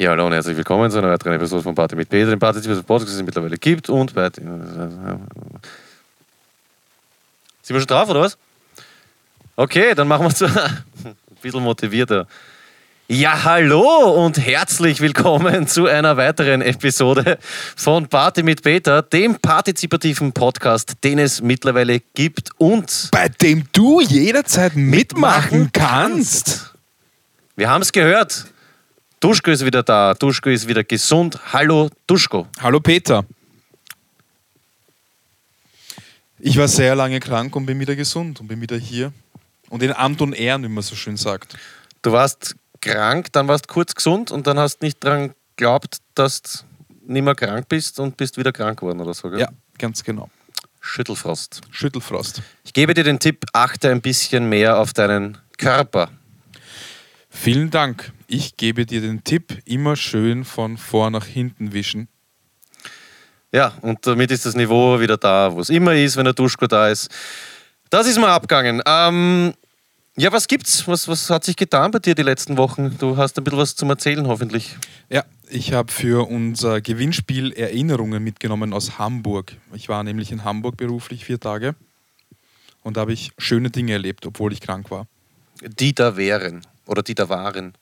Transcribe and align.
Ja, 0.00 0.12
hallo 0.12 0.24
und 0.24 0.32
herzlich 0.32 0.56
willkommen 0.56 0.90
zu 0.90 0.96
einer 0.96 1.10
weiteren 1.10 1.34
Episode 1.34 1.62
von 1.62 1.74
Party 1.74 1.94
mit 1.94 2.08
Peter, 2.08 2.30
dem 2.30 2.38
Partizipativen 2.38 2.86
Podcast, 2.86 3.10
den 3.10 3.18
es 3.18 3.22
mittlerweile 3.22 3.58
gibt 3.58 3.90
und 3.90 4.14
bei... 4.14 4.30
Sind 4.30 4.48
wir 7.68 7.80
schon 7.80 7.86
drauf, 7.86 8.08
oder 8.08 8.22
was? 8.22 8.38
Okay, 9.56 9.94
dann 9.94 10.08
machen 10.08 10.24
wir 10.24 10.30
es 10.30 10.40
ein 11.04 11.14
bisschen 11.42 11.62
motivierter. 11.62 12.26
Ja, 13.08 13.44
hallo 13.44 14.24
und 14.24 14.38
herzlich 14.38 15.02
willkommen 15.02 15.68
zu 15.68 15.84
einer 15.84 16.16
weiteren 16.16 16.62
Episode 16.62 17.36
von 17.76 18.08
Party 18.08 18.42
mit 18.42 18.62
Peter, 18.62 19.02
dem 19.02 19.36
partizipativen 19.36 20.32
Podcast, 20.32 20.94
den 21.04 21.18
es 21.18 21.42
mittlerweile 21.42 22.00
gibt 22.14 22.48
und 22.56 23.10
bei 23.12 23.28
dem 23.28 23.64
du 23.72 24.00
jederzeit 24.00 24.76
mitmachen 24.76 25.68
kannst. 25.74 26.74
Wir 27.54 27.68
haben 27.68 27.82
es 27.82 27.92
gehört. 27.92 28.46
Duschko 29.20 29.50
ist 29.50 29.66
wieder 29.66 29.82
da. 29.82 30.14
Duschko 30.14 30.48
ist 30.48 30.66
wieder 30.66 30.82
gesund. 30.82 31.38
Hallo, 31.52 31.90
Duschko. 32.06 32.48
Hallo, 32.58 32.80
Peter. 32.80 33.26
Ich 36.38 36.56
war 36.56 36.68
sehr 36.68 36.94
lange 36.94 37.20
krank 37.20 37.54
und 37.54 37.66
bin 37.66 37.78
wieder 37.78 37.94
gesund 37.96 38.40
und 38.40 38.48
bin 38.48 38.62
wieder 38.62 38.78
hier. 38.78 39.12
Und 39.68 39.82
in 39.82 39.92
Amt 39.92 40.22
und 40.22 40.32
Ehren, 40.32 40.62
wie 40.62 40.68
man 40.68 40.82
so 40.82 40.96
schön 40.96 41.18
sagt. 41.18 41.54
Du 42.00 42.12
warst 42.12 42.56
krank, 42.80 43.30
dann 43.32 43.46
warst 43.46 43.68
kurz 43.68 43.94
gesund 43.94 44.30
und 44.30 44.46
dann 44.46 44.58
hast 44.58 44.80
nicht 44.80 45.04
daran 45.04 45.34
geglaubt, 45.54 45.98
dass 46.14 46.40
du 46.40 46.48
nicht 47.06 47.22
mehr 47.22 47.34
krank 47.34 47.68
bist 47.68 48.00
und 48.00 48.16
bist 48.16 48.38
wieder 48.38 48.52
krank 48.52 48.80
geworden 48.80 49.00
oder 49.00 49.12
so, 49.12 49.28
gell? 49.28 49.40
Ja, 49.40 49.50
ganz 49.76 50.02
genau. 50.02 50.30
Schüttelfrost. 50.80 51.60
Schüttelfrost. 51.70 52.40
Ich 52.64 52.72
gebe 52.72 52.94
dir 52.94 53.04
den 53.04 53.18
Tipp, 53.18 53.44
achte 53.52 53.90
ein 53.90 54.00
bisschen 54.00 54.48
mehr 54.48 54.78
auf 54.78 54.94
deinen 54.94 55.36
Körper. 55.58 56.08
Vielen 57.30 57.70
Dank. 57.70 58.12
Ich 58.26 58.56
gebe 58.56 58.84
dir 58.84 59.00
den 59.00 59.24
Tipp, 59.24 59.62
immer 59.64 59.96
schön 59.96 60.44
von 60.44 60.76
vor 60.76 61.10
nach 61.10 61.24
hinten 61.24 61.72
wischen. 61.72 62.08
Ja, 63.52 63.72
und 63.80 64.06
damit 64.06 64.30
ist 64.30 64.46
das 64.46 64.54
Niveau 64.54 65.00
wieder 65.00 65.16
da, 65.16 65.52
wo 65.52 65.60
es 65.60 65.70
immer 65.70 65.94
ist, 65.94 66.16
wenn 66.16 66.24
der 66.24 66.34
Duschko 66.34 66.66
da 66.66 66.88
ist. 66.88 67.08
Das 67.88 68.06
ist 68.06 68.18
mal 68.18 68.30
abgegangen. 68.30 68.82
Ähm, 68.84 69.54
ja, 70.16 70.30
was 70.32 70.48
gibt's? 70.48 70.86
Was, 70.86 71.08
was 71.08 71.30
hat 71.30 71.44
sich 71.44 71.56
getan 71.56 71.90
bei 71.92 71.98
dir 72.00 72.14
die 72.14 72.22
letzten 72.22 72.56
Wochen? 72.56 72.96
Du 72.98 73.16
hast 73.16 73.38
ein 73.38 73.44
bisschen 73.44 73.58
was 73.58 73.74
zum 73.74 73.88
Erzählen, 73.90 74.26
hoffentlich. 74.26 74.76
Ja, 75.08 75.24
ich 75.48 75.72
habe 75.72 75.90
für 75.90 76.28
unser 76.28 76.80
Gewinnspiel 76.80 77.52
Erinnerungen 77.52 78.22
mitgenommen 78.22 78.72
aus 78.72 78.98
Hamburg. 78.98 79.56
Ich 79.72 79.88
war 79.88 80.04
nämlich 80.04 80.30
in 80.30 80.44
Hamburg 80.44 80.76
beruflich 80.76 81.24
vier 81.24 81.40
Tage 81.40 81.74
und 82.82 82.96
da 82.96 83.02
habe 83.02 83.12
ich 83.12 83.32
schöne 83.38 83.70
Dinge 83.70 83.92
erlebt, 83.92 84.26
obwohl 84.26 84.52
ich 84.52 84.60
krank 84.60 84.90
war. 84.90 85.06
Die 85.62 85.94
da 85.94 86.16
wären 86.16 86.62
oder 86.90 87.02
die 87.02 87.14
da 87.14 87.28
waren. 87.28 87.74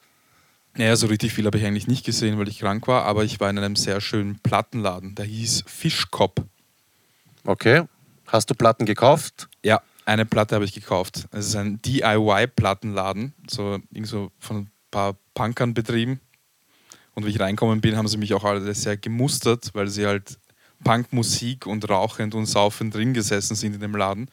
Naja, 0.76 0.94
so 0.94 1.06
richtig 1.06 1.32
viel 1.32 1.46
habe 1.46 1.58
ich 1.58 1.64
eigentlich 1.64 1.88
nicht 1.88 2.04
gesehen, 2.04 2.38
weil 2.38 2.48
ich 2.48 2.60
krank 2.60 2.86
war, 2.86 3.04
aber 3.04 3.24
ich 3.24 3.40
war 3.40 3.48
in 3.50 3.58
einem 3.58 3.74
sehr 3.74 4.00
schönen 4.00 4.38
Plattenladen. 4.40 5.14
Der 5.14 5.24
hieß 5.24 5.64
Fischkopf. 5.66 6.42
Okay. 7.44 7.84
Hast 8.26 8.50
du 8.50 8.54
Platten 8.54 8.84
gekauft? 8.84 9.48
Ja, 9.64 9.80
eine 10.04 10.26
Platte 10.26 10.54
habe 10.54 10.66
ich 10.66 10.74
gekauft. 10.74 11.26
Es 11.32 11.46
ist 11.46 11.56
ein 11.56 11.80
DIY-Plattenladen, 11.80 13.34
so, 13.48 13.78
so 14.02 14.30
von 14.38 14.56
ein 14.58 14.70
paar 14.90 15.16
Punkern 15.32 15.72
betrieben. 15.72 16.20
Und 17.14 17.24
wie 17.24 17.30
ich 17.30 17.40
reinkommen 17.40 17.80
bin, 17.80 17.96
haben 17.96 18.06
sie 18.06 18.18
mich 18.18 18.34
auch 18.34 18.44
alle 18.44 18.74
sehr 18.74 18.98
gemustert, 18.98 19.70
weil 19.72 19.88
sie 19.88 20.06
halt 20.06 20.38
Punkmusik 20.84 21.66
und 21.66 21.88
rauchend 21.88 22.34
und 22.34 22.46
saufend 22.46 22.94
drin 22.94 23.14
gesessen 23.14 23.56
sind 23.56 23.74
in 23.74 23.80
dem 23.80 23.96
Laden 23.96 24.30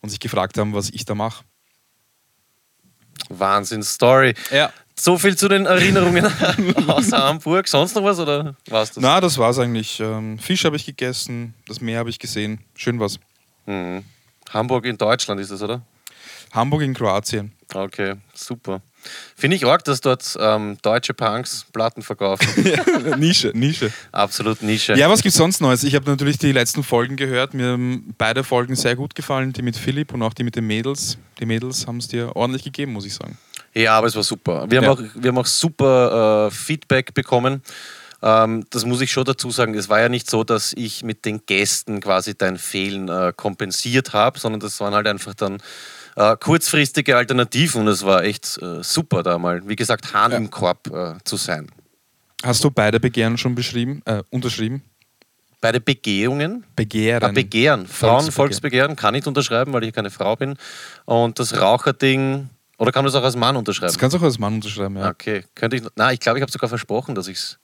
und 0.00 0.08
sich 0.08 0.20
gefragt 0.20 0.56
haben, 0.56 0.72
was 0.72 0.90
ich 0.90 1.04
da 1.04 1.14
mache. 1.14 1.44
Wahnsinn-Story. 3.38 4.34
Ja. 4.50 4.72
So 4.94 5.18
viel 5.18 5.36
zu 5.36 5.48
den 5.48 5.66
Erinnerungen 5.66 6.26
aus 6.86 7.12
Hamburg. 7.12 7.66
Sonst 7.66 7.94
noch 7.96 8.04
was 8.04 8.18
oder 8.18 8.54
war's 8.68 8.92
das? 8.92 9.02
Na, 9.02 9.20
das 9.20 9.38
war's 9.38 9.58
eigentlich. 9.58 9.98
Ähm, 10.00 10.38
Fisch 10.38 10.64
habe 10.64 10.76
ich 10.76 10.86
gegessen, 10.86 11.54
das 11.66 11.80
Meer 11.80 11.98
habe 11.98 12.10
ich 12.10 12.18
gesehen. 12.18 12.60
Schön 12.76 13.00
was. 13.00 13.18
Mhm. 13.66 14.04
Hamburg 14.50 14.84
in 14.84 14.98
Deutschland 14.98 15.40
ist 15.40 15.50
das, 15.50 15.62
oder? 15.62 15.82
Hamburg 16.52 16.82
in 16.82 16.92
Kroatien. 16.94 17.52
Okay, 17.74 18.16
super. 18.34 18.82
Finde 19.36 19.56
ich 19.56 19.66
arg, 19.66 19.84
dass 19.84 20.00
dort 20.00 20.36
ähm, 20.40 20.78
deutsche 20.82 21.14
Punks 21.14 21.66
Platten 21.72 22.02
verkaufen. 22.02 22.46
Nische, 23.18 23.50
Nische. 23.54 23.92
Absolut 24.12 24.62
Nische. 24.62 24.94
Ja, 24.94 25.08
was 25.10 25.22
gibt's 25.22 25.38
sonst 25.38 25.60
Neues? 25.60 25.84
Ich 25.84 25.94
habe 25.94 26.08
natürlich 26.10 26.38
die 26.38 26.52
letzten 26.52 26.82
Folgen 26.82 27.16
gehört. 27.16 27.54
Mir 27.54 27.72
haben 27.72 28.14
beide 28.18 28.44
Folgen 28.44 28.76
sehr 28.76 28.96
gut 28.96 29.14
gefallen, 29.14 29.52
die 29.52 29.62
mit 29.62 29.76
Philipp 29.76 30.12
und 30.14 30.22
auch 30.22 30.34
die 30.34 30.44
mit 30.44 30.56
den 30.56 30.66
Mädels. 30.66 31.18
Die 31.40 31.46
Mädels 31.46 31.86
haben 31.86 31.98
es 31.98 32.08
dir 32.08 32.36
ordentlich 32.36 32.62
gegeben, 32.64 32.92
muss 32.92 33.04
ich 33.06 33.14
sagen. 33.14 33.38
Ja, 33.74 33.96
aber 33.96 34.06
es 34.06 34.14
war 34.16 34.22
super. 34.22 34.66
Wir 34.70 34.78
haben, 34.78 34.84
Ja. 34.84 34.90
auch, 34.92 35.00
wir 35.14 35.28
haben 35.28 35.38
auch 35.38 35.46
super 35.46 36.48
äh, 36.48 36.50
Feedback 36.50 37.14
bekommen. 37.14 37.62
Ähm, 38.22 38.64
das 38.70 38.84
muss 38.84 39.00
ich 39.00 39.10
schon 39.10 39.24
dazu 39.24 39.50
sagen. 39.50 39.74
Es 39.74 39.88
war 39.88 40.00
ja 40.00 40.08
nicht 40.08 40.30
so, 40.30 40.44
dass 40.44 40.72
ich 40.76 41.02
mit 41.02 41.24
den 41.24 41.44
Gästen 41.46 42.00
quasi 42.00 42.36
dein 42.36 42.58
Fehlen 42.58 43.08
äh, 43.08 43.32
kompensiert 43.34 44.12
habe, 44.12 44.38
sondern 44.38 44.60
das 44.60 44.78
waren 44.80 44.94
halt 44.94 45.06
einfach 45.08 45.34
dann 45.34 45.58
äh, 46.16 46.36
kurzfristige 46.36 47.16
Alternativen 47.16 47.82
und 47.82 47.88
es 47.88 48.04
war 48.04 48.22
echt 48.24 48.58
äh, 48.62 48.82
super 48.82 49.22
da 49.22 49.38
mal, 49.38 49.66
wie 49.68 49.76
gesagt, 49.76 50.12
Hahn 50.14 50.32
Ja. 50.32 50.36
im 50.36 50.50
Korb 50.50 50.88
äh, 50.92 51.14
zu 51.24 51.36
sein. 51.36 51.70
Hast 52.42 52.64
du 52.64 52.70
beide 52.70 52.98
Begehren 53.00 53.38
schon 53.38 53.54
beschrieben, 53.54 54.02
äh, 54.04 54.22
unterschrieben? 54.30 54.82
Bei 55.60 55.70
den 55.70 55.84
Begehungen, 55.84 56.64
Begehren. 56.74 57.22
Ah, 57.22 57.28
Begehren, 57.32 57.86
Frauen, 57.86 58.10
Volksbegehren. 58.22 58.32
Volksbegehren, 58.32 58.96
kann 58.96 59.14
ich 59.14 59.26
unterschreiben, 59.26 59.72
weil 59.72 59.84
ich 59.84 59.92
keine 59.92 60.10
Frau 60.10 60.34
bin. 60.34 60.56
Und 61.04 61.38
das 61.38 61.60
Raucherding, 61.60 62.48
oder 62.78 62.90
kann 62.90 63.04
man 63.04 63.12
das 63.12 63.20
auch 63.20 63.24
als 63.24 63.36
Mann 63.36 63.54
unterschreiben? 63.56 63.92
das 63.92 63.98
kannst 63.98 64.14
du 64.14 64.18
auch 64.18 64.24
als 64.24 64.40
Mann 64.40 64.54
unterschreiben, 64.54 64.96
ja. 64.96 65.08
Okay, 65.10 65.44
könnte 65.54 65.76
ich. 65.76 65.82
Na, 65.94 66.12
ich 66.12 66.18
glaube, 66.18 66.38
ich 66.38 66.42
habe 66.42 66.50
sogar 66.50 66.68
versprochen, 66.68 67.14
dass 67.14 67.28
ich 67.28 67.36
es. 67.38 67.58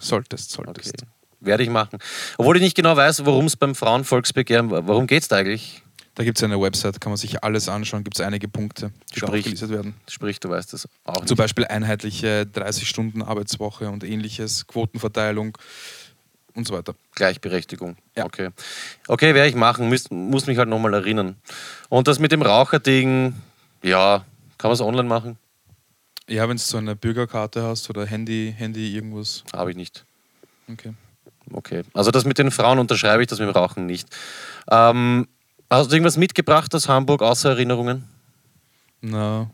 Solltest, 0.00 0.58
Okay. 0.58 0.64
solltest. 0.66 0.94
Werde 1.40 1.62
ich 1.62 1.70
machen. 1.70 1.98
Obwohl 2.36 2.56
ich 2.56 2.62
nicht 2.62 2.74
genau 2.76 2.96
weiß, 2.96 3.24
worum 3.24 3.46
es 3.46 3.56
beim 3.56 3.74
Frauenvolksbegehren 3.74 4.70
war. 4.70 4.86
Worum 4.86 5.06
geht 5.06 5.22
es 5.22 5.28
da 5.28 5.36
eigentlich? 5.36 5.82
Da 6.18 6.24
gibt 6.24 6.36
es 6.36 6.42
eine 6.42 6.60
Website, 6.60 7.00
kann 7.00 7.12
man 7.12 7.16
sich 7.16 7.44
alles 7.44 7.68
anschauen, 7.68 8.02
gibt 8.02 8.18
es 8.18 8.26
einige 8.26 8.48
Punkte, 8.48 8.90
die 9.14 9.20
Sprich. 9.20 9.38
aufgelistet 9.38 9.70
werden. 9.70 9.94
Sprich, 10.08 10.40
du 10.40 10.48
weißt 10.48 10.74
es 10.74 10.88
auch 11.04 11.14
nicht. 11.14 11.28
Zum 11.28 11.36
Beispiel 11.36 11.64
einheitliche 11.64 12.44
30-Stunden-Arbeitswoche 12.52 13.88
und 13.88 14.02
ähnliches, 14.02 14.66
Quotenverteilung 14.66 15.56
und 16.54 16.66
so 16.66 16.74
weiter. 16.74 16.96
Gleichberechtigung. 17.14 17.96
Ja. 18.16 18.24
Okay. 18.24 18.48
Okay, 19.06 19.32
werde 19.32 19.48
ich 19.48 19.54
machen. 19.54 19.88
Muss, 19.88 20.10
muss 20.10 20.48
mich 20.48 20.58
halt 20.58 20.68
nochmal 20.68 20.92
erinnern. 20.92 21.36
Und 21.88 22.08
das 22.08 22.18
mit 22.18 22.32
dem 22.32 22.42
Raucherding, 22.42 23.34
ja, 23.84 24.24
kann 24.58 24.70
man 24.70 24.74
es 24.74 24.80
online 24.80 25.08
machen? 25.08 25.38
Ja, 26.28 26.48
wenn 26.48 26.56
du 26.56 26.62
so 26.64 26.78
eine 26.78 26.96
Bürgerkarte 26.96 27.62
hast 27.62 27.88
oder 27.90 28.04
Handy, 28.04 28.52
Handy 28.58 28.92
irgendwas. 28.92 29.44
Habe 29.52 29.70
ich 29.70 29.76
nicht. 29.76 30.04
Okay. 30.68 30.94
Okay. 31.52 31.82
Also 31.94 32.10
das 32.10 32.24
mit 32.24 32.38
den 32.38 32.50
Frauen 32.50 32.80
unterschreibe 32.80 33.22
ich, 33.22 33.28
das 33.28 33.38
mit 33.38 33.48
dem 33.48 33.52
Rauchen 33.52 33.86
nicht. 33.86 34.08
Ähm, 34.68 35.28
hast 35.70 35.90
du 35.90 35.96
irgendwas 35.96 36.16
mitgebracht 36.16 36.74
aus 36.74 36.88
Hamburg, 36.88 37.22
außer 37.22 37.50
Erinnerungen? 37.50 38.04
Na, 39.00 39.50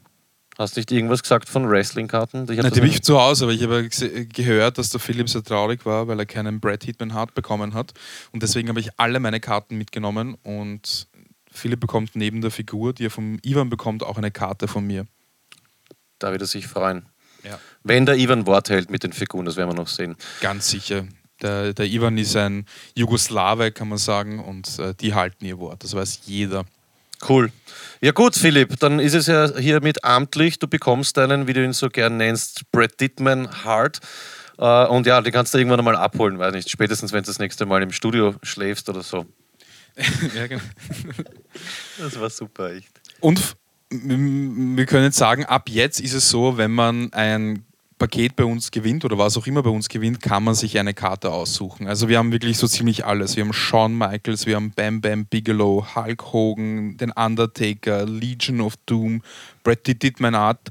Hast 0.57 0.77
du 0.77 0.81
nicht 0.81 0.93
irgendwas 0.93 1.21
gesagt 1.23 1.49
von 1.49 1.69
Wrestlingkarten? 1.69 2.47
Die 2.47 2.53
nicht- 2.55 2.77
ich 2.77 3.03
zu 3.03 3.21
Hause, 3.21 3.45
aber 3.47 3.53
ich 3.53 3.63
habe 3.65 3.89
gehört, 3.89 4.79
dass 4.79 4.91
der 4.91 5.01
Philipp 5.01 5.29
sehr 5.29 5.43
traurig 5.43 5.85
war, 5.85 6.07
weil 6.07 6.17
er 6.21 6.27
keinen 6.27 6.61
Brad 6.61 6.85
Hitman 6.85 7.13
Hart 7.13 7.35
bekommen 7.35 7.75
hat. 7.75 7.93
Und 8.31 8.45
deswegen 8.45 8.69
habe 8.69 8.79
ich 8.79 8.91
alle 8.97 9.19
meine 9.19 9.41
Karten 9.41 9.77
mitgenommen 9.77 10.37
und 10.45 11.09
Philipp 11.51 11.81
bekommt 11.81 12.15
neben 12.15 12.41
der 12.41 12.53
Figur, 12.53 12.93
die 12.93 13.07
er 13.07 13.11
vom 13.11 13.39
Ivan 13.43 13.69
bekommt, 13.69 14.05
auch 14.05 14.17
eine 14.17 14.31
Karte 14.31 14.69
von 14.69 14.87
mir. 14.87 15.07
Da 16.21 16.31
wird 16.31 16.43
er 16.43 16.47
sich 16.47 16.69
freuen. 16.69 17.07
Ja. 17.43 17.59
Wenn 17.83 18.07
der 18.07 18.17
Ivan 18.17 18.47
Wort 18.47 18.71
hält 18.71 18.91
mit 18.91 19.03
den 19.03 19.13
Figuren, 19.13 19.47
das 19.47 19.57
werden 19.57 19.71
wir 19.71 19.75
noch 19.75 19.89
sehen. 19.89 20.15
Ganz 20.41 20.69
sicher. 20.69 21.05
Der, 21.45 21.75
der 21.75 21.87
Ivan 21.87 22.17
ist 22.17 22.35
ein 22.37 22.65
Jugoslawe, 22.95 23.71
kann 23.71 23.89
man 23.89 23.99
sagen, 23.99 24.41
und 24.41 24.79
äh, 24.79 24.95
die 24.95 25.15
halten 25.15 25.45
ihr 25.45 25.59
Wort. 25.59 25.85
Das 25.85 25.95
weiß 25.95 26.21
jeder. 26.25 26.65
Cool. 27.29 27.53
Ja 28.01 28.13
gut, 28.13 28.35
Philipp, 28.35 28.79
dann 28.81 28.99
ist 28.99 29.15
es 29.15 29.27
ja 29.27 29.57
hiermit 29.59 30.05
amtlich. 30.05 30.59
Du 30.59 30.67
bekommst 30.67 31.17
deinen, 31.17 31.47
wie 31.47 31.53
du 31.53 31.63
ihn 31.63 31.75
so 31.75 31.89
gern 31.89 32.17
nennst, 32.17 32.71
Brad 32.73 32.99
Dittman 32.99 33.65
Hart. 33.65 34.01
Äh, 34.59 34.87
und 34.87 35.07
ja, 35.07 35.21
den 35.21 35.33
kannst 35.33 35.53
du 35.53 35.59
irgendwann 35.59 35.81
einmal 35.81 35.97
abholen, 35.97 36.39
weiß 36.39 36.55
nicht. 36.55 36.71
Spätestens, 36.71 37.13
wenn 37.13 37.23
du 37.23 37.27
das 37.27 37.39
nächste 37.39 37.67
Mal 37.67 37.83
im 37.83 37.93
Studio 37.93 38.35
schläfst 38.43 38.89
oder 38.89 39.03
so. 39.03 39.27
ja, 40.35 40.47
genau. 40.47 40.63
Das 41.99 42.19
war 42.19 42.31
super, 42.31 42.73
echt. 42.73 42.89
Und 43.21 43.57
wir 43.91 44.87
können 44.87 45.05
jetzt 45.05 45.19
sagen, 45.19 45.45
ab 45.45 45.69
jetzt 45.69 46.01
ist 46.01 46.15
es 46.15 46.29
so, 46.29 46.57
wenn 46.57 46.73
man 46.73 47.13
ein 47.13 47.65
Paket 47.99 48.37
bei 48.37 48.45
uns 48.45 48.71
gewinnt 48.71 49.05
oder 49.05 49.19
was 49.19 49.37
auch 49.37 49.47
immer 49.47 49.63
bei 49.63 49.71
uns 49.71 49.89
gewinnt, 49.89 50.21
kann 50.21 50.45
man 50.45 50.55
sich 50.55 50.79
eine 50.79 50.95
Karte 50.95 51.31
aussuchen. 51.31 51.87
Also 51.87 52.09
wir 52.09 52.19
haben 52.19 52.33
wirklich 52.33 52.59
so 52.59 52.67
ziemlich 52.67 53.05
alles. 53.05 53.37
Wir 53.37 53.45
haben 53.45 53.53
Shawn 53.53 53.97
Michaels, 53.97 54.47
wir 54.47 54.57
haben 54.57 54.73
Bam 54.73 55.01
Bam 55.01 55.27
Bigelow, 55.27 55.87
Hulk 55.95 56.33
Hogan, 56.33 56.97
den 56.97 57.13
Undertaker, 57.13 58.05
Legion 58.07 58.61
of 58.61 58.75
Doom, 58.87 59.23
Bret 59.63 59.87
Dittman 59.87 60.35
Art 60.35 60.71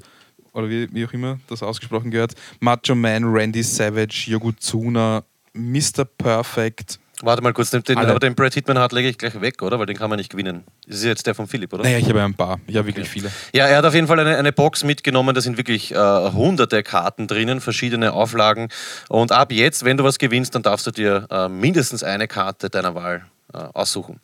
oder 0.53 0.69
wie, 0.69 0.93
wie 0.93 1.05
auch 1.05 1.13
immer 1.13 1.39
das 1.47 1.63
ausgesprochen 1.63 2.11
gehört, 2.11 2.35
Macho 2.59 2.95
Man, 2.95 3.23
Randy 3.25 3.63
Savage, 3.63 4.25
Yokozuna, 4.27 5.23
Mr. 5.53 6.05
Perfect, 6.05 6.99
Warte 7.21 7.43
mal 7.43 7.53
kurz, 7.53 7.69
den, 7.69 7.83
Alle. 7.95 8.09
aber 8.09 8.19
den 8.19 8.35
Brad 8.35 8.53
Hitman 8.53 8.77
Hart 8.79 8.91
lege 8.91 9.07
ich 9.07 9.17
gleich 9.17 9.39
weg, 9.39 9.61
oder? 9.61 9.79
Weil 9.79 9.85
den 9.85 9.95
kann 9.95 10.09
man 10.09 10.17
nicht 10.17 10.31
gewinnen. 10.31 10.63
Das 10.87 10.97
ist 10.97 11.05
jetzt 11.05 11.27
der 11.27 11.35
von 11.35 11.47
Philipp, 11.47 11.71
oder? 11.71 11.83
Naja, 11.83 11.99
ich 11.99 12.09
habe 12.09 12.21
ein 12.21 12.33
paar. 12.33 12.59
Ich 12.65 12.75
habe 12.75 12.87
wirklich 12.87 13.07
viele. 13.07 13.31
Ja, 13.53 13.67
er 13.67 13.77
hat 13.77 13.85
auf 13.85 13.93
jeden 13.93 14.07
Fall 14.07 14.19
eine, 14.19 14.35
eine 14.35 14.51
Box 14.51 14.83
mitgenommen. 14.83 15.35
Da 15.35 15.41
sind 15.41 15.57
wirklich 15.57 15.93
äh, 15.93 15.95
hunderte 15.95 16.81
Karten 16.81 17.27
drinnen, 17.27 17.61
verschiedene 17.61 18.13
Auflagen. 18.13 18.69
Und 19.09 19.31
ab 19.31 19.51
jetzt, 19.51 19.85
wenn 19.85 19.97
du 19.97 20.03
was 20.03 20.17
gewinnst, 20.17 20.55
dann 20.55 20.63
darfst 20.63 20.87
du 20.87 20.91
dir 20.91 21.27
äh, 21.29 21.47
mindestens 21.49 22.03
eine 22.03 22.27
Karte 22.27 22.69
deiner 22.69 22.95
Wahl 22.95 23.23
aussuchen. 23.51 24.19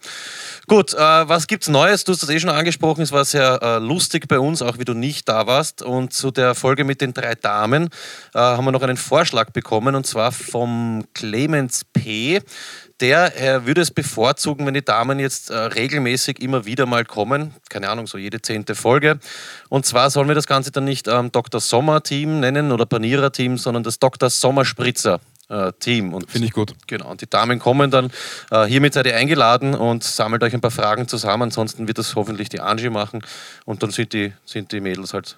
Gut, 0.67 0.93
äh, 0.93 0.97
was 0.97 1.47
gibt's 1.47 1.67
Neues? 1.67 2.03
Du 2.03 2.11
hast 2.11 2.23
das 2.23 2.29
eh 2.29 2.39
schon 2.39 2.49
angesprochen. 2.49 3.01
Es 3.01 3.11
war 3.11 3.25
sehr 3.25 3.59
äh, 3.61 3.77
lustig 3.77 4.27
bei 4.27 4.39
uns, 4.39 4.61
auch 4.61 4.79
wie 4.79 4.85
du 4.85 4.93
nicht 4.93 5.29
da 5.29 5.47
warst. 5.47 5.81
Und 5.81 6.13
zu 6.13 6.31
der 6.31 6.55
Folge 6.55 6.83
mit 6.83 7.01
den 7.01 7.13
drei 7.13 7.35
Damen 7.35 7.89
äh, 8.33 8.39
haben 8.39 8.65
wir 8.65 8.71
noch 8.71 8.81
einen 8.81 8.97
Vorschlag 8.97 9.51
bekommen 9.51 9.95
und 9.95 10.07
zwar 10.07 10.31
vom 10.31 11.05
Clemens 11.13 11.85
P. 11.85 12.41
Der 12.99 13.37
er 13.37 13.65
würde 13.65 13.79
es 13.79 13.91
bevorzugen, 13.91 14.65
wenn 14.65 14.73
die 14.73 14.83
Damen 14.83 15.19
jetzt 15.19 15.51
äh, 15.51 15.55
regelmäßig 15.55 16.41
immer 16.41 16.65
wieder 16.65 16.85
mal 16.85 17.05
kommen. 17.05 17.53
Keine 17.69 17.89
Ahnung, 17.89 18.07
so 18.07 18.17
jede 18.17 18.41
zehnte 18.41 18.75
Folge. 18.75 19.19
Und 19.69 19.85
zwar 19.85 20.09
sollen 20.09 20.27
wir 20.27 20.35
das 20.35 20.47
Ganze 20.47 20.71
dann 20.71 20.83
nicht 20.83 21.07
ähm, 21.07 21.31
Dr. 21.31 21.61
Sommer 21.61 22.03
Team 22.03 22.41
nennen 22.41 22.73
oder 22.73 22.85
Panierer 22.85 23.31
Team, 23.31 23.57
sondern 23.57 23.83
das 23.83 23.99
Dr. 23.99 24.29
Sommerspritzer 24.29 25.15
äh, 25.15 25.28
Team. 25.79 26.13
Und 26.13 26.29
Finde 26.29 26.47
ich 26.47 26.53
gut. 26.53 26.73
Genau, 26.87 27.09
und 27.09 27.21
die 27.21 27.29
Damen 27.29 27.59
kommen 27.59 27.91
dann. 27.91 28.11
Äh, 28.51 28.65
hiermit 28.65 28.93
seid 28.93 29.05
ihr 29.05 29.15
eingeladen 29.15 29.73
und 29.75 30.03
sammelt 30.03 30.43
euch 30.43 30.53
ein 30.53 30.61
paar 30.61 30.71
Fragen 30.71 31.07
zusammen. 31.07 31.43
Ansonsten 31.43 31.87
wird 31.87 31.97
das 31.97 32.15
hoffentlich 32.15 32.49
die 32.49 32.59
Angie 32.59 32.89
machen 32.89 33.21
und 33.65 33.83
dann 33.83 33.91
sind 33.91 34.13
die, 34.13 34.33
sind 34.45 34.71
die 34.71 34.79
Mädels 34.79 35.13
halt 35.13 35.37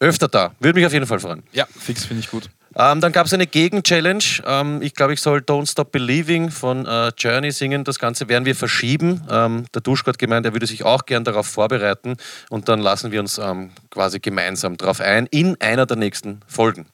öfter 0.00 0.28
da. 0.28 0.52
Würde 0.60 0.78
mich 0.78 0.86
auf 0.86 0.92
jeden 0.92 1.06
Fall 1.06 1.18
freuen. 1.18 1.42
Ja, 1.52 1.66
fix 1.76 2.04
finde 2.04 2.20
ich 2.20 2.30
gut. 2.30 2.48
Ähm, 2.76 3.00
dann 3.00 3.12
gab 3.12 3.26
es 3.26 3.32
eine 3.32 3.46
Gegen-Challenge. 3.46 4.24
Ähm, 4.46 4.82
ich 4.82 4.94
glaube, 4.94 5.14
ich 5.14 5.20
soll 5.20 5.38
Don't 5.38 5.68
Stop 5.70 5.90
Believing 5.90 6.50
von 6.50 6.86
äh, 6.86 7.10
Journey 7.16 7.50
singen. 7.50 7.82
Das 7.82 7.98
Ganze 7.98 8.28
werden 8.28 8.44
wir 8.44 8.54
verschieben. 8.54 9.22
Ähm, 9.30 9.64
der 9.74 9.82
Duschko 9.82 10.10
hat 10.10 10.18
gemeint, 10.18 10.46
er 10.46 10.52
würde 10.52 10.66
sich 10.66 10.84
auch 10.84 11.06
gern 11.06 11.24
darauf 11.24 11.46
vorbereiten 11.46 12.16
und 12.50 12.68
dann 12.68 12.80
lassen 12.80 13.10
wir 13.10 13.20
uns 13.20 13.38
ähm, 13.38 13.70
quasi 13.90 14.20
gemeinsam 14.20 14.76
darauf 14.76 15.00
ein 15.00 15.26
in 15.26 15.60
einer 15.60 15.86
der 15.86 15.96
nächsten 15.96 16.40
Folgen. 16.46 16.86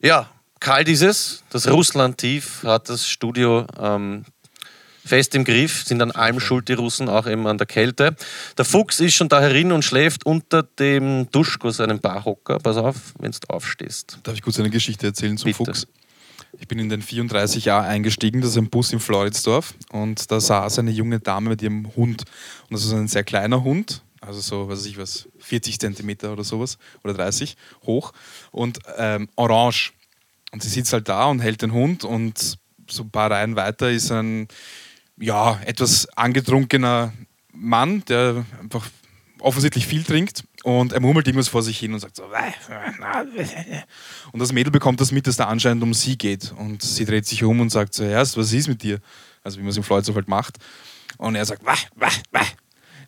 Ja, 0.00 0.30
kalt 0.60 0.88
ist 0.88 1.02
es. 1.02 1.42
Das 1.50 1.68
Russland-Tief 1.68 2.62
hat 2.64 2.88
das 2.88 3.08
Studio 3.08 3.66
ähm, 3.78 4.24
fest 5.04 5.34
im 5.34 5.44
Griff, 5.44 5.84
sind 5.84 6.00
an 6.02 6.10
allem 6.12 6.38
schuld, 6.40 6.68
die 6.68 6.74
Russen, 6.74 7.08
auch 7.08 7.26
eben 7.26 7.46
an 7.46 7.58
der 7.58 7.66
Kälte. 7.66 8.14
Der 8.56 8.64
Fuchs 8.64 9.00
ist 9.00 9.14
schon 9.14 9.28
da 9.28 9.40
herin 9.40 9.72
und 9.72 9.84
schläft 9.84 10.24
unter 10.24 10.62
dem 10.62 11.28
Duschko, 11.32 11.70
seinem 11.70 11.98
Barhocker. 11.98 12.58
Pass 12.58 12.76
auf, 12.76 13.14
wenn 13.18 13.32
du 13.32 13.38
aufstehst. 13.48 14.18
Darf 14.22 14.34
ich 14.34 14.42
kurz 14.42 14.58
eine 14.58 14.70
Geschichte 14.70 15.06
erzählen 15.06 15.36
zum 15.36 15.46
Bitte. 15.46 15.64
Fuchs? 15.64 15.86
Ich 16.58 16.68
bin 16.68 16.78
in 16.78 16.88
den 16.88 17.00
34 17.00 17.64
Jahr 17.64 17.84
eingestiegen, 17.84 18.40
das 18.40 18.50
ist 18.50 18.56
ein 18.56 18.70
Bus 18.70 18.92
in 18.92 19.00
Floridsdorf 19.00 19.74
und 19.92 20.30
da 20.30 20.40
saß 20.40 20.80
eine 20.80 20.90
junge 20.90 21.20
Dame 21.20 21.50
mit 21.50 21.62
ihrem 21.62 21.94
Hund. 21.96 22.24
Und 22.68 22.72
das 22.72 22.84
ist 22.84 22.92
ein 22.92 23.08
sehr 23.08 23.24
kleiner 23.24 23.62
Hund, 23.62 24.02
also 24.20 24.40
so, 24.40 24.68
was 24.68 24.80
weiß 24.80 24.86
ich 24.86 24.98
was, 24.98 25.28
40 25.38 25.78
Zentimeter 25.78 26.32
oder 26.32 26.44
sowas 26.44 26.76
oder 27.04 27.14
30 27.14 27.56
hoch 27.86 28.12
und 28.50 28.78
ähm, 28.98 29.28
orange. 29.36 29.92
Und 30.52 30.62
sie 30.62 30.68
sitzt 30.68 30.92
halt 30.92 31.08
da 31.08 31.26
und 31.26 31.40
hält 31.40 31.62
den 31.62 31.72
Hund 31.72 32.04
und 32.04 32.58
so 32.88 33.04
ein 33.04 33.10
paar 33.10 33.30
Reihen 33.30 33.56
weiter 33.56 33.90
ist 33.90 34.10
ein 34.10 34.48
ja, 35.16 35.60
etwas 35.64 36.08
angetrunkener 36.16 37.12
Mann, 37.52 38.02
der 38.06 38.44
einfach 38.60 38.88
offensichtlich 39.38 39.86
viel 39.86 40.02
trinkt 40.02 40.44
und 40.64 40.92
er 40.92 41.00
murmelt 41.00 41.26
irgendwas 41.26 41.48
vor 41.48 41.62
sich 41.62 41.78
hin 41.78 41.92
und 41.94 42.00
sagt 42.00 42.16
so. 42.16 42.24
Und 44.32 44.38
das 44.38 44.52
Mädel 44.52 44.70
bekommt 44.70 45.00
das 45.00 45.12
mit, 45.12 45.26
dass 45.26 45.36
da 45.36 45.46
anscheinend 45.46 45.82
um 45.82 45.94
sie 45.94 46.18
geht. 46.18 46.52
Und 46.52 46.82
sie 46.82 47.04
dreht 47.04 47.26
sich 47.26 47.42
um 47.44 47.60
und 47.60 47.70
sagt 47.70 47.94
zuerst, 47.94 48.36
was 48.36 48.52
ist 48.52 48.68
mit 48.68 48.82
dir? 48.82 49.00
Also 49.42 49.58
wie 49.58 49.62
man 49.62 49.70
es 49.70 49.76
im 49.76 49.82
Floyd 49.82 50.06
halt 50.14 50.28
macht. 50.28 50.58
Und 51.16 51.34
er 51.34 51.44
sagt, 51.44 51.64
wah, 51.64 51.76
wah, 51.96 52.10
wah. 52.32 52.46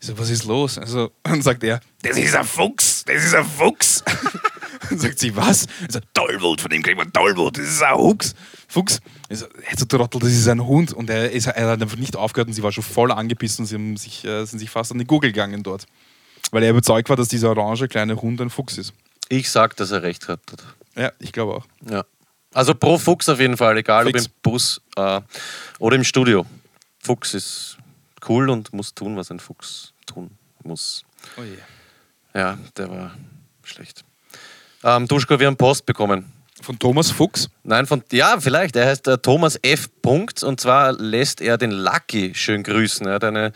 Ich 0.01 0.07
so, 0.07 0.17
was 0.17 0.29
ist 0.29 0.45
los? 0.45 0.77
Also, 0.77 1.11
und 1.23 1.43
sagt 1.43 1.63
er, 1.63 1.79
das 2.01 2.17
ist 2.17 2.35
ein 2.35 2.45
Fuchs, 2.45 3.03
das 3.05 3.23
ist 3.23 3.35
ein 3.35 3.45
Fuchs. 3.45 4.03
und 4.93 4.99
sagt 4.99 5.19
sie, 5.19 5.35
was? 5.35 5.65
Er 5.87 5.91
sagt, 5.91 6.07
Tollwut, 6.13 6.61
von 6.61 6.69
dem 6.69 6.81
kriegt 6.81 6.97
man 6.97 7.11
Tollwut, 7.11 7.57
das 7.57 7.65
ist 7.65 7.83
ein 7.83 7.95
Fuchs. 7.95 8.35
Fuchs. 8.67 8.99
Ich 9.29 9.39
so, 9.39 9.45
du 9.85 9.85
Trottel, 9.85 10.21
das 10.21 10.31
ist 10.31 10.47
ein 10.47 10.65
Hund. 10.65 10.93
Und 10.93 11.09
er, 11.09 11.31
ist, 11.31 11.47
er 11.47 11.69
hat 11.69 11.81
einfach 11.81 11.97
nicht 11.97 12.15
aufgehört 12.15 12.47
und 12.47 12.53
sie 12.53 12.63
war 12.63 12.71
schon 12.71 12.83
voll 12.83 13.11
angepisst 13.11 13.59
und 13.59 13.65
sie 13.65 13.75
haben 13.75 13.97
sich, 13.97 14.25
äh, 14.25 14.45
sind 14.45 14.59
sich 14.59 14.69
fast 14.69 14.91
an 14.91 14.99
die 14.99 15.05
Gurgel 15.05 15.31
gegangen 15.31 15.63
dort. 15.63 15.85
Weil 16.51 16.63
er 16.63 16.71
überzeugt 16.71 17.09
war, 17.09 17.15
dass 17.15 17.27
dieser 17.27 17.49
orange 17.49 17.87
kleine 17.87 18.21
Hund 18.21 18.41
ein 18.41 18.49
Fuchs 18.49 18.77
ist. 18.77 18.93
Ich 19.29 19.49
sag, 19.49 19.75
dass 19.77 19.91
er 19.91 20.03
recht 20.03 20.27
hat. 20.27 20.39
Ja, 20.95 21.11
ich 21.19 21.31
glaube 21.31 21.55
auch. 21.55 21.65
Ja. 21.89 22.05
Also 22.53 22.75
pro 22.75 22.97
Fuchs 22.97 23.29
auf 23.29 23.39
jeden 23.39 23.57
Fall, 23.57 23.77
egal 23.77 24.05
Fix. 24.05 24.25
ob 24.25 24.27
im 24.27 24.31
Bus 24.43 24.81
äh, 24.95 25.21
oder 25.79 25.95
im 25.95 26.03
Studio. 26.03 26.45
Fuchs 26.99 27.33
ist 27.33 27.77
cool 28.29 28.49
und 28.49 28.73
muss 28.73 28.93
tun, 28.93 29.17
was 29.17 29.31
ein 29.31 29.39
Fuchs 29.39 29.93
tun 30.05 30.31
muss. 30.63 31.03
Oh 31.37 31.43
je. 31.43 31.57
Ja, 32.33 32.57
der 32.77 32.89
war 32.89 33.15
schlecht. 33.63 34.03
Ähm, 34.83 35.07
Duschko, 35.07 35.39
wir 35.39 35.47
haben 35.47 35.57
Post 35.57 35.85
bekommen. 35.85 36.31
Von 36.61 36.77
Thomas 36.79 37.11
Fuchs. 37.11 37.49
Nein, 37.63 37.85
von, 37.85 38.03
ja, 38.11 38.37
vielleicht. 38.39 38.75
Er 38.75 38.85
heißt 38.85 39.07
äh, 39.07 39.17
Thomas 39.17 39.59
F. 39.61 39.89
Punkt 40.01 40.43
und 40.43 40.59
zwar 40.59 40.91
lässt 40.91 41.41
er 41.41 41.57
den 41.57 41.71
Lucky 41.71 42.33
schön 42.35 42.61
grüßen. 42.61 43.07
Er 43.07 43.13
hat 43.13 43.23
eine 43.23 43.53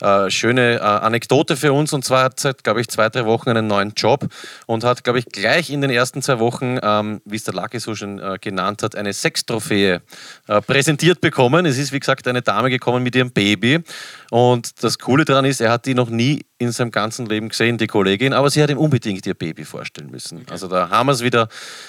äh, 0.00 0.30
schöne 0.30 0.76
äh, 0.76 0.80
Anekdote 0.80 1.56
für 1.56 1.72
uns 1.74 1.92
und 1.92 2.04
zwar 2.04 2.24
hat 2.24 2.40
seit, 2.40 2.64
glaube 2.64 2.80
ich, 2.80 2.88
zwei, 2.88 3.08
drei 3.10 3.26
Wochen 3.26 3.50
einen 3.50 3.66
neuen 3.66 3.92
Job 3.94 4.26
und 4.66 4.82
hat, 4.82 5.04
glaube 5.04 5.18
ich, 5.18 5.26
gleich 5.26 5.70
in 5.70 5.82
den 5.82 5.90
ersten 5.90 6.22
zwei 6.22 6.38
Wochen, 6.38 6.78
ähm, 6.82 7.20
wie 7.26 7.36
es 7.36 7.44
der 7.44 7.54
Lucky 7.54 7.78
so 7.78 7.94
schön 7.94 8.18
äh, 8.18 8.38
genannt 8.40 8.82
hat, 8.82 8.96
eine 8.96 9.12
Sextrophäe 9.12 10.00
äh, 10.48 10.60
präsentiert 10.62 11.20
bekommen. 11.20 11.66
Es 11.66 11.76
ist, 11.76 11.92
wie 11.92 12.00
gesagt, 12.00 12.26
eine 12.26 12.40
Dame 12.42 12.70
gekommen 12.70 13.02
mit 13.02 13.14
ihrem 13.14 13.30
Baby 13.30 13.84
und 14.30 14.82
das 14.82 14.98
Coole 14.98 15.24
daran 15.24 15.44
ist, 15.44 15.60
er 15.60 15.72
hat 15.72 15.86
die 15.86 15.94
noch 15.94 16.08
nie 16.08 16.44
in 16.58 16.70
seinem 16.72 16.92
ganzen 16.92 17.26
Leben 17.26 17.48
gesehen, 17.48 17.78
die 17.78 17.88
Kollegin, 17.88 18.32
aber 18.32 18.48
sie 18.48 18.62
hat 18.62 18.70
ihm 18.70 18.78
unbedingt 18.78 19.26
ihr 19.26 19.34
Baby 19.34 19.64
vorstellen 19.64 20.10
müssen. 20.10 20.46
Also 20.48 20.68
da 20.68 20.88
haben 20.88 21.06
wir 21.06 21.12
es 21.12 21.22
wieder. 21.22 21.48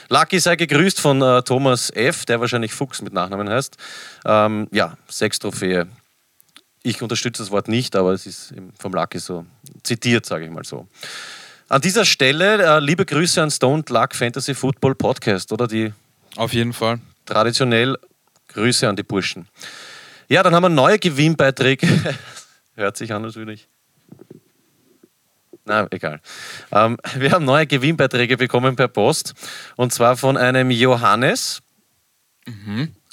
Lucky 0.10 0.40
sei 0.40 0.56
gegrüßt 0.56 1.00
von 1.00 1.22
äh, 1.22 1.44
Thomas 1.44 1.92
F., 1.92 2.26
der 2.26 2.40
wahrscheinlich 2.42 2.74
Fuchs 2.74 3.02
mit 3.02 3.14
Nachnamen 3.14 3.48
heißt. 3.48 3.78
Ähm, 4.26 4.68
ja, 4.72 4.98
Sextrophäe. 5.10 5.88
Ich 6.84 7.02
unterstütze 7.04 7.44
das 7.44 7.52
Wort 7.52 7.68
nicht, 7.68 7.96
aber 7.96 8.12
es 8.14 8.26
ist 8.26 8.56
vom 8.80 8.94
Lucky 8.94 9.20
so 9.20 9.46
zitiert, 9.84 10.26
sage 10.26 10.46
ich 10.46 10.52
mal 10.52 10.64
so. 10.64 10.88
An 11.70 11.80
dieser 11.80 12.06
Stelle 12.06 12.64
äh, 12.64 12.80
liebe 12.80 13.06
Grüße 13.06 13.42
an 13.42 13.52
Stoned 13.52 13.90
Luck 13.92 14.16
Fantasy 14.16 14.56
Football 14.56 14.96
Podcast, 14.96 15.52
oder 15.52 15.68
die 15.68 15.94
Auf 16.38 16.54
jeden 16.54 16.74
Fall. 16.74 17.00
traditionell 17.26 17.98
Grüße 18.48 18.90
an 18.90 18.96
die 18.96 19.04
Burschen. 19.04 19.48
Ja, 20.32 20.44
dann 20.44 20.56
haben 20.56 20.64
wir 20.64 20.70
neue 20.70 20.98
Gewinnbeiträge. 20.98 21.86
Hört 22.76 22.96
sich 22.96 23.12
an, 23.14 23.26
als 23.26 23.36
würde 23.36 23.52
ich. 23.52 23.68
Na, 25.66 25.88
egal. 25.92 26.22
Ähm, 26.72 26.98
wir 27.18 27.34
haben 27.34 27.44
neue 27.44 27.68
Gewinnbeiträge 27.68 28.38
bekommen 28.38 28.78
per 28.78 28.88
Post. 28.88 29.34
Und 29.76 29.92
zwar 29.92 30.16
von 30.16 30.38
einem 30.38 30.72
Johannes. 30.72 31.62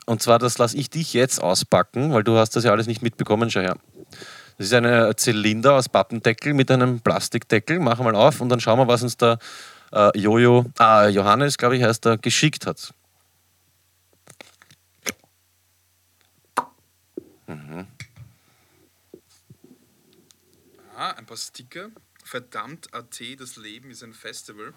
Und 0.07 0.23
zwar, 0.23 0.39
das 0.39 0.59
lasse 0.59 0.77
ich 0.77 0.91
dich 0.91 1.13
jetzt 1.13 1.43
auspacken, 1.43 2.13
weil 2.13 2.23
du 2.23 2.39
hast 2.39 2.55
das 2.55 2.63
ja 2.63 2.71
alles 2.71 2.87
nicht 2.87 3.03
mitbekommen. 3.03 3.51
Schau 3.51 3.63
her. 3.63 3.77
Das 4.57 4.69
ist 4.69 4.73
ein 4.73 5.17
Zylinder 5.17 5.75
aus 5.75 5.89
Pappendeckel 5.89 6.55
mit 6.55 6.71
einem 6.71 7.01
Plastikdeckel. 7.01 7.81
Machen 7.81 8.07
wir 8.07 8.13
mal 8.13 8.15
auf 8.29 8.41
und 8.41 8.49
dann 8.49 8.61
schauen 8.61 8.79
wir, 8.79 8.87
was 8.87 9.03
uns 9.03 9.17
der 9.17 9.41
äh, 9.91 10.17
Jojo, 10.17 10.67
ah, 10.79 11.09
Johannes, 11.09 11.59
glaube 11.59 11.77
ich, 11.77 11.83
heißt 11.83 12.07
er, 12.07 12.17
geschickt 12.17 12.65
hat. 12.65 12.95
Ah, 20.95 21.13
ein 21.13 21.25
paar 21.25 21.37
Sticker. 21.37 21.91
Verdammt 22.23 22.93
AT, 22.93 23.21
das 23.39 23.57
Leben 23.57 23.91
ist 23.91 24.03
ein 24.03 24.13
Festival. 24.13 24.75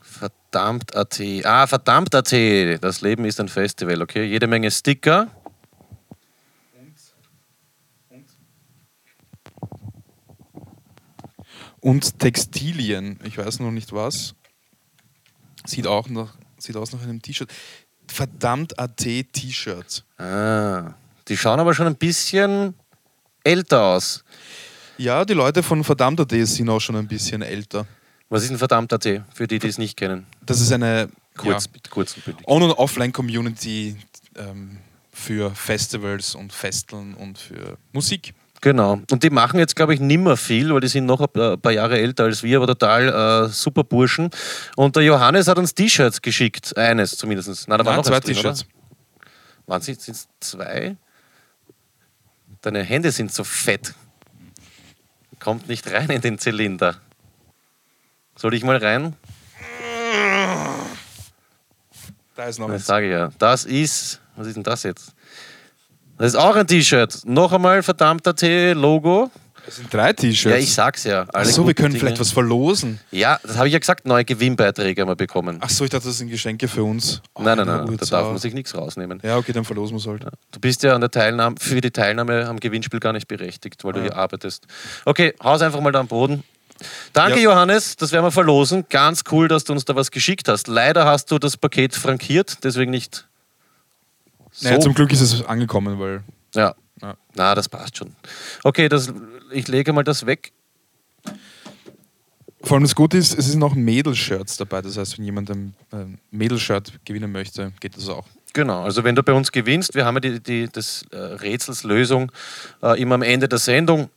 Verdammt 0.00 0.94
AT. 0.94 1.20
Ah, 1.44 1.66
verdammt 1.66 2.14
AT. 2.14 2.32
Das 2.82 3.00
Leben 3.00 3.24
ist 3.24 3.40
ein 3.40 3.48
Festival, 3.48 4.02
okay? 4.02 4.24
Jede 4.24 4.46
Menge 4.46 4.70
Sticker. 4.70 5.30
Und 11.80 12.18
Textilien, 12.18 13.18
ich 13.24 13.38
weiß 13.38 13.60
noch 13.60 13.70
nicht 13.70 13.92
was. 13.92 14.34
Sieht 15.64 15.86
auch 15.86 16.08
nach, 16.08 16.36
sieht 16.58 16.76
aus 16.76 16.92
nach 16.92 17.02
einem 17.02 17.22
T-Shirt. 17.22 17.50
Verdammt 18.08 18.78
AT 18.78 18.96
T-Shirts. 18.96 20.04
Ah, 20.18 20.94
die 21.28 21.36
schauen 21.36 21.60
aber 21.60 21.74
schon 21.74 21.86
ein 21.86 21.96
bisschen 21.96 22.74
älter 23.44 23.82
aus. 23.82 24.24
Ja, 24.96 25.24
die 25.24 25.34
Leute 25.34 25.62
von 25.62 25.84
Verdammt 25.84 26.20
AT 26.20 26.32
sind 26.32 26.68
auch 26.68 26.80
schon 26.80 26.96
ein 26.96 27.06
bisschen 27.06 27.42
älter. 27.42 27.86
Was 28.28 28.42
ist 28.44 28.50
ein 28.50 28.58
verdammt 28.58 28.92
AT? 28.92 29.22
Für 29.32 29.46
die, 29.46 29.58
die 29.58 29.68
es 29.68 29.78
nicht 29.78 29.96
kennen. 29.96 30.26
Das 30.44 30.60
ist 30.60 30.72
eine 30.72 31.08
Kurz, 31.38 31.66
ja, 31.72 31.80
kurz. 31.88 32.16
On- 32.46 32.62
und 32.62 32.72
Offline-Community 32.72 33.96
ähm, 34.36 34.78
für 35.12 35.54
Festivals 35.54 36.34
und 36.34 36.52
Festeln 36.52 37.14
und 37.14 37.38
für 37.38 37.78
Musik. 37.92 38.34
Genau. 38.60 39.00
Und 39.10 39.22
die 39.22 39.30
machen 39.30 39.58
jetzt, 39.60 39.76
glaube 39.76 39.94
ich, 39.94 40.00
nimmer 40.00 40.36
viel, 40.36 40.72
weil 40.74 40.80
die 40.80 40.88
sind 40.88 41.06
noch 41.06 41.20
ein 41.20 41.60
paar 41.60 41.72
Jahre 41.72 41.98
älter 41.98 42.24
als 42.24 42.42
wir, 42.42 42.56
aber 42.56 42.66
total 42.66 43.46
äh, 43.46 43.48
super 43.48 43.84
Burschen. 43.84 44.30
Und 44.76 44.96
der 44.96 45.04
Johannes 45.04 45.46
hat 45.46 45.58
uns 45.58 45.74
T-Shirts 45.74 46.20
geschickt. 46.20 46.76
Eines 46.76 47.16
zumindest. 47.16 47.68
Nein, 47.68 47.78
da 47.78 47.84
war 47.84 47.92
Nein, 47.92 47.96
noch 47.98 48.04
zwei 48.06 48.20
T-Shirts. 48.20 48.64
Waren 49.66 49.80
es 49.80 49.86
jetzt 49.86 50.28
zwei? 50.40 50.96
Deine 52.62 52.82
Hände 52.82 53.12
sind 53.12 53.32
so 53.32 53.44
fett. 53.44 53.94
Kommt 55.38 55.68
nicht 55.68 55.88
rein 55.92 56.10
in 56.10 56.20
den 56.20 56.38
Zylinder. 56.38 56.96
Soll 58.34 58.54
ich 58.54 58.64
mal 58.64 58.76
rein? 58.76 59.14
Da 62.34 62.44
ist 62.44 62.58
noch 62.58 62.66
Das 62.68 62.74
eins. 62.76 62.86
sage 62.86 63.06
ich 63.06 63.12
ja. 63.12 63.30
Das 63.38 63.64
ist, 63.64 64.20
was 64.36 64.46
ist 64.46 64.54
denn 64.56 64.62
das 64.62 64.82
jetzt? 64.84 65.14
Das 66.18 66.28
ist 66.28 66.36
auch 66.36 66.56
ein 66.56 66.66
T-Shirt. 66.66 67.20
Noch 67.24 67.52
einmal 67.52 67.82
verdammter 67.82 68.34
T-Logo. 68.34 69.30
Das 69.64 69.76
sind 69.76 69.92
drei 69.92 70.12
T-Shirts. 70.14 70.56
Ja, 70.56 70.62
ich 70.62 70.72
sag's 70.72 71.04
ja. 71.04 71.26
Alle 71.32 71.46
Achso, 71.46 71.58
wir 71.62 71.66
guten 71.66 71.74
können 71.76 71.88
Dinge. 71.92 72.00
vielleicht 72.00 72.20
was 72.20 72.32
verlosen. 72.32 73.00
Ja, 73.10 73.38
das 73.42 73.56
habe 73.58 73.66
ich 73.68 73.74
ja 73.74 73.78
gesagt, 73.78 74.06
neue 74.06 74.24
Gewinnbeiträge 74.24 75.02
haben 75.02 75.08
wir 75.08 75.14
bekommen. 75.16 75.60
Achso, 75.60 75.84
ich 75.84 75.90
dachte, 75.90 76.06
das 76.08 76.16
sind 76.18 76.30
Geschenke 76.30 76.68
für 76.68 76.82
uns. 76.84 77.20
Oh, 77.34 77.42
nein, 77.42 77.58
nein, 77.58 77.68
eine 77.68 77.84
nein, 77.84 77.96
da 77.98 78.06
darf 78.06 78.28
man 78.28 78.38
sich 78.38 78.54
nichts 78.54 78.74
rausnehmen. 78.74 79.20
Ja, 79.22 79.36
okay, 79.36 79.52
dann 79.52 79.64
verlosen 79.66 79.94
wir 79.96 80.00
es 80.00 80.06
halt. 80.06 80.24
Du 80.52 80.58
bist 80.60 80.82
ja 80.84 80.94
an 80.94 81.02
der 81.02 81.10
Teilnahme, 81.10 81.56
für 81.60 81.80
die 81.82 81.90
Teilnahme 81.90 82.46
am 82.48 82.58
Gewinnspiel 82.58 82.98
gar 82.98 83.12
nicht 83.12 83.28
berechtigt, 83.28 83.84
weil 83.84 83.92
du 83.92 84.00
Ah. 84.00 84.02
hier 84.04 84.16
arbeitest. 84.16 84.66
Okay, 85.04 85.34
haus 85.44 85.60
einfach 85.60 85.80
mal 85.80 85.92
da 85.92 86.00
am 86.00 86.08
Boden. 86.08 86.44
Danke, 87.12 87.38
Ja. 87.40 87.50
Johannes, 87.50 87.96
das 87.96 88.12
werden 88.12 88.24
wir 88.24 88.30
verlosen. 88.32 88.86
Ganz 88.88 89.24
cool, 89.32 89.48
dass 89.48 89.64
du 89.64 89.72
uns 89.74 89.84
da 89.84 89.94
was 89.96 90.10
geschickt 90.10 90.48
hast. 90.48 90.66
Leider 90.68 91.04
hast 91.04 91.30
du 91.30 91.38
das 91.38 91.56
Paket 91.58 91.94
frankiert, 91.94 92.58
deswegen 92.64 92.90
nicht 92.90 93.26
so. 94.52 94.68
Naja, 94.68 94.80
zum 94.80 94.94
Glück 94.94 95.12
ist 95.12 95.20
es 95.20 95.44
angekommen, 95.44 95.98
weil. 95.98 96.22
ja. 96.54 96.74
Ja. 97.00 97.14
Na, 97.36 97.54
das 97.54 97.68
passt 97.68 97.96
schon. 97.96 98.12
Okay, 98.64 98.88
das, 98.88 99.12
ich 99.52 99.68
lege 99.68 99.92
mal 99.92 100.02
das 100.02 100.26
weg. 100.26 100.52
Vor 102.62 102.74
allem 102.74 102.82
das 102.82 102.96
Gute 102.96 103.16
ist, 103.16 103.38
es 103.38 103.46
sind 103.46 103.62
auch 103.62 103.74
Mädelshirts 103.74 104.56
dabei. 104.56 104.82
Das 104.82 104.96
heißt, 104.96 105.16
wenn 105.16 105.24
jemand 105.24 105.48
ein 105.50 105.74
Mädelshirt 106.32 106.92
gewinnen 107.04 107.30
möchte, 107.30 107.72
geht 107.78 107.96
das 107.96 108.08
auch. 108.08 108.26
Genau, 108.52 108.82
also 108.82 109.04
wenn 109.04 109.14
du 109.14 109.22
bei 109.22 109.32
uns 109.32 109.52
gewinnst, 109.52 109.94
wir 109.94 110.04
haben 110.04 110.16
ja 110.16 110.20
die, 110.20 110.40
die 110.40 110.68
das 110.68 111.04
äh, 111.12 111.16
Rätsels 111.16 111.84
Lösung 111.84 112.32
äh, 112.82 113.00
immer 113.00 113.14
am 113.14 113.22
Ende 113.22 113.48
der 113.48 113.58
Sendung. 113.58 114.10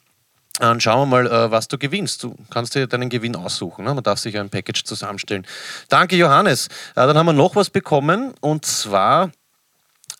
Dann 0.59 0.79
schauen 0.79 1.09
wir 1.09 1.23
mal, 1.23 1.27
äh, 1.27 1.51
was 1.51 1.67
du 1.67 1.77
gewinnst. 1.77 2.23
Du 2.23 2.35
kannst 2.49 2.75
dir 2.75 2.87
deinen 2.87 3.09
Gewinn 3.09 3.35
aussuchen. 3.35 3.85
Ne? 3.85 3.93
Man 3.93 4.03
darf 4.03 4.19
sich 4.19 4.37
ein 4.37 4.49
Package 4.49 4.83
zusammenstellen. 4.83 5.45
Danke, 5.89 6.15
Johannes. 6.15 6.67
Äh, 6.67 7.07
dann 7.07 7.17
haben 7.17 7.25
wir 7.25 7.33
noch 7.33 7.55
was 7.55 7.69
bekommen 7.69 8.33
und 8.41 8.65
zwar, 8.65 9.31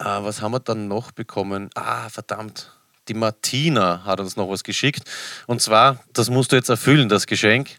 äh, 0.02 0.24
was 0.24 0.42
haben 0.42 0.52
wir 0.52 0.60
dann 0.60 0.88
noch 0.88 1.12
bekommen? 1.12 1.70
Ah, 1.76 2.10
verdammt. 2.10 2.72
Die 3.08 3.14
Martina 3.14 4.04
hat 4.04 4.20
uns 4.20 4.36
noch 4.36 4.50
was 4.50 4.64
geschickt. 4.64 5.10
Und 5.48 5.62
zwar, 5.62 6.04
das 6.14 6.30
musst 6.30 6.52
du 6.52 6.56
jetzt 6.56 6.70
erfüllen, 6.70 7.10
das 7.10 7.28
Geschenk. 7.28 7.78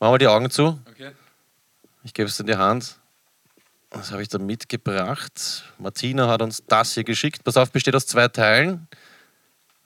Machen 0.00 0.14
wir 0.14 0.18
die 0.18 0.26
Augen 0.26 0.50
zu. 0.50 0.80
Okay. 0.90 1.12
Ich 2.02 2.12
gebe 2.12 2.28
es 2.28 2.38
in 2.40 2.46
die 2.46 2.56
Hand. 2.56 2.98
Was 3.90 4.10
habe 4.10 4.22
ich 4.22 4.28
da 4.28 4.38
mitgebracht? 4.38 5.64
Martina 5.78 6.28
hat 6.28 6.42
uns 6.42 6.64
das 6.66 6.94
hier 6.94 7.04
geschickt. 7.04 7.44
Pass 7.44 7.56
auf, 7.56 7.70
besteht 7.70 7.94
aus 7.94 8.06
zwei 8.06 8.26
Teilen. 8.28 8.88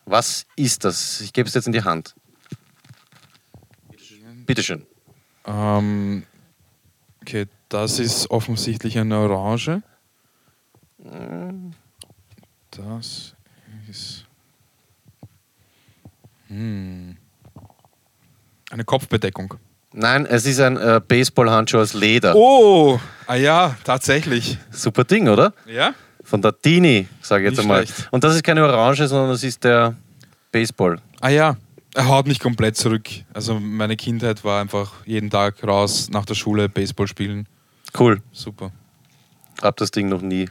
Was 0.06 0.46
ist 0.56 0.84
das? 0.84 1.20
Ich 1.20 1.34
gebe 1.34 1.48
es 1.48 1.54
jetzt 1.54 1.66
in 1.66 1.72
die 1.72 1.84
Hand. 1.84 2.14
Bitteschön. 4.46 4.86
Ähm, 5.44 6.24
okay, 7.20 7.46
das 7.68 7.98
ist 7.98 8.30
offensichtlich 8.30 8.98
eine 8.98 9.18
Orange. 9.18 9.82
Das 12.70 13.34
ist. 13.88 14.24
Hm. 16.48 17.16
Eine 18.70 18.84
Kopfbedeckung. 18.84 19.54
Nein, 19.92 20.26
es 20.26 20.44
ist 20.46 20.60
ein 20.60 20.76
äh, 20.76 21.00
Baseballhandschuh 21.06 21.78
aus 21.78 21.94
Leder. 21.94 22.34
Oh! 22.36 23.00
Ah 23.26 23.34
ja, 23.36 23.76
tatsächlich. 23.84 24.58
Super 24.70 25.04
Ding, 25.04 25.28
oder? 25.28 25.54
Ja? 25.66 25.94
Von 26.22 26.42
der 26.42 26.52
Dini, 26.52 27.08
sage 27.22 27.44
ich 27.44 27.50
jetzt 27.50 27.56
Nicht 27.58 27.64
einmal. 27.64 27.86
schlecht. 27.86 28.08
Und 28.12 28.22
das 28.22 28.34
ist 28.34 28.44
keine 28.44 28.62
Orange, 28.64 29.08
sondern 29.08 29.30
das 29.30 29.42
ist 29.42 29.64
der 29.64 29.94
Baseball. 30.52 31.00
Ah 31.20 31.30
ja. 31.30 31.56
Er 31.94 32.06
haut 32.06 32.26
mich 32.26 32.38
komplett 32.38 32.76
zurück. 32.76 33.08
Also 33.32 33.58
meine 33.58 33.96
Kindheit 33.96 34.44
war 34.44 34.60
einfach 34.60 34.92
jeden 35.06 35.30
Tag 35.30 35.64
raus 35.66 36.10
nach 36.10 36.26
der 36.26 36.34
Schule 36.34 36.68
Baseball 36.68 37.08
spielen. 37.08 37.48
Cool. 37.98 38.20
Super. 38.30 38.70
Hab 39.62 39.76
das 39.78 39.90
Ding 39.90 40.08
noch 40.08 40.20
nie, 40.20 40.48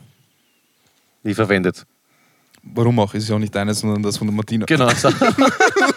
nie 1.27 1.35
verwendet. 1.35 1.85
Warum 2.63 2.99
auch? 2.99 3.13
Ist 3.13 3.29
ja 3.29 3.35
auch 3.35 3.39
nicht 3.39 3.53
deines, 3.53 3.79
sondern 3.79 4.01
das 4.01 4.17
von 4.17 4.27
der 4.27 4.35
Martina. 4.35 4.65
Genau. 4.65 4.89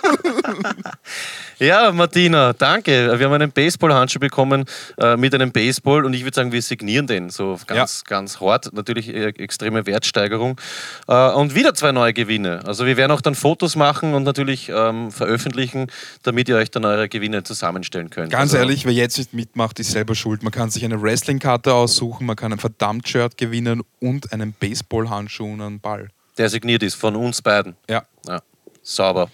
Ja, 1.61 1.93
Martina, 1.93 2.55
danke. 2.55 3.19
Wir 3.19 3.27
haben 3.27 3.35
einen 3.35 3.53
Baseball-Handschuh 3.53 4.19
bekommen 4.19 4.65
äh, 4.97 5.19
mit 5.19 5.35
einem 5.35 5.53
Baseball 5.53 6.07
und 6.07 6.15
ich 6.15 6.25
würde 6.25 6.35
sagen, 6.35 6.53
wir 6.53 6.63
signieren 6.63 7.07
den 7.07 7.29
so 7.29 7.59
ganz, 7.67 8.03
ganz 8.05 8.41
hart. 8.41 8.73
Natürlich 8.73 9.15
äh, 9.15 9.27
extreme 9.27 9.85
Wertsteigerung. 9.85 10.59
Äh, 11.07 11.33
und 11.33 11.55
wieder 11.55 11.75
zwei 11.75 11.93
neue 11.93 12.15
Gewinne. 12.15 12.63
Also 12.65 12.87
wir 12.87 12.97
werden 12.97 13.13
auch 13.13 13.21
dann 13.21 13.35
Fotos 13.35 13.77
machen 13.77 14.15
und 14.15 14.23
natürlich 14.23 14.71
ähm, 14.71 15.11
veröffentlichen, 15.11 15.89
damit 16.23 16.49
ihr 16.49 16.57
euch 16.57 16.71
dann 16.71 16.87
eure 16.87 17.11
Gewinne 17.11 17.43
zusammenstellen 17.43 18.09
könnt. 18.09 18.33
Ganz 18.33 18.55
also, 18.55 18.57
ehrlich, 18.57 18.87
wer 18.87 18.95
jetzt 18.95 19.19
nicht 19.19 19.35
mitmacht, 19.35 19.79
ist 19.81 19.91
selber 19.91 20.15
schuld. 20.15 20.43
Man 20.43 20.53
kann 20.53 20.71
sich 20.71 20.83
eine 20.83 21.03
Wrestling-Karte 21.03 21.75
aussuchen, 21.75 22.25
man 22.25 22.37
kann 22.37 22.53
ein 22.55 22.59
Verdammt-Shirt 22.59 23.37
gewinnen 23.37 23.83
und 24.01 24.33
einen 24.33 24.55
Baseball-Handschuh 24.55 25.53
und 25.53 25.61
einen 25.61 25.81
Ball. 25.81 26.09
Der 26.39 26.49
signiert 26.49 26.83
ist 26.83 26.95
von 26.95 27.17
uns 27.17 27.43
beiden. 27.43 27.77
Ja. 27.87 28.05
Ja, 28.27 28.41
sauber. 28.83 29.31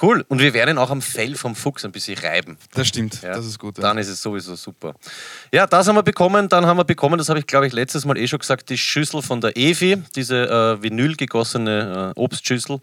Cool. 0.00 0.24
Und 0.28 0.38
wir 0.38 0.54
werden 0.54 0.76
ihn 0.76 0.78
auch 0.78 0.90
am 0.90 1.02
Fell 1.02 1.34
vom 1.34 1.54
Fuchs 1.54 1.84
ein 1.84 1.92
bisschen 1.92 2.18
reiben. 2.18 2.56
Das 2.74 2.88
stimmt, 2.88 3.20
Ja, 3.22 3.34
das 3.34 3.46
ist 3.46 3.58
gut. 3.58 3.78
Ja. 3.78 3.82
Dann 3.82 3.98
ist 3.98 4.08
es 4.08 4.22
sowieso 4.22 4.54
super. 4.54 4.94
Ja, 5.52 5.66
das 5.66 5.88
haben 5.88 5.96
wir 5.96 6.02
bekommen. 6.02 6.48
Dann 6.48 6.66
haben 6.66 6.76
wir 6.76 6.84
bekommen, 6.84 7.18
das 7.18 7.28
habe 7.28 7.38
ich 7.40 7.46
glaube 7.46 7.66
ich 7.66 7.72
letztes 7.72 8.04
Mal 8.04 8.16
eh 8.16 8.28
schon 8.28 8.38
gesagt, 8.38 8.70
die 8.70 8.78
Schüssel 8.78 9.22
von 9.22 9.40
der 9.40 9.56
Evi, 9.56 10.02
diese 10.14 10.48
äh, 10.48 10.82
Vinyl 10.82 11.16
gegossene 11.16 12.14
äh, 12.16 12.20
Obstschüssel. 12.20 12.80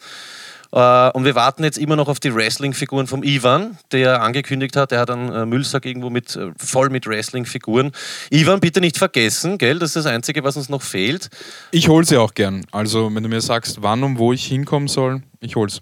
Äh, 0.75 1.12
und 1.12 1.24
wir 1.24 1.36
warten 1.36 1.63
jetzt 1.63 1.77
immer 1.77 1.95
noch 1.95 2.10
auf 2.10 2.19
die 2.19 2.36
Wrestling-Figuren 2.36 3.07
vom 3.07 3.24
Ivan, 3.24 3.77
der 3.93 4.22
angekündigt 4.22 4.75
hat, 4.75 4.91
er 4.91 5.00
hat 5.00 5.10
einen 5.10 5.31
äh, 5.31 5.45
Müllsack 5.45 5.86
irgendwo 5.86 6.10
mit, 6.10 6.36
äh, 6.36 6.51
voll 6.57 6.89
mit 6.89 7.07
Wrestling-Figuren. 7.07 7.91
Ivan, 8.29 8.60
bitte 8.60 8.81
nicht 8.81 8.98
vergessen, 8.98 9.57
gell? 9.57 9.79
Das 9.79 9.91
ist 9.91 9.95
das 9.95 10.05
Einzige, 10.05 10.43
was 10.43 10.57
uns 10.57 10.67
noch 10.67 10.81
fehlt. 10.81 11.29
Ich 11.72 11.88
hole 11.88 12.05
sie 12.05 12.17
auch 12.17 12.34
gern. 12.34 12.65
Also, 12.72 13.13
wenn 13.13 13.24
du 13.24 13.29
mir 13.29 13.41
sagst, 13.41 13.81
wann 13.81 14.03
und 14.03 14.19
wo 14.19 14.34
ich 14.34 14.45
hinkommen 14.45 14.89
soll, 14.89 15.24
ich 15.39 15.55
hol's. 15.55 15.81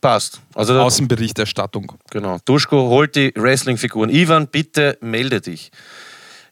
Passt. 0.00 0.40
Also 0.54 0.80
Außenberichterstattung. 0.80 1.92
Genau. 2.10 2.38
Duschko 2.44 2.88
holt 2.88 3.16
die 3.16 3.32
Wrestling-Figuren. 3.36 4.08
Ivan, 4.10 4.46
bitte 4.46 4.96
melde 5.00 5.40
dich. 5.40 5.70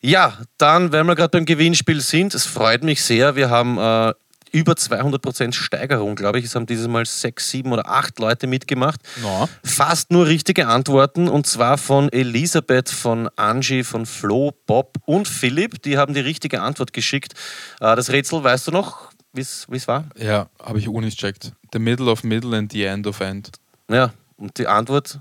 Ja, 0.00 0.38
dann, 0.58 0.92
wenn 0.92 1.06
wir 1.06 1.14
gerade 1.14 1.30
beim 1.30 1.44
Gewinnspiel 1.44 2.00
sind, 2.00 2.34
es 2.34 2.44
freut 2.44 2.84
mich 2.84 3.02
sehr. 3.02 3.34
Wir 3.36 3.50
haben 3.50 3.78
äh, 3.78 4.12
über 4.52 4.72
200% 4.74 5.52
Steigerung, 5.52 6.14
glaube 6.14 6.38
ich. 6.38 6.44
Es 6.44 6.54
haben 6.54 6.66
dieses 6.66 6.88
Mal 6.88 7.06
sechs, 7.06 7.50
sieben 7.50 7.72
oder 7.72 7.88
acht 7.88 8.18
Leute 8.18 8.46
mitgemacht. 8.46 9.00
Ja. 9.22 9.48
Fast 9.64 10.10
nur 10.10 10.26
richtige 10.26 10.68
Antworten 10.68 11.28
und 11.28 11.46
zwar 11.46 11.78
von 11.78 12.12
Elisabeth, 12.12 12.90
von 12.90 13.28
Angie, 13.36 13.82
von 13.82 14.06
Flo, 14.06 14.52
Bob 14.66 14.98
und 15.06 15.26
Philipp. 15.26 15.82
Die 15.82 15.98
haben 15.98 16.14
die 16.14 16.20
richtige 16.20 16.60
Antwort 16.60 16.92
geschickt. 16.92 17.32
Äh, 17.80 17.96
das 17.96 18.10
Rätsel, 18.10 18.44
weißt 18.44 18.68
du 18.68 18.72
noch, 18.72 19.10
wie 19.32 19.40
es 19.40 19.88
war? 19.88 20.08
Ja, 20.16 20.48
habe 20.60 20.78
ich 20.78 20.88
auch 20.88 21.00
nicht 21.00 21.18
checkt. 21.18 21.52
The 21.72 21.78
middle 21.78 22.10
of 22.10 22.24
middle 22.24 22.56
and 22.56 22.72
the 22.72 22.84
end 22.84 23.06
of 23.06 23.20
end. 23.20 23.50
Ja, 23.90 24.12
und 24.36 24.58
die 24.58 24.66
Antwort, 24.66 25.20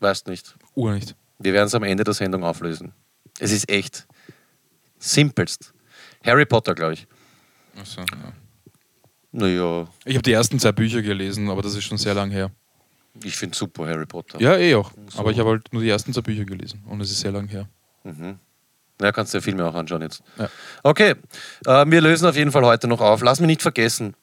weißt 0.00 0.26
nicht. 0.28 0.56
Ur 0.74 0.92
nicht. 0.92 1.14
Wir 1.38 1.52
werden 1.52 1.68
es 1.68 1.74
am 1.74 1.82
Ende 1.84 2.04
der 2.04 2.14
Sendung 2.14 2.42
auflösen. 2.44 2.92
Es 3.38 3.52
ist 3.52 3.68
echt 3.70 4.06
simpelst. 4.98 5.72
Harry 6.24 6.44
Potter, 6.46 6.74
glaube 6.74 6.94
ich. 6.94 7.06
Achso, 7.78 8.00
ja. 8.00 8.32
Naja, 9.30 9.86
Ich 10.04 10.14
habe 10.16 10.22
die 10.22 10.32
ersten 10.32 10.58
zwei 10.58 10.72
Bücher 10.72 11.02
gelesen, 11.02 11.48
aber 11.50 11.62
das 11.62 11.74
ist 11.74 11.84
schon 11.84 11.98
sehr 11.98 12.14
lang 12.14 12.30
her. 12.30 12.50
ich 13.22 13.36
finde 13.36 13.56
super 13.56 13.86
Harry 13.86 14.06
Potter. 14.06 14.40
Ja, 14.40 14.56
eh 14.56 14.74
auch. 14.74 14.90
So. 15.10 15.18
Aber 15.20 15.30
ich 15.30 15.38
habe 15.38 15.50
halt 15.50 15.72
nur 15.72 15.82
die 15.82 15.88
ersten 15.90 16.12
zwei 16.12 16.22
Bücher 16.22 16.44
gelesen 16.44 16.82
und 16.86 17.00
es 17.00 17.10
ist 17.10 17.20
sehr 17.20 17.32
lang 17.32 17.46
her. 17.48 17.68
Ja, 19.00 19.12
kannst 19.12 19.32
du 19.32 19.38
ja 19.38 19.42
Filme 19.42 19.64
auch 19.64 19.74
anschauen 19.74 20.02
jetzt. 20.02 20.22
Ja. 20.38 20.48
Okay, 20.82 21.14
äh, 21.66 21.84
wir 21.86 22.00
lösen 22.00 22.26
auf 22.26 22.36
jeden 22.36 22.52
Fall 22.52 22.64
heute 22.64 22.88
noch 22.88 23.00
auf. 23.00 23.22
Lass 23.22 23.40
mich 23.40 23.46
nicht 23.46 23.62
vergessen. 23.62 24.14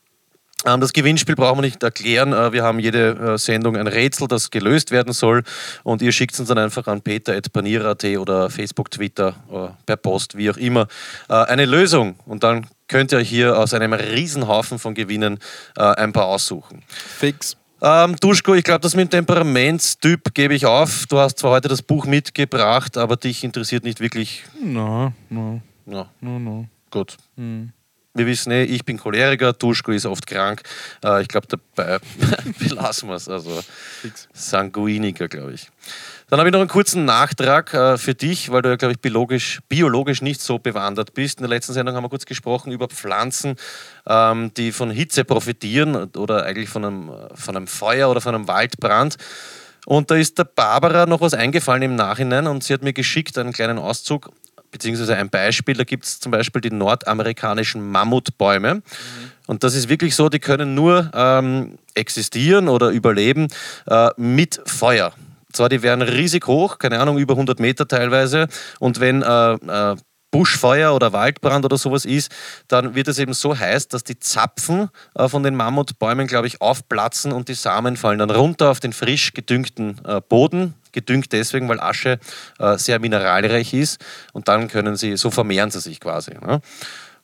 Ähm, 0.65 0.81
das 0.81 0.93
Gewinnspiel 0.93 1.35
brauchen 1.35 1.57
wir 1.57 1.61
nicht 1.61 1.83
erklären. 1.83 2.33
Äh, 2.33 2.51
wir 2.51 2.63
haben 2.63 2.79
jede 2.79 3.11
äh, 3.11 3.37
Sendung 3.37 3.77
ein 3.77 3.87
Rätsel, 3.87 4.27
das 4.27 4.51
gelöst 4.51 4.91
werden 4.91 5.13
soll. 5.13 5.43
Und 5.83 6.01
ihr 6.01 6.11
schickt 6.11 6.37
uns 6.39 6.49
dann 6.49 6.57
einfach 6.57 6.87
an 6.87 7.01
peter.panier.at 7.01 8.03
oder 8.17 8.49
Facebook, 8.49 8.91
Twitter, 8.91 9.35
äh, 9.51 9.67
per 9.85 9.97
Post, 9.97 10.37
wie 10.37 10.49
auch 10.49 10.57
immer, 10.57 10.87
eine 11.27 11.65
Lösung. 11.65 12.15
Und 12.25 12.43
dann 12.43 12.67
könnt 12.87 13.11
ihr 13.11 13.19
euch 13.19 13.29
hier 13.29 13.57
aus 13.57 13.73
einem 13.73 13.93
Riesenhaufen 13.93 14.79
von 14.79 14.93
Gewinnen 14.93 15.39
ein 15.75 16.13
paar 16.13 16.25
aussuchen. 16.25 16.83
Fix. 16.87 17.57
Ähm, 17.81 18.15
Duschko, 18.19 18.55
ich 18.55 18.63
glaube, 18.63 18.79
das 18.79 18.95
mit 18.95 19.11
dem 19.11 19.25
Temperamentstyp 19.25 20.33
gebe 20.33 20.53
ich 20.53 20.65
auf. 20.65 21.05
Du 21.07 21.19
hast 21.19 21.39
zwar 21.39 21.51
heute 21.51 21.67
das 21.67 21.81
Buch 21.81 22.05
mitgebracht, 22.05 22.97
aber 22.97 23.17
dich 23.17 23.43
interessiert 23.43 23.83
nicht 23.83 23.99
wirklich. 23.99 24.43
No, 24.61 25.11
no, 25.29 25.61
Ja, 25.85 26.09
no, 26.21 26.39
no. 26.39 26.67
gut. 26.89 27.17
Hm. 27.35 27.71
Wir 28.17 28.25
wissen 28.27 28.51
eh, 28.51 28.63
ich 28.63 28.85
bin 28.85 28.97
Choleriker, 28.97 29.51
Duschko 29.51 29.91
ist 29.91 30.05
oft 30.05 30.25
krank. 30.25 30.61
Äh, 31.03 31.21
ich 31.21 31.27
glaube, 31.27 31.47
dabei 31.47 31.99
belassen 32.59 33.09
wir 33.09 33.15
es. 33.15 33.27
Also 33.27 33.61
Sanguiniker, 34.31 35.27
glaube 35.27 35.53
ich. 35.53 35.69
Dann 36.27 36.39
habe 36.39 36.49
ich 36.49 36.53
noch 36.53 36.59
einen 36.59 36.69
kurzen 36.69 37.05
Nachtrag 37.05 37.73
äh, 37.73 37.97
für 37.97 38.15
dich, 38.15 38.51
weil 38.51 38.63
du 38.63 38.69
ja, 38.69 38.75
glaube 38.77 38.93
ich, 38.93 38.99
biologisch, 38.99 39.59
biologisch 39.69 40.23
nicht 40.23 40.41
so 40.41 40.57
bewandert 40.57 41.13
bist. 41.13 41.39
In 41.39 41.43
der 41.43 41.49
letzten 41.49 41.73
Sendung 41.73 41.95
haben 41.95 42.03
wir 42.03 42.09
kurz 42.09 42.25
gesprochen 42.25 42.71
über 42.71 42.87
Pflanzen, 42.87 43.55
ähm, 44.07 44.51
die 44.55 44.71
von 44.71 44.89
Hitze 44.89 45.23
profitieren 45.23 45.95
oder 46.15 46.43
eigentlich 46.45 46.69
von 46.69 46.83
einem, 46.83 47.11
von 47.35 47.55
einem 47.55 47.67
Feuer 47.67 48.09
oder 48.09 48.21
von 48.21 48.33
einem 48.33 48.47
Waldbrand. 48.47 49.17
Und 49.85 50.09
da 50.09 50.15
ist 50.15 50.39
der 50.39 50.45
Barbara 50.45 51.05
noch 51.05 51.21
was 51.21 51.35
eingefallen 51.35 51.83
im 51.83 51.95
Nachhinein 51.95 52.47
und 52.47 52.63
sie 52.63 52.73
hat 52.73 52.81
mir 52.81 52.93
geschickt 52.93 53.37
einen 53.37 53.53
kleinen 53.53 53.77
Auszug 53.77 54.31
beziehungsweise 54.71 55.15
ein 55.15 55.29
Beispiel. 55.29 55.75
Da 55.75 55.83
gibt 55.83 56.05
es 56.05 56.19
zum 56.19 56.31
Beispiel 56.31 56.59
die 56.59 56.71
nordamerikanischen 56.71 57.87
Mammutbäume. 57.87 58.75
Mhm. 58.75 58.81
Und 59.45 59.63
das 59.63 59.75
ist 59.75 59.89
wirklich 59.89 60.15
so, 60.15 60.27
die 60.27 60.39
können 60.39 60.73
nur 60.73 61.11
ähm, 61.13 61.77
existieren 61.93 62.67
oder 62.67 62.89
überleben 62.89 63.47
äh, 63.85 64.09
mit 64.17 64.59
Feuer. 64.65 65.13
Zwar, 65.55 65.69
die 65.69 65.81
wären 65.81 66.01
riesig 66.01 66.47
hoch, 66.47 66.79
keine 66.79 66.99
Ahnung, 66.99 67.17
über 67.17 67.33
100 67.33 67.59
Meter 67.59 67.87
teilweise. 67.87 68.47
Und 68.79 68.99
wenn 68.99 69.21
äh, 69.21 69.53
äh, 69.53 69.95
Buschfeuer 70.35 70.93
oder 70.93 71.13
Waldbrand 71.13 71.63
oder 71.63 71.77
sowas 71.77 72.03
ist, 72.03 72.29
dann 72.67 72.93
wird 72.93 73.07
es 73.07 73.19
eben 73.19 73.33
so 73.33 73.57
heiß, 73.57 73.87
dass 73.87 74.03
die 74.03 74.19
Zapfen 74.19 74.89
äh, 75.15 75.29
von 75.29 75.43
den 75.43 75.55
Mammutbäumen, 75.55 76.27
glaube 76.27 76.47
ich, 76.47 76.59
aufplatzen 76.59 77.31
und 77.31 77.47
die 77.47 77.53
Samen 77.53 77.95
fallen 77.95 78.19
dann 78.19 78.29
runter 78.29 78.69
auf 78.69 78.81
den 78.81 78.91
frisch 78.91 79.33
gedüngten 79.33 80.01
äh, 80.05 80.19
Boden. 80.19 80.73
Gedüngt 80.91 81.31
deswegen, 81.31 81.69
weil 81.69 81.79
Asche 81.79 82.19
äh, 82.59 82.77
sehr 82.77 82.99
mineralreich 82.99 83.73
ist 83.73 84.03
und 84.33 84.49
dann 84.49 84.67
können 84.67 84.97
sie, 84.97 85.15
so 85.15 85.31
vermehren 85.31 85.71
sie 85.71 85.79
sich 85.79 86.01
quasi. 86.01 86.31
Ne? 86.31 86.59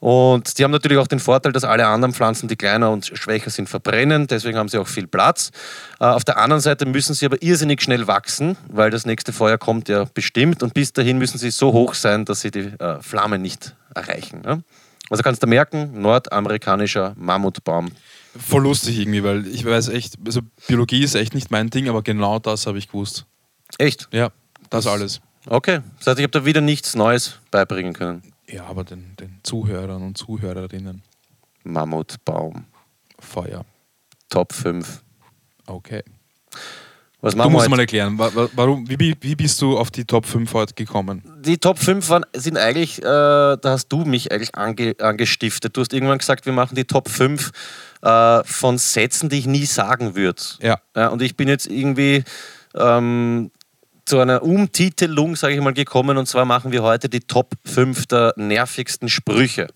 Und 0.01 0.57
die 0.57 0.63
haben 0.63 0.71
natürlich 0.71 0.97
auch 0.97 1.07
den 1.07 1.19
Vorteil, 1.19 1.51
dass 1.51 1.63
alle 1.63 1.85
anderen 1.85 2.11
Pflanzen, 2.11 2.47
die 2.47 2.55
kleiner 2.55 2.89
und 2.89 3.05
schwächer 3.05 3.51
sind, 3.51 3.69
verbrennen. 3.69 4.25
Deswegen 4.25 4.57
haben 4.57 4.67
sie 4.67 4.79
auch 4.79 4.87
viel 4.87 5.05
Platz. 5.05 5.51
Äh, 5.99 6.05
auf 6.05 6.23
der 6.23 6.37
anderen 6.37 6.59
Seite 6.59 6.87
müssen 6.87 7.13
sie 7.13 7.23
aber 7.27 7.39
irrsinnig 7.43 7.83
schnell 7.83 8.07
wachsen, 8.07 8.57
weil 8.67 8.89
das 8.89 9.05
nächste 9.05 9.31
Feuer 9.31 9.59
kommt 9.59 9.89
ja 9.89 10.05
bestimmt. 10.11 10.63
Und 10.63 10.73
bis 10.73 10.91
dahin 10.91 11.19
müssen 11.19 11.37
sie 11.37 11.51
so 11.51 11.71
hoch 11.71 11.93
sein, 11.93 12.25
dass 12.25 12.41
sie 12.41 12.49
die 12.49 12.73
äh, 12.79 12.99
Flammen 12.99 13.43
nicht 13.43 13.75
erreichen. 13.93 14.63
Also 15.11 15.21
kannst 15.21 15.43
du 15.43 15.47
merken, 15.47 16.01
nordamerikanischer 16.01 17.13
Mammutbaum. 17.15 17.91
Voll 18.35 18.63
lustig 18.63 18.97
irgendwie, 18.97 19.23
weil 19.23 19.45
ich 19.45 19.63
weiß 19.63 19.89
echt, 19.89 20.15
also 20.25 20.41
Biologie 20.67 21.03
ist 21.03 21.13
echt 21.13 21.35
nicht 21.35 21.51
mein 21.51 21.69
Ding, 21.69 21.87
aber 21.89 22.01
genau 22.01 22.39
das 22.39 22.65
habe 22.65 22.79
ich 22.79 22.87
gewusst. 22.87 23.25
Echt? 23.77 24.07
Ja, 24.11 24.31
das, 24.71 24.85
das 24.85 24.87
alles. 24.87 25.21
Okay, 25.45 25.81
das 25.99 26.07
heißt, 26.07 26.19
ich 26.19 26.23
habe 26.23 26.31
da 26.31 26.45
wieder 26.45 26.61
nichts 26.61 26.95
Neues 26.95 27.37
beibringen 27.51 27.93
können. 27.93 28.30
Ja, 28.51 28.65
aber 28.65 28.83
den, 28.83 29.15
den 29.17 29.39
Zuhörern 29.43 30.01
und 30.01 30.17
Zuhörerinnen. 30.17 31.03
Mammutbaum. 31.63 32.65
Feuer. 33.19 33.65
Top 34.29 34.51
5. 34.51 35.01
Okay. 35.67 36.03
Was 37.21 37.35
du 37.35 37.49
musst 37.51 37.69
mal 37.69 37.79
erklären, 37.79 38.17
warum, 38.17 38.89
wie, 38.89 39.15
wie 39.21 39.35
bist 39.35 39.61
du 39.61 39.77
auf 39.77 39.91
die 39.91 40.05
Top 40.05 40.25
5 40.25 40.51
heute 40.53 40.73
gekommen? 40.73 41.21
Die 41.45 41.59
Top 41.59 41.77
5 41.77 42.09
waren, 42.09 42.25
sind 42.33 42.57
eigentlich, 42.57 42.97
äh, 42.97 43.03
da 43.03 43.59
hast 43.63 43.89
du 43.89 44.05
mich 44.05 44.31
eigentlich 44.31 44.55
ange, 44.55 44.95
angestiftet. 44.99 45.77
Du 45.77 45.81
hast 45.81 45.93
irgendwann 45.93 46.17
gesagt, 46.17 46.47
wir 46.47 46.53
machen 46.53 46.75
die 46.75 46.85
Top 46.85 47.09
5 47.09 47.51
äh, 48.01 48.43
von 48.43 48.79
Sätzen, 48.79 49.29
die 49.29 49.37
ich 49.37 49.45
nie 49.45 49.67
sagen 49.67 50.15
würde. 50.15 50.41
Ja. 50.61 50.79
ja. 50.95 51.09
Und 51.09 51.21
ich 51.21 51.37
bin 51.37 51.47
jetzt 51.47 51.67
irgendwie 51.67 52.23
ähm, 52.73 53.51
zu 54.05 54.19
einer 54.19 54.43
Umtitelung, 54.43 55.35
sage 55.35 55.55
ich 55.55 55.61
mal, 55.61 55.73
gekommen. 55.73 56.17
Und 56.17 56.27
zwar 56.27 56.45
machen 56.45 56.71
wir 56.71 56.83
heute 56.83 57.09
die 57.09 57.21
Top 57.21 57.55
5 57.65 58.07
der 58.07 58.33
nervigsten 58.35 59.09
Sprüche. 59.09 59.67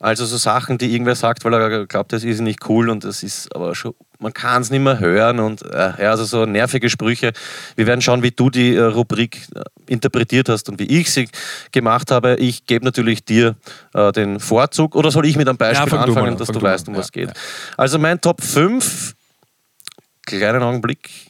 Also 0.00 0.24
so 0.24 0.38
Sachen, 0.38 0.78
die 0.78 0.92
irgendwer 0.92 1.14
sagt, 1.14 1.44
weil 1.44 1.52
er 1.52 1.86
glaubt, 1.86 2.14
das 2.14 2.24
ist 2.24 2.40
nicht 2.40 2.66
cool 2.70 2.88
und 2.88 3.04
das 3.04 3.22
ist 3.22 3.54
aber 3.54 3.74
schon, 3.74 3.94
man 4.18 4.32
kann 4.32 4.62
es 4.62 4.70
nicht 4.70 4.80
mehr 4.80 4.98
hören 4.98 5.40
und 5.40 5.60
äh, 5.60 6.02
ja, 6.02 6.10
also 6.10 6.24
so 6.24 6.46
nervige 6.46 6.88
Sprüche. 6.88 7.32
Wir 7.76 7.86
werden 7.86 8.00
schauen, 8.00 8.22
wie 8.22 8.30
du 8.30 8.48
die 8.48 8.76
äh, 8.76 8.80
Rubrik 8.80 9.46
äh, 9.54 9.60
interpretiert 9.88 10.48
hast 10.48 10.70
und 10.70 10.78
wie 10.78 10.84
ich 10.84 11.12
sie 11.12 11.28
gemacht 11.72 12.10
habe. 12.10 12.36
Ich 12.36 12.64
gebe 12.64 12.82
natürlich 12.82 13.26
dir 13.26 13.56
äh, 13.92 14.10
den 14.12 14.40
Vorzug 14.40 14.96
oder 14.96 15.10
soll 15.10 15.26
ich 15.26 15.36
mit 15.36 15.46
einem 15.46 15.58
Beispiel 15.58 15.92
ja, 15.92 16.04
anfangen, 16.04 16.38
dass 16.38 16.48
du, 16.48 16.54
du 16.54 16.62
weißt, 16.62 16.88
um 16.88 16.94
ja, 16.94 17.00
was 17.00 17.12
geht. 17.12 17.28
Ja. 17.28 17.34
Also 17.76 17.98
mein 17.98 18.22
Top 18.22 18.40
5, 18.40 19.14
kleinen 20.24 20.62
Augenblick, 20.62 21.29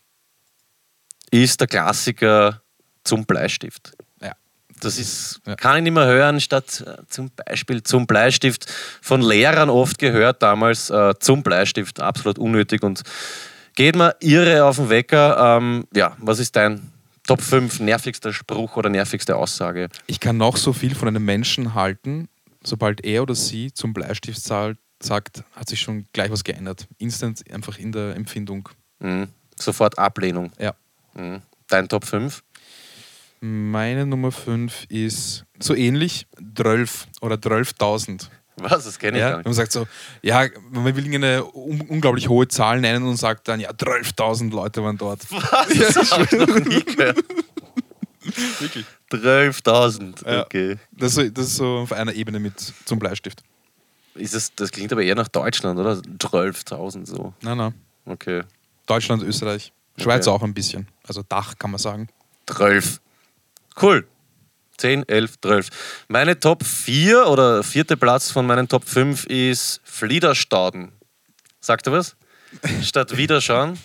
ist 1.31 1.61
der 1.61 1.69
Klassiker 1.69 2.63
zum 3.05 3.25
Bleistift. 3.25 3.93
Ja. 4.21 4.33
Das 4.81 4.99
ist, 4.99 5.41
ja. 5.47 5.57
kann 5.57 5.77
ich 5.79 5.83
nicht 5.85 5.93
mehr 5.93 6.07
hören, 6.07 6.41
statt 6.41 6.85
äh, 6.87 7.03
zum 7.09 7.31
Beispiel 7.31 7.83
zum 7.83 8.07
Bleistift. 8.07 8.67
Von 9.01 9.23
Lehrern 9.23 9.71
oft 9.71 9.99
gehört 9.99 10.43
damals 10.43 10.91
äh, 10.91 11.15
zum 11.19 11.43
Bleistift, 11.43 12.01
absolut 12.01 12.39
unnötig 12.39 12.83
und 12.83 13.03
geht 13.75 13.97
mir 13.97 14.17
irre 14.21 14.65
auf 14.65 14.77
den 14.77 14.89
Wecker. 14.89 15.59
Ähm, 15.59 15.85
ja, 15.95 16.17
was 16.19 16.39
ist 16.39 16.57
dein 16.57 16.93
Top 17.27 17.41
5 17.41 17.81
nervigster 17.81 18.33
Spruch 18.33 18.77
oder 18.77 18.89
nervigste 18.89 19.37
Aussage? 19.37 19.89
Ich 20.07 20.21
kann 20.21 20.37
noch 20.37 20.57
so 20.57 20.73
viel 20.73 20.95
von 20.95 21.09
einem 21.09 21.25
Menschen 21.25 21.75
halten, 21.75 22.29
sobald 22.63 23.05
er 23.05 23.23
oder 23.23 23.35
sie 23.35 23.73
zum 23.73 23.93
Bleistift 23.93 24.43
sagt, 24.43 25.45
hat 25.55 25.69
sich 25.69 25.81
schon 25.81 26.07
gleich 26.13 26.31
was 26.31 26.45
geändert. 26.45 26.89
Instant 26.99 27.43
einfach 27.53 27.79
in 27.79 27.93
der 27.93 28.17
Empfindung. 28.17 28.69
Mhm. 28.99 29.29
Sofort 29.57 29.99
Ablehnung. 29.99 30.53
Ja. 30.59 30.75
Mhm. 31.15 31.43
Dein 31.69 31.89
Top 31.89 32.05
5? 32.05 32.43
Meine 33.41 34.05
Nummer 34.05 34.33
5 34.33 34.87
ist 34.89 35.45
so 35.59 35.75
ähnlich, 35.75 36.27
12 36.57 37.07
oder 37.23 37.37
12.000. 37.37 38.29
Was? 38.57 38.85
Das 38.85 38.99
kenne 38.99 39.17
ich 39.17 39.23
ja, 39.23 39.31
gar 39.31 39.37
nicht. 39.39 39.47
Man 39.47 39.55
sagt 39.55 39.73
so, 39.73 39.87
ja, 40.23 40.47
man 40.71 40.95
will 40.95 41.15
eine 41.15 41.45
un 41.45 41.81
unglaublich 41.83 42.29
hohe 42.29 42.49
Zahl 42.49 42.81
nennen 42.81 43.07
und 43.07 43.17
sagt 43.17 43.49
dann, 43.49 43.61
ja, 43.61 43.71
12.000 43.71 44.51
Leute 44.53 44.83
waren 44.83 44.99
dort. 44.99 45.21
Was? 45.31 45.75
Ja, 45.75 45.91
das 45.91 46.13
habe 46.13 46.25
ich 46.25 46.33
noch 46.33 46.61
nie 46.61 46.83
gehört. 46.83 47.19
Wirklich? 48.59 48.85
12.000, 49.11 50.31
ja. 50.31 50.45
okay. 50.45 50.77
Das, 50.93 51.15
das, 51.15 51.47
ist 51.47 51.57
so 51.57 51.79
auf 51.79 51.93
einer 51.93 52.13
Ebene 52.13 52.39
mit 52.39 52.61
zum 52.85 52.99
Bleistift. 52.99 53.43
Ist 54.15 54.35
das, 54.35 54.55
das 54.55 54.71
klingt 54.71 54.93
aber 54.93 55.03
eher 55.03 55.15
nach 55.15 55.29
Deutschland, 55.29 55.79
oder? 55.79 55.93
12.000 55.93 57.07
so. 57.07 57.33
Nein, 57.41 57.57
nein. 57.57 57.75
Okay. 58.05 58.43
Deutschland, 58.87 59.23
Österreich. 59.23 59.73
Schweiz 60.03 60.27
okay. 60.27 60.37
auch 60.37 60.43
ein 60.43 60.55
bisschen. 60.55 60.89
Also 61.07 61.23
Dach 61.29 61.59
kann 61.59 61.71
man 61.71 61.79
sagen. 61.79 62.09
12. 62.47 63.01
Cool. 63.81 64.07
10, 64.79 65.09
11, 65.09 65.41
12. 65.43 65.69
Meine 66.09 66.41
Top 66.41 66.65
4 66.65 67.27
oder 67.27 67.63
vierte 67.63 67.97
Platz 67.97 68.31
von 68.31 68.47
meinen 68.47 68.67
Top 68.69 68.85
5 68.85 69.27
ist 69.27 69.81
Fliederstauden. 69.85 70.93
Sagt 71.61 71.87
du 71.87 71.93
was? 71.93 72.17
Statt 72.83 73.17
Wiederschauen. 73.17 73.79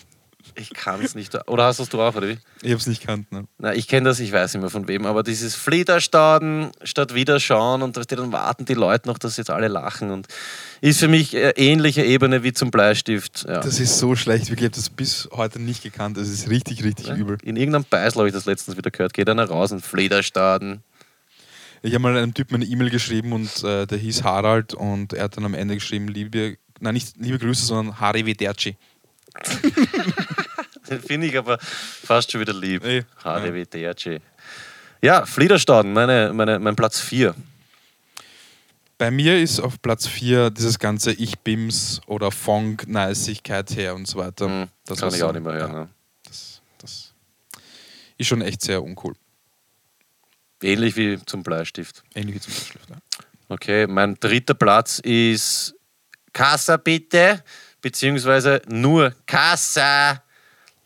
Ich 0.58 0.72
kann 0.72 1.02
es 1.02 1.14
nicht. 1.14 1.36
Oder 1.48 1.64
hast 1.64 1.78
du 1.78 1.82
es 1.82 1.94
auch, 1.94 2.14
oder 2.14 2.28
wie? 2.28 2.38
Ich 2.62 2.70
habe 2.70 2.80
es 2.80 2.86
nicht 2.86 3.06
kannt, 3.06 3.30
ne? 3.30 3.44
Na, 3.58 3.74
ich 3.74 3.88
kenne 3.88 4.08
das, 4.08 4.20
ich 4.20 4.32
weiß 4.32 4.54
immer 4.54 4.70
von 4.70 4.88
wem, 4.88 5.04
aber 5.04 5.22
dieses 5.22 5.54
Fliederstaden 5.54 6.70
statt 6.82 7.14
Wiederschauen 7.14 7.82
und 7.82 7.96
dann 7.96 8.32
warten 8.32 8.64
die 8.64 8.74
Leute 8.74 9.08
noch, 9.08 9.18
dass 9.18 9.36
jetzt 9.36 9.50
alle 9.50 9.68
lachen 9.68 10.10
und 10.10 10.26
ist 10.80 11.00
für 11.00 11.08
mich 11.08 11.34
ähnliche 11.34 12.04
Ebene 12.04 12.42
wie 12.42 12.52
zum 12.52 12.70
Bleistift. 12.70 13.44
Ja. 13.46 13.60
Das 13.60 13.78
ist 13.80 13.98
so 13.98 14.16
schlecht, 14.16 14.50
wirklich, 14.50 14.60
ich 14.60 14.72
habe 14.72 14.76
das 14.76 14.90
bis 14.90 15.28
heute 15.32 15.60
nicht 15.60 15.82
gekannt, 15.82 16.16
das 16.16 16.28
ist 16.28 16.48
richtig, 16.48 16.84
richtig 16.84 17.08
ja? 17.08 17.16
übel. 17.16 17.38
In 17.42 17.56
irgendeinem 17.56 17.84
Beißel 17.88 18.20
habe 18.20 18.28
ich 18.28 18.34
das 18.34 18.46
letztens 18.46 18.76
wieder 18.76 18.90
gehört, 18.90 19.12
geht 19.12 19.28
einer 19.28 19.44
raus 19.44 19.72
und 19.72 19.84
Fliederstaden. 19.84 20.82
Ich 21.82 21.92
habe 21.92 22.02
mal 22.02 22.16
einem 22.16 22.34
Typen 22.34 22.56
eine 22.56 22.64
E-Mail 22.64 22.90
geschrieben 22.90 23.32
und 23.32 23.62
äh, 23.62 23.86
der 23.86 23.98
hieß 23.98 24.24
Harald 24.24 24.74
und 24.74 25.12
er 25.12 25.24
hat 25.24 25.36
dann 25.36 25.44
am 25.44 25.54
Ende 25.54 25.74
geschrieben, 25.74 26.08
liebe, 26.08 26.56
nein, 26.80 26.94
nicht 26.94 27.16
liebe 27.18 27.38
Grüße, 27.38 27.66
sondern 27.66 28.00
Harivederci. 28.00 28.76
Den 29.44 30.12
finde 31.06 31.26
ich 31.26 31.36
aber 31.36 31.58
fast 31.60 32.30
schon 32.30 32.40
wieder 32.40 32.54
lieb. 32.54 32.82
Nee. 32.82 33.04
HDW 33.22 34.20
Ja, 35.02 35.26
Fliederstaden, 35.26 35.92
meine, 35.92 36.32
meine, 36.32 36.58
mein 36.58 36.76
Platz 36.76 37.00
4. 37.00 37.34
Bei 38.98 39.10
mir 39.10 39.38
ist 39.38 39.60
auf 39.60 39.80
Platz 39.82 40.06
4 40.06 40.50
dieses 40.50 40.78
ganze 40.78 41.12
Ich-Bims 41.12 42.00
oder 42.06 42.30
Fong-Neisigkeit 42.30 43.76
her 43.76 43.94
und 43.94 44.08
so 44.08 44.18
weiter. 44.18 44.48
Mhm, 44.48 44.68
das 44.86 45.00
kann 45.00 45.14
ich 45.14 45.22
auch 45.22 45.32
nicht 45.32 45.44
mehr 45.44 45.52
hören. 45.52 45.72
Ja, 45.72 45.80
ne? 45.80 45.88
das, 46.24 46.62
das 46.78 47.14
ist 48.16 48.26
schon 48.26 48.40
echt 48.40 48.62
sehr 48.62 48.82
uncool. 48.82 49.14
Ähnlich 50.62 50.96
wie 50.96 51.18
zum 51.26 51.42
Bleistift. 51.42 52.02
Ähnlich 52.14 52.36
wie 52.36 52.40
zum 52.40 52.54
Bleistift, 52.54 52.88
ja. 52.88 52.96
Okay, 53.48 53.86
mein 53.86 54.14
dritter 54.14 54.54
Platz 54.54 54.98
ist 54.98 55.74
Kassa 56.32 56.78
bitte, 56.78 57.44
beziehungsweise 57.80 58.62
nur 58.66 59.14
Kassa 59.26 60.22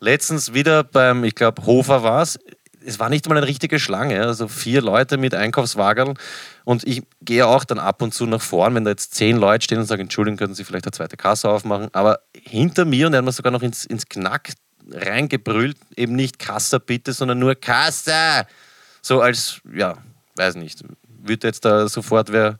letztens 0.01 0.53
wieder 0.53 0.83
beim, 0.83 1.23
ich 1.23 1.35
glaube, 1.35 1.65
Hofer 1.65 2.03
war 2.03 2.21
es. 2.21 2.37
Es 2.83 2.99
war 2.99 3.09
nicht 3.09 3.29
mal 3.29 3.37
eine 3.37 3.45
richtige 3.45 3.79
Schlange, 3.79 4.25
also 4.25 4.47
vier 4.47 4.81
Leute 4.81 5.17
mit 5.17 5.35
Einkaufswagen. 5.35 6.17
Und 6.65 6.85
ich 6.85 7.03
gehe 7.21 7.45
auch 7.45 7.63
dann 7.63 7.77
ab 7.77 8.01
und 8.01 8.11
zu 8.11 8.25
nach 8.25 8.41
vorn, 8.41 8.73
wenn 8.73 8.83
da 8.83 8.89
jetzt 8.89 9.13
zehn 9.13 9.37
Leute 9.37 9.63
stehen 9.63 9.77
und 9.77 9.85
sagen, 9.85 10.01
Entschuldigung, 10.01 10.37
können 10.37 10.55
Sie 10.55 10.63
vielleicht 10.63 10.85
eine 10.85 10.91
zweite 10.91 11.15
Kasse 11.15 11.47
aufmachen. 11.47 11.89
Aber 11.93 12.21
hinter 12.35 12.85
mir, 12.85 13.05
und 13.05 13.13
er 13.13 13.19
hat 13.19 13.25
mir 13.25 13.31
sogar 13.31 13.51
noch 13.51 13.61
ins, 13.61 13.85
ins 13.85 14.07
Knack 14.09 14.53
reingebrüllt, 14.91 15.77
eben 15.95 16.15
nicht 16.15 16.39
Kassa 16.39 16.79
bitte, 16.79 17.13
sondern 17.13 17.37
nur 17.37 17.53
Kassa. 17.53 18.47
So 19.03 19.21
als, 19.21 19.61
ja, 19.71 19.97
weiß 20.35 20.55
nicht, 20.55 20.83
würde 21.23 21.47
jetzt 21.47 21.65
da 21.65 21.87
sofort 21.87 22.31
wer 22.31 22.57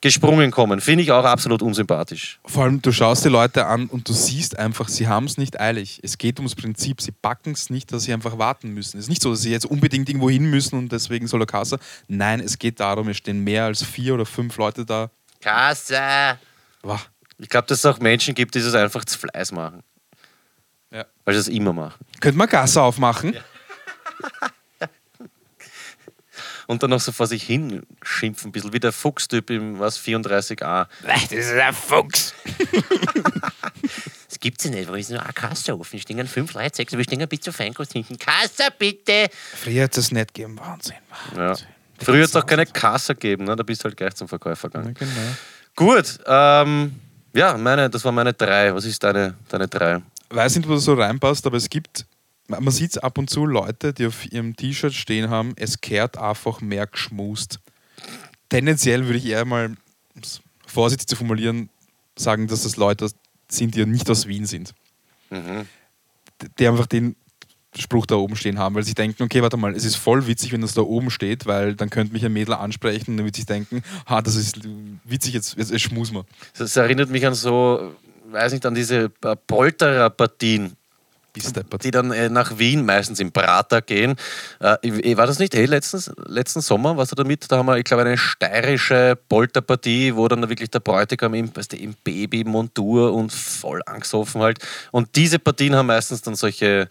gesprungen 0.00 0.50
kommen. 0.50 0.80
Finde 0.80 1.02
ich 1.02 1.12
auch 1.12 1.24
absolut 1.24 1.62
unsympathisch. 1.62 2.38
Vor 2.44 2.64
allem, 2.64 2.82
du 2.82 2.92
schaust 2.92 3.24
die 3.24 3.28
Leute 3.28 3.66
an 3.66 3.86
und 3.86 4.08
du 4.08 4.12
siehst 4.12 4.58
einfach, 4.58 4.88
sie 4.88 5.08
haben 5.08 5.26
es 5.26 5.38
nicht 5.38 5.60
eilig. 5.60 6.00
Es 6.02 6.18
geht 6.18 6.38
ums 6.38 6.54
Prinzip. 6.54 7.00
Sie 7.00 7.12
packen 7.12 7.52
es 7.52 7.70
nicht, 7.70 7.92
dass 7.92 8.04
sie 8.04 8.12
einfach 8.12 8.38
warten 8.38 8.70
müssen. 8.70 8.98
Es 8.98 9.04
ist 9.04 9.08
nicht 9.10 9.22
so, 9.22 9.30
dass 9.30 9.42
sie 9.42 9.50
jetzt 9.50 9.66
unbedingt 9.66 10.08
irgendwo 10.08 10.30
hin 10.30 10.44
müssen 10.44 10.78
und 10.78 10.92
deswegen 10.92 11.26
soll 11.26 11.42
er 11.42 11.46
Kasse. 11.46 11.78
Nein, 12.08 12.40
es 12.40 12.58
geht 12.58 12.80
darum, 12.80 13.08
es 13.08 13.16
stehen 13.16 13.44
mehr 13.44 13.64
als 13.64 13.82
vier 13.82 14.14
oder 14.14 14.26
fünf 14.26 14.56
Leute 14.56 14.84
da. 14.84 15.10
Kasse! 15.40 16.38
Wah. 16.82 17.00
Ich 17.38 17.48
glaube, 17.48 17.66
dass 17.66 17.78
es 17.78 17.86
auch 17.86 17.98
Menschen 17.98 18.34
gibt, 18.34 18.54
die 18.54 18.60
das 18.60 18.74
einfach 18.74 19.04
zu 19.04 19.18
Fleiß 19.18 19.52
machen. 19.52 19.82
Ja. 20.92 21.04
Weil 21.24 21.34
sie 21.34 21.40
das 21.40 21.48
immer 21.48 21.72
machen. 21.72 22.04
Könnte 22.20 22.38
man 22.38 22.48
Gasse 22.48 22.80
aufmachen? 22.80 23.36
Und 26.66 26.82
dann 26.82 26.90
noch 26.90 27.00
so 27.00 27.12
vor 27.12 27.26
sich 27.26 27.42
hin 27.42 27.82
schimpfen, 28.02 28.48
ein 28.48 28.52
bisschen 28.52 28.72
wie 28.72 28.80
der 28.80 28.92
Fuchstyp 28.92 29.50
im 29.50 29.78
was 29.78 29.98
34a. 30.00 30.86
Das 31.02 31.32
ist 31.32 31.52
ein 31.52 31.74
Fuchs. 31.74 32.34
Das 34.28 34.40
gibt's 34.40 34.64
ja 34.64 34.70
nicht, 34.70 34.86
warum 34.88 34.98
ist 34.98 35.10
nur 35.10 35.22
eine 35.22 35.32
Kasse 35.32 35.78
offen? 35.78 35.98
Stehen 36.00 36.26
fünf 36.26 36.54
Leute, 36.54 36.74
sechs, 36.76 36.92
wir 36.92 37.04
stehen 37.04 37.26
bis 37.28 37.40
zu 37.40 37.52
Feinkost 37.52 37.92
hinten. 37.92 38.18
Kasse 38.18 38.68
bitte! 38.76 39.28
Früher 39.62 39.84
hat 39.84 39.96
es 39.96 40.10
nicht 40.10 40.34
gegeben. 40.34 40.58
Wahnsinn. 40.58 40.96
Ja. 41.36 41.50
Wahnsinn. 41.50 41.66
Früher 42.00 42.22
hat 42.24 42.30
es 42.30 42.36
auch 42.36 42.44
keine 42.44 42.66
Kasse 42.66 43.14
gegeben, 43.14 43.44
ne? 43.44 43.54
da 43.54 43.62
bist 43.62 43.82
du 43.82 43.84
halt 43.84 43.96
gleich 43.96 44.14
zum 44.14 44.26
Verkäufer 44.26 44.68
Ja, 44.74 44.80
gegangen. 44.80 44.96
genau. 44.98 45.36
Gut, 45.76 46.18
ähm, 46.26 46.96
ja, 47.32 47.56
meine, 47.56 47.88
das 47.88 48.04
waren 48.04 48.14
meine 48.16 48.32
drei. 48.32 48.74
Was 48.74 48.84
ist 48.84 49.02
deine, 49.04 49.34
deine 49.48 49.68
drei? 49.68 50.02
weiß 50.30 50.56
nicht, 50.56 50.68
wo 50.68 50.74
das 50.74 50.84
so 50.84 50.94
reinpasst, 50.94 51.46
aber 51.46 51.56
es 51.56 51.68
gibt, 51.70 52.04
man 52.48 52.70
sieht 52.70 52.90
es 52.90 52.98
ab 52.98 53.18
und 53.18 53.30
zu 53.30 53.46
Leute, 53.46 53.92
die 53.92 54.06
auf 54.06 54.30
ihrem 54.30 54.54
T-Shirt 54.56 54.92
stehen 54.92 55.30
haben, 55.30 55.54
es 55.56 55.80
kehrt 55.80 56.18
einfach 56.18 56.60
mehr 56.60 56.86
geschmust. 56.86 57.60
Tendenziell 58.48 59.06
würde 59.06 59.18
ich 59.18 59.26
eher 59.26 59.44
mal, 59.44 59.74
vorsichtig 60.66 61.08
zu 61.08 61.16
formulieren, 61.16 61.70
sagen, 62.16 62.46
dass 62.46 62.62
das 62.62 62.76
Leute 62.76 63.08
sind, 63.48 63.74
die 63.74 63.86
nicht 63.86 64.08
aus 64.10 64.26
Wien 64.26 64.46
sind. 64.46 64.74
Mhm. 65.30 65.66
Die 66.58 66.68
einfach 66.68 66.86
den 66.86 67.16
Spruch 67.76 68.06
da 68.06 68.16
oben 68.16 68.36
stehen 68.36 68.58
haben, 68.58 68.74
weil 68.74 68.84
sie 68.84 68.94
denken, 68.94 69.22
okay, 69.22 69.42
warte 69.42 69.56
mal, 69.56 69.74
es 69.74 69.84
ist 69.84 69.96
voll 69.96 70.26
witzig, 70.26 70.52
wenn 70.52 70.60
das 70.60 70.74
da 70.74 70.82
oben 70.82 71.10
steht, 71.10 71.46
weil 71.46 71.74
dann 71.74 71.90
könnte 71.90 72.12
mich 72.12 72.24
ein 72.24 72.32
Mädel 72.32 72.54
ansprechen 72.54 73.12
und 73.12 73.16
dann 73.18 73.26
wird 73.26 73.36
sich 73.36 73.46
denken, 73.46 73.82
ha, 74.06 74.22
das 74.22 74.36
ist 74.36 74.60
witzig, 75.04 75.34
jetzt, 75.34 75.56
jetzt, 75.56 75.70
jetzt 75.70 75.82
schmus 75.82 76.12
man. 76.12 76.24
Das 76.56 76.76
erinnert 76.76 77.10
mich 77.10 77.26
an 77.26 77.34
so, 77.34 77.94
weiß 78.30 78.52
nicht, 78.52 78.64
an 78.66 78.74
diese 78.74 79.10
äh, 79.22 79.36
Polterer-Partien. 79.46 80.76
Die 81.36 81.90
dann 81.90 82.10
äh, 82.12 82.28
nach 82.28 82.58
Wien 82.58 82.84
meistens 82.84 83.20
im 83.20 83.32
Prater 83.32 83.82
gehen. 83.82 84.16
Äh, 84.60 85.16
war 85.16 85.26
das 85.26 85.38
nicht 85.38 85.54
eh 85.54 85.66
letztens, 85.66 86.10
letzten 86.26 86.60
Sommer, 86.60 86.96
warst 86.96 87.12
du 87.12 87.16
da 87.16 87.24
mit? 87.24 87.50
Da 87.50 87.58
haben 87.58 87.66
wir, 87.66 87.78
ich 87.78 87.84
glaube, 87.84 88.04
eine 88.04 88.18
steirische 88.18 89.18
Polterpartie, 89.28 90.14
wo 90.14 90.28
dann 90.28 90.48
wirklich 90.48 90.70
der 90.70 90.80
Bräutigam 90.80 91.34
im, 91.34 91.54
weißt 91.54 91.72
du, 91.72 91.76
im 91.76 91.94
Babymontur 92.04 93.12
und 93.12 93.32
voll 93.32 93.80
angesoffen 93.86 94.42
halt. 94.42 94.58
Und 94.90 95.16
diese 95.16 95.38
Partien 95.38 95.74
haben 95.74 95.86
meistens 95.86 96.22
dann 96.22 96.34
solche 96.34 96.88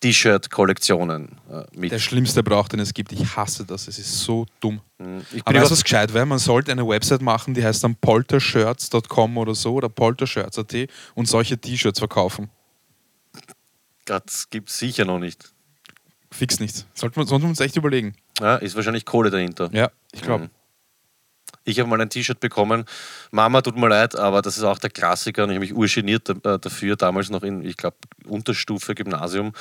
T-Shirt-Kollektionen 0.00 1.38
äh, 1.50 1.64
mit. 1.74 1.92
Der 1.92 1.98
schlimmste 1.98 2.42
Brauch, 2.42 2.68
den 2.68 2.80
es 2.80 2.92
gibt. 2.92 3.12
Ich 3.12 3.36
hasse 3.36 3.64
das. 3.64 3.88
Es 3.88 3.98
ist 3.98 4.20
so 4.20 4.46
dumm. 4.60 4.80
Ich 4.98 5.06
bin 5.06 5.42
Aber 5.44 5.60
weißt 5.60 5.70
was 5.70 5.82
gescheit 5.82 6.12
wäre? 6.14 6.26
Man 6.26 6.38
sollte 6.38 6.72
eine 6.72 6.86
Website 6.86 7.22
machen, 7.22 7.54
die 7.54 7.64
heißt 7.64 7.84
dann 7.84 7.96
poltershirts.com 7.96 9.38
oder 9.38 9.54
so 9.54 9.74
oder 9.74 9.88
poltershirts.at 9.88 10.88
und 11.14 11.28
solche 11.28 11.58
T-Shirts 11.58 11.98
verkaufen. 11.98 12.50
Das 14.06 14.48
gibt 14.50 14.70
es 14.70 14.78
sicher 14.78 15.04
noch 15.04 15.18
nicht. 15.18 15.52
Fix 16.32 16.60
nicht. 16.60 16.86
Sollten 16.94 17.16
wir, 17.16 17.26
sollten 17.26 17.44
wir 17.44 17.50
uns 17.50 17.60
echt 17.60 17.76
überlegen. 17.76 18.14
Ja, 18.40 18.56
ist 18.56 18.76
wahrscheinlich 18.76 19.04
Kohle 19.04 19.30
dahinter. 19.30 19.70
Ja, 19.72 19.90
ich 20.12 20.22
glaube. 20.22 20.44
Mhm. 20.44 20.50
Ich 21.68 21.80
habe 21.80 21.88
mal 21.90 22.00
ein 22.00 22.08
T-Shirt 22.08 22.38
bekommen. 22.38 22.84
Mama, 23.32 23.60
tut 23.60 23.76
mir 23.76 23.88
leid, 23.88 24.14
aber 24.16 24.40
das 24.40 24.56
ist 24.56 24.62
auch 24.62 24.78
der 24.78 24.90
Klassiker 24.90 25.42
und 25.42 25.50
ich 25.50 25.56
habe 25.56 25.64
mich 25.66 25.74
urgeniert 25.74 26.28
äh, 26.28 26.58
dafür, 26.60 26.94
damals 26.94 27.28
noch 27.28 27.42
in, 27.42 27.64
ich 27.64 27.76
glaube, 27.76 27.96
Unterstufe, 28.24 28.94
Gymnasium. 28.94 29.52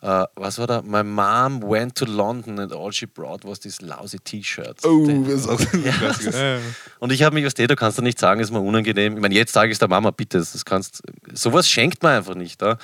Äh, 0.00 0.24
was 0.34 0.58
war 0.58 0.66
da? 0.66 0.82
My 0.82 1.04
mom 1.04 1.62
went 1.62 1.96
to 1.96 2.06
London 2.06 2.58
and 2.58 2.72
all 2.72 2.92
she 2.92 3.06
brought 3.06 3.44
was 3.44 3.60
this 3.60 3.80
lousy 3.80 4.18
T-shirt. 4.18 4.84
Oh, 4.84 5.06
das 5.06 5.42
ist 5.42 5.48
auch 5.48 5.60
ein 5.72 5.84
Ja, 5.84 5.92
Klassiker. 5.92 6.32
Ja, 6.38 6.54
ja. 6.56 6.60
Und 6.98 7.12
ich 7.12 7.22
habe 7.22 7.34
mich, 7.34 7.44
was 7.44 7.54
du 7.54 7.76
kannst 7.76 7.98
du 7.98 8.02
nicht 8.02 8.18
sagen, 8.18 8.40
ist 8.40 8.50
mir 8.50 8.60
unangenehm. 8.60 9.14
Ich 9.14 9.22
meine, 9.22 9.34
jetzt 9.34 9.52
sage 9.52 9.68
ich 9.68 9.74
es 9.74 9.78
der 9.78 9.88
Mama, 9.88 10.10
bitte, 10.10 10.38
das 10.38 10.64
kannst, 10.64 11.02
sowas 11.32 11.68
schenkt 11.68 12.02
man 12.02 12.16
einfach 12.16 12.34
nicht. 12.34 12.60
Da, 12.60 12.78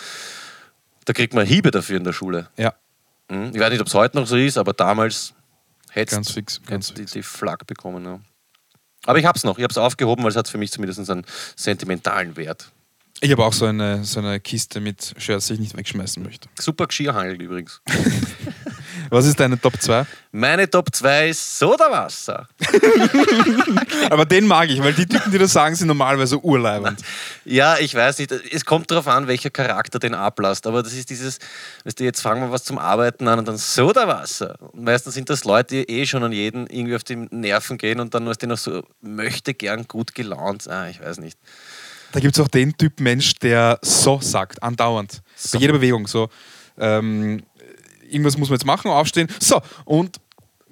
da 1.11 1.13
kriegt 1.13 1.35
man 1.35 1.45
Hiebe 1.45 1.73
dafür 1.73 1.97
in 1.97 2.05
der 2.05 2.13
Schule. 2.13 2.49
ja, 2.57 2.73
Mhm. 3.29 3.51
Ich 3.53 3.61
weiß 3.61 3.71
nicht, 3.71 3.81
ob 3.81 3.87
es 3.89 3.95
heute 3.95 4.17
noch 4.17 4.27
so 4.27 4.37
ist, 4.37 4.59
aber 4.59 4.73
damals 4.73 5.35
hätte 5.91 6.15
ganz 6.17 6.31
fix. 6.31 6.61
Ganz 6.67 6.89
die, 6.89 7.03
fix. 7.03 7.13
die 7.13 7.23
Flak 7.23 7.67
bekommen. 7.67 8.05
Ja. 8.05 8.21
Aber 9.07 9.19
ich 9.19 9.25
habe 9.25 9.37
es 9.37 9.45
noch. 9.45 9.57
Ich 9.59 9.63
habe 9.65 9.71
es 9.73 9.79
aufgehoben, 9.79 10.23
weil 10.25 10.31
es 10.31 10.37
hat 10.37 10.49
für 10.49 10.59
mich 10.59 10.71
zumindest 10.71 11.09
einen 11.11 11.25
sentimentalen 11.57 12.37
Wert. 12.37 12.71
Ich 13.21 13.31
habe 13.31 13.45
auch 13.45 13.53
so 13.53 13.67
eine, 13.67 14.05
so 14.05 14.19
eine 14.21 14.41
Kiste 14.41 14.81
mit 14.81 15.15
Shirts, 15.19 15.47
die 15.49 15.55
ich 15.55 15.61
nicht 15.61 15.77
wegschmeißen 15.77 16.23
möchte. 16.23 16.49
Super 16.59 16.87
Geschirrhangel 16.87 17.41
übrigens. 17.41 17.81
Was 19.11 19.27
ist 19.27 19.41
deine 19.41 19.61
Top 19.61 19.75
2? 19.81 20.07
Meine 20.31 20.71
Top 20.71 20.95
2 20.95 21.31
ist 21.31 21.59
Sodawasser. 21.59 22.49
Aber 24.11 24.25
den 24.25 24.47
mag 24.47 24.71
ich, 24.71 24.81
weil 24.81 24.93
die 24.93 25.07
Typen, 25.07 25.33
die 25.33 25.39
das 25.39 25.53
sagen, 25.53 25.75
sind 25.75 25.89
normalerweise 25.89 26.39
urleibend. 26.43 27.01
Ja, 27.45 27.79
ich 27.79 27.95
weiß 27.95 28.19
nicht. 28.19 28.31
Es 28.31 28.65
kommt 28.65 28.91
darauf 28.91 29.09
an, 29.09 29.27
welcher 29.27 29.51
Charakter 29.51 29.99
den 29.99 30.15
ablasst. 30.15 30.67
Aber 30.69 30.85
das 30.85 30.93
ist 30.93 31.11
dieses, 31.11 31.41
weißt 31.85 31.99
du, 31.99 32.05
jetzt 32.05 32.21
fangen 32.21 32.43
wir 32.43 32.53
was 32.53 32.63
zum 32.63 32.79
Arbeiten 32.79 33.27
an 33.27 33.41
und 33.41 33.49
dann 33.49 33.57
Sodawasser. 33.57 34.57
Und 34.73 34.85
meistens 34.85 35.15
sind 35.15 35.29
das 35.29 35.45
Leute, 35.45 35.75
die 35.75 35.91
eh 35.91 36.07
schon 36.07 36.23
an 36.23 36.31
jeden 36.31 36.69
irgendwie 36.69 36.95
auf 36.95 37.03
die 37.03 37.17
Nerven 37.17 37.77
gehen 37.77 37.99
und 37.99 38.15
dann 38.15 38.27
ist 38.29 38.41
die 38.43 38.47
noch 38.47 38.59
so, 38.59 38.85
möchte 39.01 39.55
gern 39.55 39.89
gut 39.89 40.15
gelaunt. 40.15 40.69
Ah, 40.69 40.89
ich 40.89 41.01
weiß 41.01 41.19
nicht. 41.19 41.39
Da 42.13 42.21
gibt 42.21 42.37
es 42.37 42.45
auch 42.45 42.49
den 42.49 42.77
Typ 42.77 43.01
Mensch, 43.01 43.35
der 43.35 43.79
so 43.83 44.21
sagt, 44.21 44.63
andauernd. 44.63 45.23
So. 45.35 45.59
Bei 45.59 45.63
jeder 45.63 45.73
Bewegung. 45.73 46.07
So, 46.07 46.29
ähm, 46.79 47.43
irgendwas 48.11 48.37
muss 48.37 48.49
man 48.49 48.57
jetzt 48.59 48.67
machen, 48.67 48.91
aufstehen. 48.91 49.29
So, 49.41 49.61
und 49.85 50.21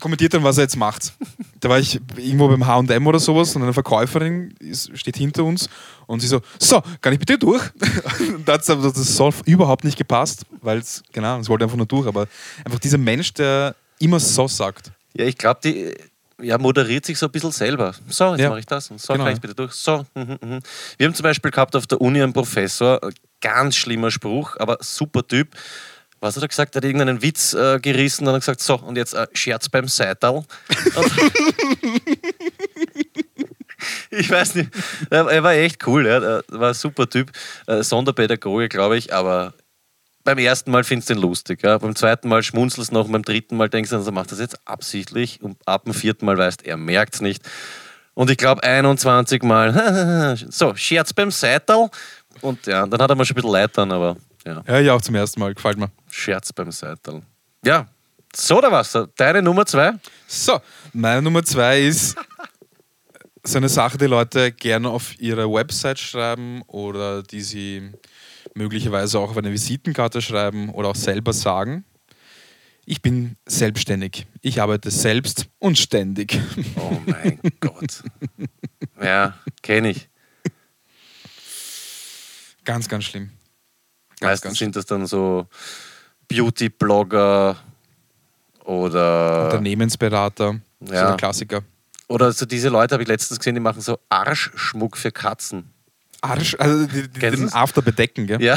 kommentiert 0.00 0.34
dann, 0.34 0.44
was 0.44 0.58
er 0.58 0.64
jetzt 0.64 0.76
macht. 0.76 1.12
Da 1.60 1.68
war 1.68 1.78
ich 1.78 2.00
irgendwo 2.16 2.48
beim 2.48 2.64
HM 2.66 3.06
oder 3.06 3.18
sowas 3.18 3.56
und 3.56 3.62
eine 3.62 3.72
Verkäuferin 3.72 4.54
ist, 4.60 4.96
steht 4.96 5.16
hinter 5.16 5.44
uns 5.44 5.68
und 6.06 6.20
sie 6.20 6.28
so: 6.28 6.40
So, 6.58 6.82
kann 7.00 7.12
ich 7.12 7.18
bitte 7.18 7.38
durch? 7.38 7.62
Da 8.44 8.54
hat 8.54 8.68
das 8.68 9.16
soll 9.16 9.32
überhaupt 9.44 9.84
nicht 9.84 9.98
gepasst, 9.98 10.46
weil 10.62 10.78
es, 10.78 11.02
genau, 11.12 11.38
es 11.40 11.48
wollte 11.48 11.64
einfach 11.64 11.76
nur 11.76 11.86
durch. 11.86 12.06
Aber 12.06 12.26
einfach 12.64 12.78
dieser 12.78 12.98
Mensch, 12.98 13.34
der 13.34 13.74
immer 13.98 14.20
so 14.20 14.46
sagt. 14.46 14.92
Ja, 15.14 15.24
ich 15.24 15.36
glaube, 15.36 15.60
die 15.64 15.92
ja, 16.40 16.56
moderiert 16.58 17.04
sich 17.04 17.18
so 17.18 17.26
ein 17.26 17.32
bisschen 17.32 17.50
selber. 17.50 17.92
So, 18.08 18.30
jetzt 18.30 18.40
Ja. 18.40 18.50
mache 18.50 18.60
ich 18.60 18.66
das. 18.66 18.90
Und 18.90 19.00
so, 19.00 19.12
Genau, 19.12 19.24
kann 19.24 19.34
ich 19.34 19.40
bitte 19.40 19.54
durch. 19.54 19.72
So. 19.72 20.06
mhm, 20.14 20.38
mhm. 20.40 20.60
Wir 20.96 21.06
haben 21.08 21.14
zum 21.14 21.24
Beispiel 21.24 21.50
gehabt 21.50 21.74
auf 21.74 21.86
der 21.88 22.00
Uni 22.00 22.22
einen 22.22 22.32
Professor, 22.32 23.00
ganz 23.40 23.74
schlimmer 23.76 24.10
Spruch, 24.12 24.56
aber 24.58 24.78
super 24.80 25.26
Typ. 25.26 25.48
Was 26.20 26.36
hat 26.36 26.42
er 26.42 26.48
gesagt? 26.48 26.74
Er 26.74 26.78
hat 26.78 26.84
irgendeinen 26.84 27.22
Witz 27.22 27.54
äh, 27.54 27.78
gerissen 27.80 28.26
und 28.26 28.34
hat 28.34 28.40
gesagt, 28.40 28.60
so, 28.60 28.76
und 28.76 28.96
jetzt 28.96 29.14
äh, 29.14 29.26
Scherz 29.32 29.68
beim 29.68 29.88
Seital. 29.88 30.44
Ich 34.10 34.30
weiß 34.30 34.56
nicht, 34.56 34.70
er, 35.10 35.42
war 35.42 35.52
echt 35.52 35.86
cool, 35.86 36.06
er 36.06 36.42
war 36.48 36.68
ein 36.68 36.74
super 36.74 37.08
Typ, 37.08 37.30
äh, 37.66 37.82
Sonderpädagoge, 37.82 38.68
glaube 38.68 38.96
ich, 38.96 39.14
aber 39.14 39.54
beim 40.24 40.38
ersten 40.38 40.70
Mal 40.70 40.84
findest 40.84 41.10
du 41.10 41.14
ihn 41.14 41.20
lustig. 41.20 41.62
Ja? 41.62 41.78
Beim 41.78 41.94
zweiten 41.94 42.28
Mal 42.28 42.42
schmunzelst 42.42 42.90
du 42.90 42.94
noch, 42.94 43.08
beim 43.08 43.22
dritten 43.22 43.56
Mal 43.56 43.68
denkst 43.68 43.90
du, 43.90 43.96
er 43.96 44.12
macht 44.12 44.32
das 44.32 44.40
jetzt 44.40 44.58
absichtlich 44.66 45.42
und 45.42 45.56
ab 45.66 45.84
dem 45.84 45.94
vierten 45.94 46.26
Mal 46.26 46.36
weißt 46.36 46.66
er 46.66 46.76
merkt 46.76 47.14
es 47.14 47.20
nicht. 47.20 47.42
Und 48.14 48.30
ich 48.30 48.36
glaube 48.36 48.62
21 48.62 49.42
Mal, 49.42 50.36
so, 50.50 50.74
Scherz 50.74 51.12
beim 51.12 51.30
Seital. 51.30 51.88
Und 52.40 52.66
ja, 52.66 52.86
dann 52.86 53.00
hat 53.00 53.10
er 53.10 53.16
mal 53.16 53.24
schon 53.24 53.34
ein 53.34 53.40
bisschen 53.40 53.52
leid 53.52 53.70
dann, 53.78 53.92
aber 53.92 54.16
ja, 54.48 54.62
Ja, 54.66 54.78
ja, 54.80 54.94
auch 54.94 55.02
zum 55.02 55.14
ersten 55.14 55.40
Mal. 55.40 55.54
Gefällt 55.54 55.78
mir. 55.78 55.90
Scherz 56.10 56.52
beim 56.52 56.70
Seital. 56.72 57.22
Ja, 57.64 57.88
Sodawasser, 58.34 59.08
deine 59.16 59.42
Nummer 59.42 59.64
zwei? 59.66 59.92
So, 60.26 60.60
meine 60.92 61.22
Nummer 61.22 61.42
zwei 61.44 61.80
ist 61.80 62.16
so 63.42 63.56
eine 63.58 63.68
Sache, 63.68 63.98
die 63.98 64.06
Leute 64.06 64.52
gerne 64.52 64.90
auf 64.90 65.18
ihre 65.18 65.50
Website 65.50 65.98
schreiben 65.98 66.62
oder 66.66 67.22
die 67.22 67.40
sie 67.40 67.90
möglicherweise 68.54 69.18
auch 69.18 69.30
auf 69.30 69.36
eine 69.36 69.50
Visitenkarte 69.52 70.20
schreiben 70.20 70.68
oder 70.70 70.88
auch 70.88 70.96
selber 70.96 71.32
sagen. 71.32 71.84
Ich 72.84 73.02
bin 73.02 73.36
selbstständig. 73.46 74.26
Ich 74.40 74.60
arbeite 74.60 74.90
selbst 74.90 75.46
und 75.58 75.78
ständig. 75.78 76.40
Oh 76.76 76.96
mein 77.06 77.38
Gott. 77.60 78.02
Ja, 79.00 79.34
kenne 79.62 79.90
ich. 79.90 80.08
Ganz, 82.64 82.88
ganz 82.88 83.04
schlimm. 83.04 83.30
Ganz, 84.20 84.30
Meistens 84.30 84.48
ganz 84.50 84.58
sind 84.58 84.76
das 84.76 84.86
dann 84.86 85.06
so 85.06 85.46
Beauty-Blogger 86.28 87.56
oder, 88.64 89.44
Unternehmensberater, 89.44 90.60
so 90.80 90.94
Ja. 90.94 91.08
der 91.08 91.16
Klassiker. 91.16 91.62
oder 92.08 92.32
so 92.32 92.46
diese 92.46 92.68
Leute 92.68 92.94
habe 92.94 93.02
ich 93.02 93.08
letztens 93.08 93.38
gesehen, 93.38 93.54
die 93.54 93.60
machen 93.60 93.80
so 93.80 93.98
Arschschmuck 94.08 94.96
für 94.96 95.10
Katzen. 95.10 95.70
Arsch, 96.20 96.56
also 96.58 96.84
die, 96.86 97.08
die, 97.08 97.20
den? 97.20 97.52
After 97.52 97.80
bedecken, 97.80 98.26
gell? 98.26 98.42
Ja, 98.42 98.56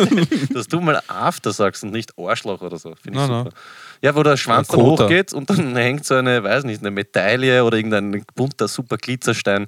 dass 0.52 0.68
du 0.68 0.78
mal 0.80 1.00
After 1.08 1.52
sagst 1.52 1.82
und 1.82 1.90
nicht 1.90 2.12
Arschloch 2.18 2.60
oder 2.60 2.76
so. 2.78 2.94
Finde 3.02 3.18
ich 3.20 3.26
Nein, 3.28 3.44
super. 3.44 3.56
Ja, 4.02 4.14
wo 4.14 4.22
der 4.22 4.36
Schwanz 4.36 4.68
dann 4.68 4.80
hochgeht 4.80 5.32
und 5.32 5.48
dann 5.48 5.74
hängt 5.74 6.04
so 6.04 6.14
eine, 6.16 6.44
weiß 6.44 6.64
nicht, 6.64 6.80
eine 6.82 6.90
Medaille 6.90 7.64
oder 7.64 7.78
irgendein 7.78 8.24
bunter 8.34 8.68
super 8.68 8.98
Glitzerstein 8.98 9.66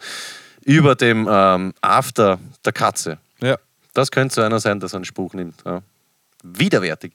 über 0.67 0.95
dem 0.95 1.27
ähm, 1.31 1.73
After 1.81 2.39
der 2.63 2.73
Katze. 2.73 3.19
Ja. 3.41 3.57
Das 3.95 4.11
könnte 4.11 4.35
so 4.35 4.43
einer 4.43 4.61
sein, 4.61 4.81
der 4.81 4.89
so 4.89 4.97
einen 4.97 5.05
Spruch 5.05 5.35
nimmt. 5.35 5.57
Ja. 5.65 5.83
Widerwärtig. 6.43 7.13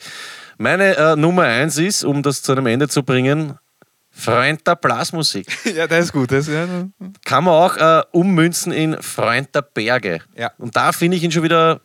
Meine 0.58 0.96
äh, 0.96 1.16
Nummer 1.16 1.44
eins 1.44 1.78
ist, 1.78 2.04
um 2.04 2.22
das 2.22 2.42
zu 2.42 2.52
einem 2.52 2.68
Ende 2.68 2.88
zu 2.88 3.04
bringen, 3.04 3.58
Freund 4.12 4.66
der 4.66 4.76
Blasmusik. 4.76 5.46
ja, 5.76 5.88
der 5.88 6.00
ist 6.00 6.14
gut. 6.14 6.32
Der 6.32 6.40
ist, 6.40 6.48
ja, 6.48 6.66
Kann 7.26 7.44
man 7.44 7.54
auch 7.54 7.76
äh, 7.76 8.04
ummünzen 8.12 8.72
in 8.72 9.02
Freund 9.02 9.54
der 9.54 9.62
Berge. 9.62 10.22
Ja. 10.38 10.52
Und 10.58 10.76
da 10.76 10.94
finde 10.94 11.18
ich 11.18 11.24
ihn 11.24 11.32
schon 11.32 11.44
wieder 11.44 11.82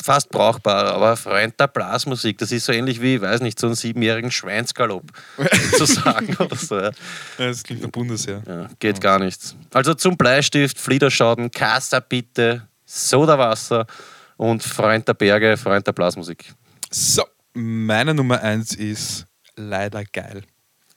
fast 0.00 0.30
brauchbar. 0.30 0.92
Aber 0.92 1.16
Freund 1.16 1.58
der 1.58 1.66
Blasmusik, 1.66 2.38
das 2.38 2.52
ist 2.52 2.66
so 2.66 2.72
ähnlich 2.72 3.02
wie, 3.02 3.20
weiß 3.20 3.40
nicht, 3.40 3.58
so 3.58 3.66
einen 3.66 3.76
siebenjährigen 3.76 4.30
Schweinsgalopp 4.30 5.10
zu 5.76 5.84
sagen 5.84 6.36
oder 6.38 6.56
so. 6.56 6.78
Ja. 6.78 6.90
das 7.36 7.64
klingt 7.64 7.82
nach 7.82 7.90
Bundesheer. 7.90 8.42
Ja, 8.46 8.68
geht 8.78 9.00
gar 9.00 9.18
nichts. 9.18 9.56
Also 9.74 9.94
zum 9.94 10.16
Bleistift, 10.16 10.78
Fliederschaden, 10.78 11.50
Casa 11.50 12.00
bitte, 12.00 12.68
Sodawasser 12.86 13.86
und 14.36 14.62
Freund 14.62 15.06
der 15.08 15.14
Berge, 15.14 15.56
Freund 15.56 15.86
der 15.86 15.92
Blasmusik. 15.92 16.54
So, 16.90 17.24
meine 17.54 18.14
Nummer 18.14 18.40
eins 18.42 18.74
ist 18.74 19.26
leider 19.56 20.04
geil. 20.04 20.42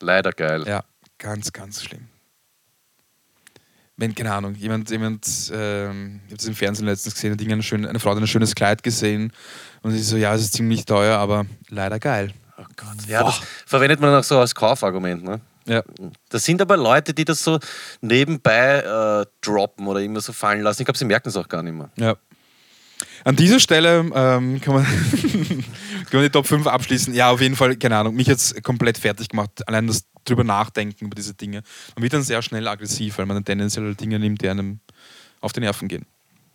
Leider 0.02 0.32
geil. 0.32 0.64
Ja, 0.68 0.84
ganz, 1.18 1.52
ganz 1.52 1.84
schlimm. 1.84 2.08
Wenn, 3.98 4.14
keine 4.14 4.34
Ahnung, 4.34 4.56
jemand, 4.56 4.90
jemand 4.90 5.26
ähm, 5.54 6.20
ich 6.26 6.32
habe 6.32 6.42
es 6.42 6.46
im 6.48 6.56
Fernsehen 6.56 6.86
letztens 6.86 7.16
gesehen, 7.16 7.32
hat 7.32 7.40
irgendeine 7.40 7.64
schöne, 7.64 7.88
eine 7.88 8.00
Frau 8.00 8.12
hat 8.12 8.18
ein 8.18 8.28
schönes 8.28 8.54
Kleid 8.54 8.84
gesehen 8.84 9.32
und 9.84 9.92
sie 9.92 10.02
so, 10.02 10.18
ja, 10.18 10.36
es 10.36 10.42
ist 10.42 10.54
ziemlich 10.54 10.84
teuer, 10.84 11.18
aber 11.18 11.46
leider 11.70 11.98
geil. 12.00 12.34
Oh 12.58 12.66
Gott. 12.76 13.08
Ja, 13.08 13.24
das 13.24 13.42
verwendet 13.66 14.02
man 14.02 14.14
auch 14.14 14.24
so 14.24 14.40
als 14.40 14.54
Kaufargument. 14.54 15.24
Ne? 15.24 15.40
Ja. 15.66 15.82
Das 16.30 16.44
sind 16.44 16.62
aber 16.62 16.76
Leute, 16.76 17.14
die 17.14 17.24
das 17.24 17.42
so 17.42 17.60
nebenbei 18.02 18.80
äh, 18.80 19.26
droppen 19.42 19.88
oder 19.88 20.02
immer 20.02 20.20
so 20.20 20.34
fallen 20.34 20.62
lassen. 20.62 20.82
Ich 20.82 20.86
glaube, 20.86 20.98
sie 20.98 21.06
merken 21.06 21.30
es 21.30 21.38
auch 21.38 21.48
gar 21.48 21.64
nicht 21.64 21.74
mehr. 21.74 21.90
Ja. 21.96 22.16
An 23.24 23.36
dieser 23.36 23.60
Stelle 23.60 24.00
ähm, 24.14 24.62
kann, 24.62 24.74
man 24.76 24.86
kann 25.26 26.14
man 26.14 26.24
die 26.24 26.30
Top 26.30 26.48
5 26.48 26.68
abschließen. 26.68 27.14
Ja, 27.14 27.32
auf 27.32 27.42
jeden 27.42 27.56
Fall, 27.56 27.76
keine 27.76 27.98
Ahnung, 27.98 28.16
mich 28.16 28.28
jetzt 28.28 28.64
komplett 28.64 28.98
fertig 28.98 29.30
gemacht. 29.30 29.68
Allein 29.68 29.88
das 29.88 30.06
drüber 30.26 30.44
nachdenken 30.44 31.06
über 31.06 31.16
diese 31.16 31.34
Dinge. 31.34 31.62
Man 31.96 32.04
wird 32.04 32.14
dann 32.14 32.24
sehr 32.24 32.42
schnell 32.42 32.68
aggressiv, 32.68 33.18
weil 33.18 33.26
man 33.26 33.38
dann 33.38 33.46
tendenziell 33.46 33.96
Dinge 33.96 34.20
nimmt, 34.20 34.42
die 34.42 34.50
einem 34.50 34.80
auf 35.42 35.54
die 35.54 35.60
Nerven 35.60 35.88
gehen. 35.88 36.06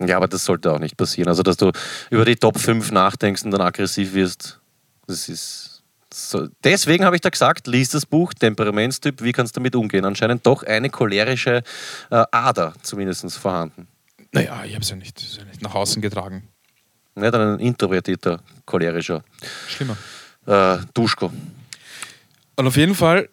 Ja, 0.01 0.17
aber 0.17 0.29
das 0.29 0.45
sollte 0.45 0.73
auch 0.73 0.79
nicht 0.79 0.97
passieren. 0.97 1.29
Also, 1.29 1.43
dass 1.43 1.57
du 1.57 1.73
über 2.11 2.25
die 2.25 2.37
Top 2.37 2.59
5 2.59 2.91
nachdenkst 2.91 3.43
und 3.43 3.51
dann 3.51 3.61
aggressiv 3.61 4.15
wirst, 4.15 4.61
das 5.07 5.29
ist. 5.29 5.83
So. 6.13 6.49
Deswegen 6.65 7.05
habe 7.05 7.15
ich 7.15 7.23
da 7.23 7.29
gesagt, 7.29 7.69
lies 7.69 7.91
das 7.91 8.05
Buch, 8.05 8.35
Temperamentstyp, 8.35 9.23
wie 9.23 9.31
kannst 9.31 9.55
du 9.55 9.61
damit 9.61 9.77
umgehen? 9.77 10.05
Anscheinend 10.05 10.45
doch 10.45 10.65
eine 10.65 10.91
cholerische 10.91 11.63
äh, 12.11 12.25
Ader 12.33 12.75
zumindest 12.83 13.33
vorhanden. 13.37 13.87
Naja, 14.33 14.65
ich 14.65 14.75
habe 14.75 14.83
es 14.83 14.91
ja, 14.91 14.97
nicht- 14.97 15.21
ja 15.37 15.45
nicht 15.45 15.63
nach 15.63 15.75
außen 15.75 16.01
getragen. 16.03 16.49
Nicht 17.15 17.35
ein 17.35 17.59
introvertierter, 17.59 18.43
cholerischer 18.65 19.25
Schlimmer. 19.69 19.97
äh, 20.47 20.79
Duschko. 20.95 21.33
Und 22.57 22.67
auf 22.67 22.77
jeden 22.77 22.95
Fall, 22.95 23.29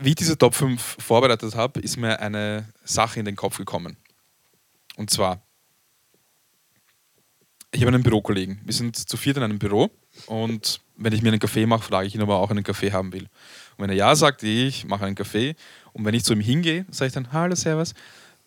wie 0.00 0.10
ich 0.10 0.14
diese 0.14 0.38
Top 0.38 0.54
5 0.54 0.96
vorbereitet 1.00 1.54
habe, 1.54 1.80
ist 1.80 1.96
mir 1.96 2.20
eine 2.20 2.68
Sache 2.84 3.18
in 3.18 3.24
den 3.24 3.34
Kopf 3.36 3.58
gekommen. 3.58 3.96
Und 4.96 5.10
zwar, 5.10 5.42
ich 7.72 7.80
habe 7.82 7.92
einen 7.92 8.02
Bürokollegen. 8.02 8.60
Wir 8.64 8.72
sind 8.74 8.96
zu 8.96 9.16
viert 9.16 9.36
in 9.36 9.42
einem 9.42 9.58
Büro 9.58 9.90
und 10.26 10.80
wenn 10.96 11.12
ich 11.12 11.20
mir 11.22 11.28
einen 11.30 11.40
Kaffee 11.40 11.66
mache, 11.66 11.82
frage 11.82 12.06
ich 12.06 12.14
ihn, 12.14 12.22
ob 12.22 12.30
er 12.30 12.36
auch 12.36 12.50
einen 12.50 12.64
Kaffee 12.64 12.92
haben 12.92 13.12
will. 13.12 13.24
Und 13.76 13.82
wenn 13.82 13.90
er 13.90 13.96
ja 13.96 14.14
sagt, 14.14 14.42
ich 14.44 14.86
mache 14.86 15.04
einen 15.04 15.14
Kaffee. 15.14 15.54
Und 15.92 16.04
wenn 16.06 16.14
ich 16.14 16.24
zu 16.24 16.32
ihm 16.32 16.40
hingehe, 16.40 16.86
sage 16.90 17.08
ich 17.08 17.12
dann, 17.12 17.32
hallo, 17.32 17.54
servus, 17.54 17.92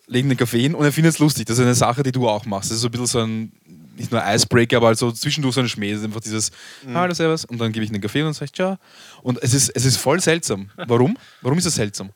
legen 0.10 0.28
den 0.28 0.38
Kaffee 0.38 0.62
hin 0.62 0.76
und 0.76 0.84
er 0.84 0.92
findet 0.92 1.14
es 1.14 1.20
lustig. 1.20 1.46
Das 1.46 1.58
ist 1.58 1.64
eine 1.64 1.76
Sache, 1.76 2.04
die 2.04 2.12
du 2.12 2.28
auch 2.28 2.46
machst. 2.46 2.72
Das 2.72 2.78
ist 2.78 2.82
so 2.82 2.88
ein 2.88 2.92
bisschen 2.92 3.08
so 3.08 3.20
ein, 3.20 3.52
nicht 3.96 4.12
nur 4.12 4.22
Icebreaker, 4.26 4.78
aber 4.78 4.96
so 4.96 5.12
zwischendurch 5.12 5.56
so 5.56 5.62
ein 5.62 5.70
Schmäh. 5.70 5.92
Das 5.92 6.00
ist 6.00 6.06
einfach 6.06 6.22
dieses, 6.22 6.52
hallo, 6.94 7.14
servus. 7.14 7.46
Und 7.46 7.60
dann 7.60 7.72
gebe 7.72 7.86
ich 7.86 7.92
den 7.92 8.02
Kaffee 8.02 8.22
und 8.22 8.28
dann 8.28 8.34
sage 8.34 8.52
ich, 8.52 8.58
ja. 8.58 8.78
Und 9.22 9.42
es 9.42 9.54
ist, 9.54 9.70
es 9.70 9.86
ist 9.86 9.98
voll 9.98 10.20
seltsam. 10.20 10.70
Warum? 10.88 11.18
Warum 11.42 11.58
ist 11.58 11.66
es 11.66 11.76
seltsam? 11.76 12.10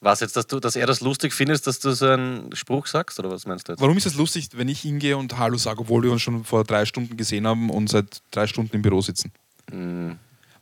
Was 0.00 0.20
jetzt, 0.20 0.36
dass, 0.36 0.46
du, 0.46 0.60
dass 0.60 0.76
er 0.76 0.86
das 0.86 1.00
lustig 1.00 1.32
findest, 1.32 1.66
dass 1.66 1.80
du 1.80 1.90
so 1.92 2.06
einen 2.06 2.54
Spruch 2.54 2.86
sagst, 2.86 3.18
oder 3.18 3.30
was 3.30 3.46
meinst 3.46 3.66
du 3.66 3.72
jetzt? 3.72 3.80
Warum 3.80 3.96
ist 3.96 4.06
es 4.06 4.14
lustig, 4.14 4.50
wenn 4.54 4.68
ich 4.68 4.80
hingehe 4.80 5.16
und 5.16 5.36
Hallo 5.38 5.56
sage, 5.56 5.80
obwohl 5.80 6.04
wir 6.04 6.12
uns 6.12 6.22
schon 6.22 6.44
vor 6.44 6.62
drei 6.62 6.84
Stunden 6.84 7.16
gesehen 7.16 7.46
haben 7.48 7.68
und 7.68 7.88
seit 7.88 8.22
drei 8.30 8.46
Stunden 8.46 8.76
im 8.76 8.82
Büro 8.82 9.00
sitzen? 9.00 9.32
Mm, 9.72 10.12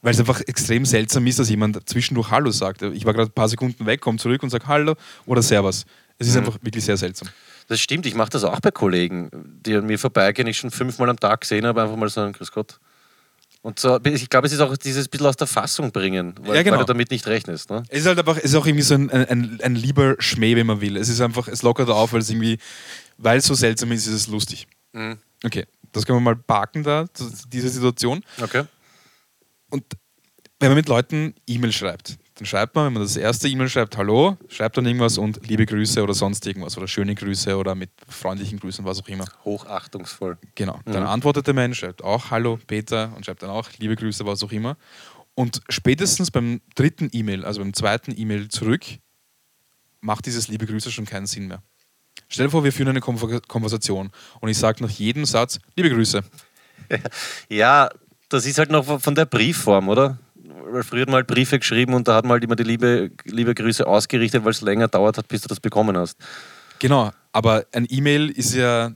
Weil 0.00 0.14
es 0.14 0.20
einfach 0.20 0.40
extrem 0.46 0.86
seltsam 0.86 1.26
ist, 1.26 1.38
dass 1.38 1.50
jemand 1.50 1.86
zwischendurch 1.86 2.30
Hallo 2.30 2.50
sagt. 2.50 2.80
Ich 2.80 3.04
war 3.04 3.12
gerade 3.12 3.30
ein 3.30 3.34
paar 3.34 3.48
Sekunden 3.48 3.84
weg, 3.84 4.00
komme 4.00 4.16
zurück 4.16 4.42
und 4.42 4.48
sage 4.48 4.66
Hallo 4.66 4.94
oder 5.26 5.42
Servus. 5.42 5.84
Es 6.18 6.28
ist 6.28 6.34
Mhm. 6.34 6.40
einfach 6.40 6.58
wirklich 6.62 6.84
sehr 6.84 6.96
seltsam. 6.96 7.28
Das 7.68 7.80
stimmt, 7.80 8.06
ich 8.06 8.14
mache 8.14 8.30
das 8.30 8.44
auch 8.44 8.60
bei 8.60 8.70
Kollegen, 8.70 9.30
die 9.64 9.74
an 9.74 9.86
mir 9.86 9.98
vorbeigehen, 9.98 10.46
ich 10.48 10.56
schon 10.58 10.70
fünfmal 10.70 11.08
am 11.10 11.18
Tag 11.18 11.40
gesehen 11.42 11.66
habe, 11.66 11.82
einfach 11.82 11.96
mal 11.96 12.08
sagen, 12.08 12.32
Grüß 12.32 12.52
Gott. 12.52 12.78
Und 13.62 13.80
so, 13.80 13.98
ich 14.04 14.30
glaube, 14.30 14.46
es 14.46 14.52
ist 14.52 14.60
auch 14.60 14.76
dieses 14.76 15.08
bisschen 15.08 15.26
aus 15.26 15.34
der 15.36 15.48
Fassung 15.48 15.90
bringen, 15.90 16.34
weil, 16.42 16.54
Ja, 16.56 16.62
genau. 16.62 16.76
weil 16.76 16.84
du 16.84 16.92
damit 16.92 17.10
nicht 17.10 17.26
rechnest. 17.26 17.68
Ne? 17.68 17.82
Es 17.88 18.00
ist 18.00 18.06
halt 18.06 18.18
einfach, 18.18 18.36
es 18.36 18.44
ist 18.44 18.54
auch 18.54 18.64
irgendwie 18.64 18.84
so 18.84 18.94
ein, 18.94 19.10
ein, 19.10 19.60
ein 19.60 19.74
lieber 19.74 20.14
Schmäh, 20.20 20.54
wenn 20.54 20.66
man 20.66 20.80
will. 20.80 20.96
Es 20.96 21.08
ist 21.08 21.20
einfach, 21.20 21.48
es 21.48 21.62
lockert 21.62 21.88
auf, 21.90 22.12
weil 22.12 22.20
es 22.20 22.30
irgendwie, 22.30 22.58
weil 23.18 23.38
es 23.38 23.44
so 23.46 23.54
seltsam 23.54 23.90
ist, 23.90 24.06
ist 24.06 24.12
es 24.14 24.26
lustig. 24.28 24.68
Mhm. 24.92 25.18
Okay, 25.44 25.66
das 25.90 26.06
können 26.06 26.18
wir 26.18 26.22
mal 26.22 26.36
parken 26.36 26.84
da, 26.84 27.06
diese 27.48 27.68
Situation. 27.68 28.22
Okay. 28.40 28.62
Und 29.70 29.82
wenn 30.60 30.68
man 30.68 30.76
mit 30.76 30.88
Leuten 30.88 31.34
E-Mail 31.48 31.72
schreibt, 31.72 32.16
dann 32.36 32.44
schreibt 32.46 32.74
man, 32.74 32.86
wenn 32.86 32.92
man 32.92 33.02
das 33.02 33.16
erste 33.16 33.48
E-Mail 33.48 33.68
schreibt, 33.68 33.96
Hallo, 33.96 34.36
schreibt 34.48 34.76
dann 34.76 34.84
irgendwas 34.86 35.16
und 35.16 35.46
liebe 35.46 35.64
Grüße 35.64 36.02
oder 36.02 36.12
sonst 36.12 36.46
irgendwas 36.46 36.76
oder 36.76 36.86
schöne 36.86 37.14
Grüße 37.14 37.56
oder 37.56 37.74
mit 37.74 37.90
freundlichen 38.08 38.60
Grüßen, 38.60 38.84
was 38.84 39.00
auch 39.02 39.08
immer. 39.08 39.24
Hochachtungsvoll. 39.44 40.36
Genau. 40.54 40.78
Dann 40.84 41.04
antwortet 41.04 41.46
der 41.46 41.54
Mensch, 41.54 41.78
schreibt 41.78 42.04
auch 42.04 42.30
Hallo, 42.30 42.58
Peter 42.66 43.10
und 43.16 43.24
schreibt 43.24 43.42
dann 43.42 43.50
auch 43.50 43.68
liebe 43.78 43.96
Grüße, 43.96 44.26
was 44.26 44.42
auch 44.42 44.52
immer. 44.52 44.76
Und 45.34 45.62
spätestens 45.70 46.30
beim 46.30 46.60
dritten 46.74 47.08
E-Mail, 47.12 47.44
also 47.44 47.60
beim 47.60 47.72
zweiten 47.74 48.12
E-Mail 48.16 48.48
zurück, 48.48 48.84
macht 50.00 50.26
dieses 50.26 50.48
liebe 50.48 50.66
Grüße 50.66 50.90
schon 50.90 51.06
keinen 51.06 51.26
Sinn 51.26 51.48
mehr. 51.48 51.62
Stell 52.28 52.46
dir 52.46 52.50
vor, 52.50 52.64
wir 52.64 52.72
führen 52.72 52.88
eine 52.88 53.00
Konver- 53.00 53.40
Konversation 53.46 54.10
und 54.40 54.48
ich 54.48 54.58
sage 54.58 54.82
nach 54.82 54.90
jedem 54.90 55.24
Satz 55.24 55.58
liebe 55.74 55.90
Grüße. 55.90 56.22
Ja, 57.48 57.88
das 58.28 58.46
ist 58.46 58.58
halt 58.58 58.70
noch 58.70 59.00
von 59.00 59.14
der 59.14 59.24
Briefform, 59.24 59.88
oder? 59.88 60.18
Weil 60.68 60.82
früher 60.82 61.02
hat 61.02 61.08
man 61.08 61.16
halt 61.16 61.26
Briefe 61.26 61.58
geschrieben 61.58 61.94
und 61.94 62.08
da 62.08 62.16
hat 62.16 62.24
man 62.24 62.32
halt 62.32 62.44
immer 62.44 62.56
die 62.56 62.64
liebe, 62.64 63.10
liebe 63.24 63.54
Grüße 63.54 63.86
ausgerichtet, 63.86 64.44
weil 64.44 64.50
es 64.50 64.60
länger 64.60 64.88
dauert 64.88 65.18
hat, 65.18 65.28
bis 65.28 65.42
du 65.42 65.48
das 65.48 65.60
bekommen 65.60 65.96
hast. 65.96 66.18
Genau, 66.78 67.10
aber 67.32 67.64
ein 67.72 67.86
E-Mail 67.88 68.30
ist 68.30 68.54
ja 68.54 68.92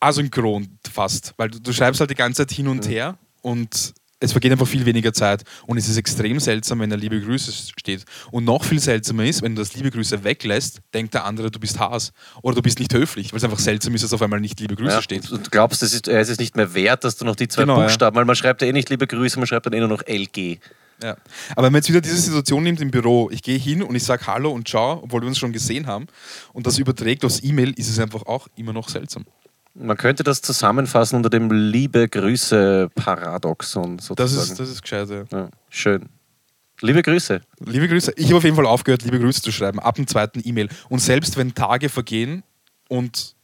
asynchron 0.00 0.78
fast, 0.90 1.34
weil 1.36 1.50
du, 1.50 1.60
du 1.60 1.72
schreibst 1.72 2.00
halt 2.00 2.10
die 2.10 2.14
ganze 2.14 2.46
Zeit 2.46 2.56
hin 2.56 2.68
und 2.68 2.88
her 2.88 3.18
und 3.42 3.94
es 4.20 4.32
vergeht 4.32 4.50
einfach 4.52 4.66
viel 4.66 4.84
weniger 4.84 5.12
Zeit 5.12 5.44
und 5.66 5.78
es 5.78 5.88
ist 5.88 5.96
extrem 5.96 6.40
seltsam, 6.40 6.80
wenn 6.80 6.90
da 6.90 6.96
liebe 6.96 7.20
Grüße 7.20 7.52
steht. 7.78 8.04
Und 8.32 8.44
noch 8.44 8.64
viel 8.64 8.80
seltsamer 8.80 9.24
ist, 9.24 9.42
wenn 9.42 9.54
du 9.54 9.62
das 9.62 9.74
liebe 9.74 9.90
Grüße 9.90 10.24
weglässt, 10.24 10.80
denkt 10.92 11.14
der 11.14 11.24
andere, 11.24 11.50
du 11.50 11.60
bist 11.60 11.78
Haas 11.78 12.12
oder 12.42 12.56
du 12.56 12.62
bist 12.62 12.78
nicht 12.80 12.92
höflich, 12.92 13.32
weil 13.32 13.38
es 13.38 13.44
einfach 13.44 13.58
seltsam 13.60 13.94
ist, 13.94 14.02
dass 14.02 14.12
auf 14.12 14.22
einmal 14.22 14.40
nicht 14.40 14.58
liebe 14.60 14.74
Grüße 14.74 14.90
Ja, 14.90 15.02
steht. 15.02 15.30
und 15.30 15.46
du 15.46 15.50
glaubst, 15.50 15.82
es 15.82 15.94
ist, 15.94 16.08
es 16.08 16.28
ist 16.28 16.40
nicht 16.40 16.56
mehr 16.56 16.74
wert, 16.74 17.04
dass 17.04 17.16
du 17.16 17.24
noch 17.24 17.36
die 17.36 17.48
zwei 17.48 17.62
Genau, 17.62 17.78
ja. 17.78 17.84
Buchstaben, 17.86 18.16
weil 18.16 18.24
man 18.24 18.34
schreibt 18.36 18.60
ja 18.62 18.68
eh 18.68 18.72
nicht 18.72 18.90
liebe 18.90 19.06
Grüße, 19.06 19.38
man 19.38 19.46
schreibt 19.46 19.66
dann 19.66 19.72
eh 19.72 19.78
nur 19.78 19.88
noch 19.88 20.02
LG. 20.06 20.58
Ja. 21.00 21.16
Aber 21.52 21.66
wenn 21.66 21.72
man 21.72 21.78
jetzt 21.80 21.88
wieder 21.88 22.00
diese 22.00 22.16
Situation 22.16 22.64
nimmt 22.64 22.80
im 22.80 22.90
Büro, 22.90 23.30
ich 23.30 23.40
gehe 23.42 23.56
hin 23.56 23.84
und 23.84 23.94
ich 23.94 24.02
sage 24.02 24.26
Hallo 24.26 24.50
und 24.50 24.66
Ciao, 24.66 25.00
obwohl 25.04 25.20
wir 25.20 25.28
uns 25.28 25.38
schon 25.38 25.52
gesehen 25.52 25.86
haben, 25.86 26.08
und 26.52 26.66
das 26.66 26.76
überträgt 26.78 27.24
aufs 27.24 27.40
E-Mail, 27.44 27.70
ist 27.78 27.88
es 27.88 28.00
einfach 28.00 28.22
auch 28.26 28.48
immer 28.56 28.72
noch 28.72 28.88
seltsam. 28.88 29.24
Man 29.80 29.96
könnte 29.96 30.24
das 30.24 30.42
zusammenfassen 30.42 31.16
unter 31.16 31.30
dem 31.30 31.50
Liebe 31.52 32.08
Grüße 32.08 32.90
Paradoxon 32.94 33.96
Das 33.98 34.06
sozusagen. 34.06 34.50
ist, 34.52 34.60
das 34.60 34.68
ist 34.70 34.82
gescheit. 34.82 35.08
Ja. 35.08 35.24
ja, 35.30 35.48
schön. 35.70 36.08
Liebe 36.80 37.02
Grüße. 37.02 37.40
Liebe 37.64 37.88
Grüße. 37.88 38.12
Ich 38.16 38.26
habe 38.26 38.36
auf 38.38 38.44
jeden 38.44 38.56
Fall 38.56 38.66
aufgehört, 38.66 39.02
liebe 39.02 39.18
Grüße 39.18 39.40
zu 39.42 39.52
schreiben, 39.52 39.78
ab 39.80 39.94
dem 39.96 40.06
zweiten 40.06 40.40
E-Mail. 40.44 40.68
Und 40.88 41.00
selbst 41.00 41.36
wenn 41.36 41.54
Tage 41.54 41.88
vergehen 41.88 42.42
und 42.88 43.34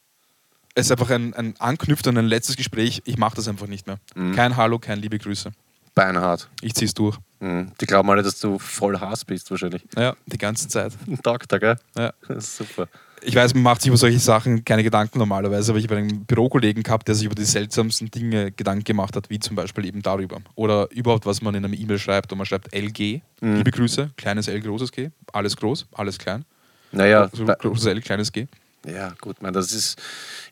es 0.74 0.90
einfach 0.90 1.10
ein, 1.10 1.34
ein 1.34 1.54
anknüpft 1.60 2.06
an 2.08 2.16
ein 2.18 2.26
letztes 2.26 2.56
Gespräch, 2.56 3.02
ich 3.04 3.16
mache 3.16 3.36
das 3.36 3.46
einfach 3.48 3.66
nicht 3.68 3.86
mehr. 3.86 3.98
Kein 4.34 4.56
Hallo, 4.56 4.78
kein 4.80 4.98
liebe 4.98 5.18
Grüße. 5.18 5.52
Beinhard. 5.94 6.48
Ich 6.60 6.74
ziehe 6.74 6.86
es 6.86 6.94
durch. 6.94 7.16
Mhm. 7.38 7.70
Die 7.80 7.86
glauben 7.86 8.10
alle, 8.10 8.22
dass 8.24 8.40
du 8.40 8.58
voll 8.58 8.98
Hass 8.98 9.24
bist, 9.24 9.50
wahrscheinlich. 9.52 9.84
Ja, 9.96 10.16
die 10.26 10.38
ganze 10.38 10.66
Zeit. 10.66 10.92
Ein 11.06 11.20
Doktor, 11.22 11.60
gell? 11.60 11.76
Ja. 11.96 12.12
Super. 12.40 12.88
Ich 13.26 13.34
weiß, 13.34 13.54
man 13.54 13.62
macht 13.62 13.80
sich 13.80 13.88
über 13.88 13.96
solche 13.96 14.18
Sachen 14.18 14.64
keine 14.64 14.82
Gedanken 14.82 15.18
normalerweise, 15.18 15.72
aber 15.72 15.78
ich 15.78 15.86
habe 15.86 15.96
einen 15.96 16.24
Bürokollegen 16.26 16.82
gehabt, 16.82 17.08
der 17.08 17.14
sich 17.14 17.24
über 17.24 17.34
die 17.34 17.44
seltsamsten 17.44 18.10
Dinge 18.10 18.52
Gedanken 18.52 18.84
gemacht 18.84 19.16
hat, 19.16 19.30
wie 19.30 19.38
zum 19.38 19.56
Beispiel 19.56 19.86
eben 19.86 20.02
darüber. 20.02 20.40
Oder 20.56 20.90
überhaupt, 20.90 21.24
was 21.24 21.40
man 21.40 21.54
in 21.54 21.64
einer 21.64 21.74
E-Mail 21.74 21.98
schreibt. 21.98 22.30
Und 22.32 22.38
man 22.38 22.46
schreibt 22.46 22.74
LG, 22.74 23.22
Mhm. 23.40 23.56
liebe 23.56 23.70
Grüße, 23.70 24.10
kleines 24.16 24.48
L, 24.48 24.60
großes 24.60 24.92
G, 24.92 25.10
alles 25.32 25.56
groß, 25.56 25.86
alles 25.92 26.18
klein. 26.18 26.44
Naja, 26.92 27.30
bei, 27.46 27.54
großes 27.54 27.86
L, 27.86 28.00
kleines 28.02 28.30
G. 28.30 28.46
Ja, 28.86 29.14
gut, 29.20 29.40
man, 29.40 29.52
das 29.54 29.72
ist 29.72 29.98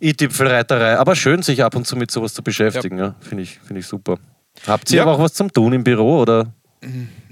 i-Tüpfelreiterei. 0.01 0.99
Aber 0.99 1.15
schön, 1.15 1.43
sich 1.43 1.63
ab 1.63 1.75
und 1.77 1.87
zu 1.87 1.97
mit 1.97 2.11
sowas 2.11 2.33
zu 2.35 2.43
beschäftigen. 2.43 2.99
Ja. 2.99 3.15
Finde 3.21 3.43
ich, 3.43 3.59
find 3.59 3.79
ich 3.79 3.87
super. 3.87 4.19
Habt 4.67 4.91
ihr 4.91 4.97
Ja. 4.97 5.03
aber 5.03 5.13
auch 5.13 5.19
was 5.19 5.35
zum 5.35 5.53
Tun 5.53 5.73
im 5.75 5.85
Büro 5.85 6.21
oder? 6.21 6.53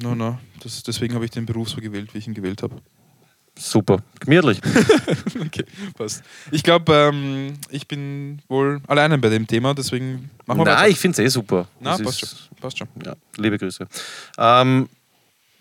No, 0.03 0.14
no. 0.14 0.38
Das, 0.62 0.83
deswegen 0.83 1.14
habe 1.14 1.24
ich 1.24 1.31
den 1.31 1.46
Beruf 1.46 1.70
so 1.70 1.81
gewählt, 1.81 2.12
wie 2.14 2.18
ich 2.18 2.26
ihn 2.26 2.35
gewählt 2.35 2.62
habe. 2.62 2.76
Super, 3.58 3.98
gemütlich. 4.20 4.60
Okay, 5.46 5.64
passt. 5.96 6.22
Ich 6.50 6.62
glaube, 6.62 6.92
ähm, 7.12 7.54
ich 7.70 7.86
bin 7.88 8.40
wohl 8.48 8.80
alleine 8.86 9.18
bei 9.18 9.28
dem 9.28 9.46
Thema, 9.46 9.74
deswegen 9.74 10.30
machen 10.46 10.58
wir 10.60 10.64
Nein, 10.64 10.76
weiter. 10.76 10.88
ich 10.88 10.98
finde 10.98 11.22
es 11.22 11.26
eh 11.26 11.28
super. 11.32 11.66
Na, 11.80 11.92
Das 11.92 12.02
passt 12.02 12.22
ist- 12.22 12.30
schon. 12.48 12.56
Passt 12.60 12.78
schon. 12.78 12.88
Ja, 13.04 13.14
liebe 13.36 13.58
Grüße. 13.58 13.86
Ähm, 14.38 14.88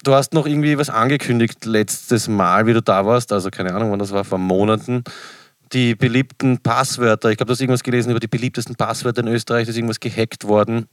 du 0.04 0.14
hast 0.14 0.34
noch 0.34 0.46
irgendwie 0.46 0.78
was 0.78 0.90
angekündigt 0.90 1.66
letztes 1.66 2.28
Mal, 2.28 2.68
wie 2.68 2.74
du 2.74 2.82
da 2.82 3.06
warst, 3.06 3.32
also 3.34 3.50
keine 3.50 3.74
Ahnung, 3.74 3.92
wann 3.92 4.00
das 4.00 4.12
war, 4.12 4.24
vor 4.24 4.38
Monaten. 4.38 5.04
Die 5.74 5.96
beliebten 5.96 6.58
Passwörter, 6.60 7.30
ich 7.32 7.38
glaube, 7.38 7.48
du 7.48 7.54
hast 7.54 7.62
irgendwas 7.62 7.84
gelesen 7.84 8.12
über 8.12 8.20
die 8.20 8.28
beliebtesten 8.28 8.76
Passwörter 8.76 9.22
in 9.22 9.28
Österreich, 9.28 9.66
da 9.66 9.72
ist 9.72 9.78
irgendwas 9.78 10.00
gehackt 10.00 10.46
worden. 10.46 10.88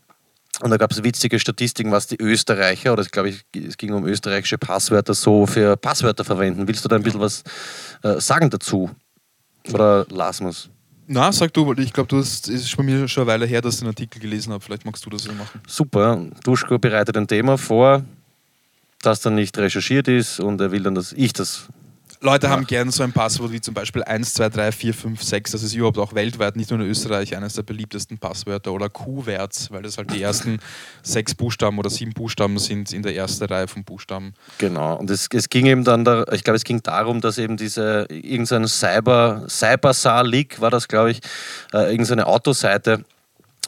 Und 0.62 0.70
da 0.70 0.78
gab 0.78 0.90
es 0.90 1.02
witzige 1.04 1.38
Statistiken, 1.38 1.92
was 1.92 2.06
die 2.06 2.16
Österreicher, 2.18 2.92
oder 2.92 3.02
ich 3.02 3.10
glaube, 3.10 3.34
es 3.54 3.76
ging 3.76 3.92
um 3.92 4.06
österreichische 4.06 4.56
Passwörter, 4.56 5.12
so 5.12 5.46
für 5.46 5.76
Passwörter 5.76 6.24
verwenden. 6.24 6.66
Willst 6.66 6.84
du 6.84 6.88
da 6.88 6.96
ein 6.96 7.02
bisschen 7.02 7.20
was 7.20 7.42
äh, 8.02 8.20
sagen 8.20 8.48
dazu? 8.48 8.90
Oder 9.72 10.06
lassen 10.08 10.44
wir 10.44 10.50
es? 10.50 10.70
Na, 11.08 11.30
sag 11.30 11.52
du, 11.52 11.66
weil 11.66 11.78
ich 11.80 11.92
glaube, 11.92 12.08
du 12.08 12.18
hast, 12.18 12.48
ist 12.48 12.76
bei 12.76 12.82
mir 12.82 13.06
schon 13.06 13.22
eine 13.22 13.32
Weile 13.32 13.46
her, 13.46 13.60
dass 13.60 13.74
ich 13.74 13.80
den 13.80 13.88
Artikel 13.88 14.20
gelesen 14.20 14.52
habe. 14.52 14.64
Vielleicht 14.64 14.84
magst 14.84 15.04
du 15.06 15.10
das 15.10 15.24
ja 15.24 15.32
machen. 15.32 15.60
Super, 15.66 16.24
Duschko 16.42 16.78
bereitet 16.78 17.16
ein 17.16 17.28
Thema 17.28 17.58
vor, 17.58 18.04
das 19.02 19.20
dann 19.20 19.36
nicht 19.36 19.56
recherchiert 19.56 20.08
ist 20.08 20.40
und 20.40 20.60
er 20.60 20.72
will 20.72 20.82
dann, 20.82 20.94
dass 20.94 21.12
ich 21.12 21.32
das. 21.32 21.68
Leute 22.20 22.50
haben 22.50 22.66
gern 22.66 22.90
so 22.90 23.02
ein 23.02 23.12
Passwort 23.12 23.52
wie 23.52 23.60
zum 23.60 23.74
Beispiel 23.74 24.02
1, 24.02 24.34
2, 24.34 24.48
3, 24.48 24.72
4, 24.72 24.94
5, 24.94 25.22
6. 25.22 25.50
Das 25.52 25.62
ist 25.62 25.74
überhaupt 25.74 25.98
auch 25.98 26.14
weltweit, 26.14 26.56
nicht 26.56 26.70
nur 26.70 26.80
in 26.80 26.86
Österreich, 26.86 27.36
eines 27.36 27.54
der 27.54 27.62
beliebtesten 27.62 28.18
Passwörter. 28.18 28.72
Oder 28.72 28.88
Q-Werts, 28.88 29.70
weil 29.70 29.82
das 29.82 29.98
halt 29.98 30.12
die 30.12 30.22
ersten 30.22 30.58
sechs 31.02 31.34
Buchstaben 31.34 31.78
oder 31.78 31.90
sieben 31.90 32.12
Buchstaben 32.12 32.58
sind 32.58 32.92
in 32.92 33.02
der 33.02 33.14
ersten 33.14 33.44
Reihe 33.44 33.68
von 33.68 33.84
Buchstaben. 33.84 34.34
Genau. 34.58 34.96
Und 34.96 35.10
es, 35.10 35.28
es 35.32 35.48
ging 35.48 35.66
eben 35.66 35.84
dann, 35.84 36.04
da, 36.04 36.24
ich 36.32 36.44
glaube, 36.44 36.56
es 36.56 36.64
ging 36.64 36.82
darum, 36.82 37.20
dass 37.20 37.38
eben 37.38 37.56
diese, 37.56 38.06
irgendein 38.10 38.66
Cyber, 38.66 39.44
Cybersar-Leak 39.48 40.60
war 40.60 40.70
das, 40.70 40.88
glaube 40.88 41.10
ich, 41.10 41.20
äh, 41.72 41.90
irgendeine 41.90 42.26
Autoseite 42.26 43.04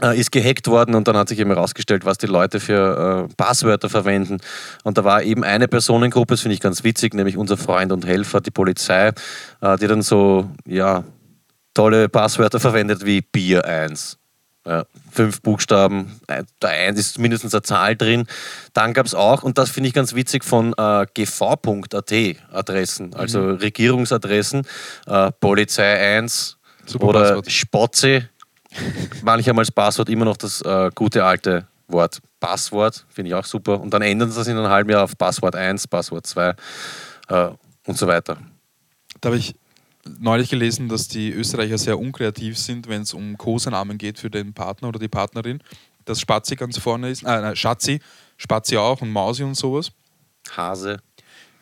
ist 0.01 0.33
gehackt 0.33 0.69
worden 0.69 0.95
und 0.95 1.09
dann 1.09 1.17
hat 1.17 1.29
sich 1.29 1.39
eben 1.39 1.51
herausgestellt, 1.51 2.05
was 2.05 2.19
die 2.19 2.27
Leute 2.27 2.61
für 2.61 3.29
äh, 3.29 3.35
Passwörter 3.37 3.91
verwenden. 3.91 4.39
Und 4.85 4.99
da 4.99 5.05
war 5.05 5.23
eben 5.23 5.45
eine 5.45 5.69
Personengruppe, 5.69 6.35
das 6.35 6.41
finde 6.43 6.55
ich 6.55 6.61
ganz 6.61 6.85
witzig, 6.85 7.15
nämlich 7.15 7.37
unser 7.37 7.57
Freund 7.57 7.93
und 7.93 8.07
Helfer, 8.07 8.41
die 8.41 8.51
Polizei, 8.51 9.13
äh, 9.61 9.77
die 9.79 9.87
dann 9.87 10.03
so, 10.03 10.49
ja, 10.67 11.05
tolle 11.75 12.09
Passwörter 12.09 12.61
verwendet 12.61 13.05
wie 13.05 13.21
Bier 13.21 13.65
1. 13.65 14.19
Ja, 14.67 14.85
fünf 15.11 15.41
Buchstaben, 15.41 16.21
da 16.61 16.69
eins 16.69 16.99
ist 16.99 17.19
mindestens 17.19 17.55
eine 17.55 17.63
Zahl 17.63 17.97
drin. 17.97 18.27
Dann 18.75 18.93
gab 18.93 19.07
es 19.07 19.15
auch, 19.15 19.43
und 19.43 19.57
das 19.57 19.71
finde 19.71 19.89
ich 19.89 19.95
ganz 19.95 20.15
witzig, 20.15 20.45
von 20.45 20.75
äh, 20.77 21.07
gv.at 21.15 22.13
Adressen, 22.53 23.15
also 23.15 23.51
Regierungsadressen, 23.53 24.67
äh, 25.07 25.33
Polizei 25.41 26.17
1 26.19 26.59
Super 26.85 27.07
oder 27.07 27.21
Passwort. 27.21 27.51
Spotze. 27.51 28.29
Als 29.25 29.71
Passwort 29.73 30.09
immer 30.09 30.25
noch 30.25 30.37
das 30.37 30.61
äh, 30.63 30.91
gute 30.95 31.25
alte 31.25 31.67
Wort 31.89 32.21
Passwort, 32.41 33.07
finde 33.09 33.31
ich 33.31 33.35
auch 33.35 33.45
super. 33.45 33.81
Und 33.81 33.93
dann 33.93 34.03
ändern 34.03 34.31
sie 34.31 34.39
das 34.39 34.47
in 34.47 34.57
einem 34.57 34.69
halben 34.69 34.91
Jahr 34.91 35.05
auf 35.05 35.17
Passwort 35.17 35.57
1, 35.57 35.89
Passwort 35.89 36.27
2 36.27 36.55
äh, 37.29 37.51
und 37.87 37.99
so 37.99 38.07
weiter. 38.07 38.39
Da 39.21 39.29
habe 39.29 39.39
ich 39.39 39.55
neulich 40.19 40.51
gelesen, 40.51 40.89
dass 40.89 41.09
die 41.09 41.31
Österreicher 41.31 41.79
sehr 41.79 41.99
unkreativ 41.99 42.59
sind, 42.59 42.89
wenn 42.89 43.03
es 43.03 43.15
um 43.15 43.37
Kosenamen 43.37 43.99
geht 43.99 44.19
für 44.19 44.31
den 44.31 44.53
Partner 44.53 44.89
oder 44.89 44.99
die 44.99 45.09
Partnerin. 45.09 45.63
Dass 46.05 46.21
Spazi 46.21 46.57
ganz 46.57 46.79
vorne 46.79 47.11
ist, 47.11 47.23
äh, 47.23 47.27
nein, 47.27 47.57
Schatzi, 47.57 48.01
Spazi 48.37 48.77
auch 48.77 49.01
und 49.03 49.11
Mausi 49.11 49.43
und 49.43 49.57
sowas. 49.57 49.91
Hase. 50.57 50.99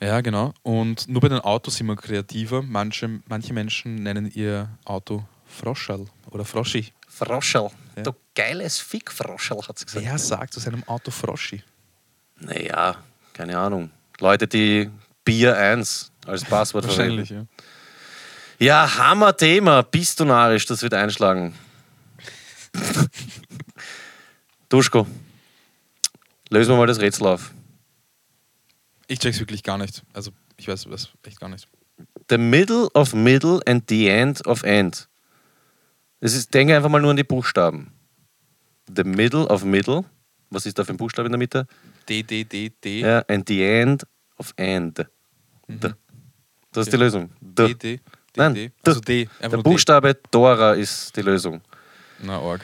Ja, 0.01 0.21
genau. 0.21 0.53
Und 0.63 1.09
nur 1.09 1.23
bei 1.23 1.29
den 1.29 1.41
Autos 1.41 1.77
sind 1.77 1.87
wir 1.87 1.97
kreativer. 1.97 2.63
Manche, 2.63 3.21
manche 3.29 3.53
Menschen 3.55 3.97
nennen 3.97 4.31
ihr 4.33 4.69
Auto 4.85 5.25
Froschal 5.47 6.05
oder 6.37 6.45
Froschi. 6.45 6.93
Froschel. 7.09 7.69
Ja. 7.97 8.03
Du 8.03 8.13
geiles 8.35 8.79
Fick-Froschel, 8.79 9.59
hat 9.67 9.79
sie 9.79 9.87
gesagt. 9.87 10.05
Wer 10.05 10.19
sagt 10.19 10.53
zu 10.53 10.61
seinem 10.61 10.85
Auto 10.85 11.11
Froschi? 11.11 11.63
Naja, 12.39 12.97
keine 13.33 13.59
Ahnung. 13.59 13.91
Leute, 14.21 14.47
die 14.47 14.91
Bier 15.25 15.57
1 15.57 16.13
als 16.27 16.45
Passwort 16.45 16.87
Wahrscheinlich, 16.87 17.29
verwenden. 17.29 17.49
ja. 18.59 18.85
Ja, 18.85 18.97
Hammer-Thema. 18.97 19.83
Bist 19.83 20.21
du 20.21 20.25
narrisch, 20.25 20.65
das 20.67 20.83
wird 20.83 20.95
einschlagen. 20.95 21.55
Duschko, 24.69 25.07
lösen 26.51 26.73
wir 26.73 26.77
mal 26.79 26.87
das 26.87 27.01
Rätsel 27.01 27.27
auf. 27.27 27.53
Ich 29.09 29.19
check's 29.19 29.39
wirklich 29.39 29.63
gar 29.63 29.79
nicht. 29.79 30.03
Also, 30.13 30.33
ich 30.57 30.69
weiß 30.69 30.87
das 30.91 31.11
echt 31.23 31.39
gar 31.39 31.49
nicht. 31.49 31.69
The 32.29 32.39
middle 32.39 32.89
of 32.95 33.15
middle 33.15 33.61
and 33.67 33.85
the 33.89 34.09
end 34.09 34.45
of 34.47 34.63
end. 34.65 35.09
Das 36.21 36.35
ist, 36.35 36.53
denke 36.55 36.75
einfach 36.75 36.89
mal 36.89 37.01
nur 37.01 37.11
an 37.11 37.17
die 37.17 37.25
Buchstaben. 37.25 37.93
The 38.95 39.05
middle 39.05 39.47
of 39.47 39.65
middle. 39.65 40.05
Was 40.51 40.67
ist 40.67 40.79
da 40.79 40.85
für 40.85 40.93
ein 40.93 40.97
Buchstabe 40.97 41.27
in 41.27 41.33
der 41.33 41.39
Mitte? 41.39 41.67
D, 42.09 42.23
D, 42.23 42.45
D, 42.45 42.71
D, 42.83 43.01
Ja, 43.01 43.23
and 43.29 43.49
the 43.49 43.63
end 43.63 44.07
of 44.39 44.53
end. 44.57 45.05
D. 45.69 45.89
Das 46.73 46.87
ist 46.87 46.93
die. 46.93 46.97
Lösung. 46.97 47.31
D, 47.41 47.69
D. 47.69 47.75
D, 47.75 47.97
D, 47.97 48.01
Nein, 48.37 48.55
D. 48.55 48.69
D. 48.69 48.73
Also 48.87 49.01
D. 49.01 49.29
Der 49.41 49.49
nur 49.49 49.63
D. 49.63 49.71
Buchstabe 49.71 50.17
Dora 50.31 50.73
ist 50.75 51.17
die 51.17 51.23
Lösung. 51.23 51.61
Na, 52.23 52.39
arg. 52.39 52.61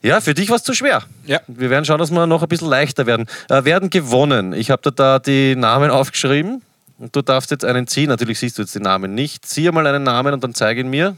Ja, 0.00 0.20
für 0.20 0.32
dich 0.32 0.48
war 0.48 0.56
es 0.56 0.62
zu 0.62 0.74
schwer. 0.74 1.02
Ja. 1.26 1.40
Wir 1.48 1.70
werden 1.70 1.84
schauen, 1.84 1.98
dass 1.98 2.10
wir 2.12 2.26
noch 2.26 2.42
ein 2.42 2.48
bisschen 2.48 2.68
leichter 2.68 3.06
werden. 3.06 3.26
Äh, 3.48 3.64
werden 3.64 3.90
gewonnen. 3.90 4.52
Ich 4.52 4.70
habe 4.70 4.82
dir 4.82 4.92
da 4.92 5.18
die 5.18 5.56
Namen 5.56 5.90
aufgeschrieben 6.00 6.62
und 6.98 7.14
du 7.14 7.22
darfst 7.22 7.50
jetzt 7.50 7.64
einen 7.64 7.86
ziehen. 7.88 8.08
Natürlich 8.08 8.38
siehst 8.38 8.58
du 8.58 8.62
jetzt 8.62 8.74
den 8.74 8.82
Namen 8.82 9.14
nicht. 9.14 9.44
Zieh 9.44 9.70
mal 9.70 9.86
einen 9.86 10.04
Namen 10.04 10.34
und 10.34 10.42
dann 10.44 10.54
zeige 10.54 10.80
ihn 10.80 10.88
mir. 10.88 11.16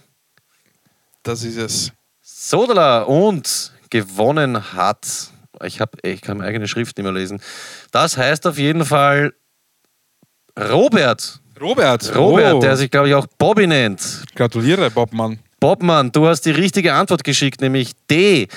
Das 1.22 1.44
ist 1.44 1.56
es. 1.56 1.92
Sodala 2.20 3.02
und 3.02 3.72
gewonnen 3.90 4.72
hat. 4.72 5.30
Ich, 5.64 5.80
hab, 5.80 5.96
ich 6.04 6.22
kann 6.22 6.38
meine 6.38 6.48
eigene 6.48 6.68
Schrift 6.68 6.96
nicht 6.96 7.04
mehr 7.04 7.12
lesen. 7.12 7.40
Das 7.90 8.16
heißt 8.16 8.46
auf 8.46 8.58
jeden 8.58 8.84
Fall 8.84 9.34
Robert. 10.58 11.40
Robert. 11.60 12.16
Robert, 12.16 12.54
oh. 12.54 12.60
der 12.60 12.76
sich, 12.76 12.90
glaube 12.90 13.08
ich, 13.08 13.14
auch 13.14 13.26
Bobby 13.38 13.66
nennt. 13.66 14.24
Gratuliere, 14.34 14.90
Bobmann. 14.90 15.38
Bobmann, 15.60 16.10
du 16.10 16.26
hast 16.26 16.42
die 16.42 16.52
richtige 16.52 16.94
Antwort 16.94 17.22
geschickt, 17.22 17.60
nämlich 17.60 17.92
D. 18.10 18.48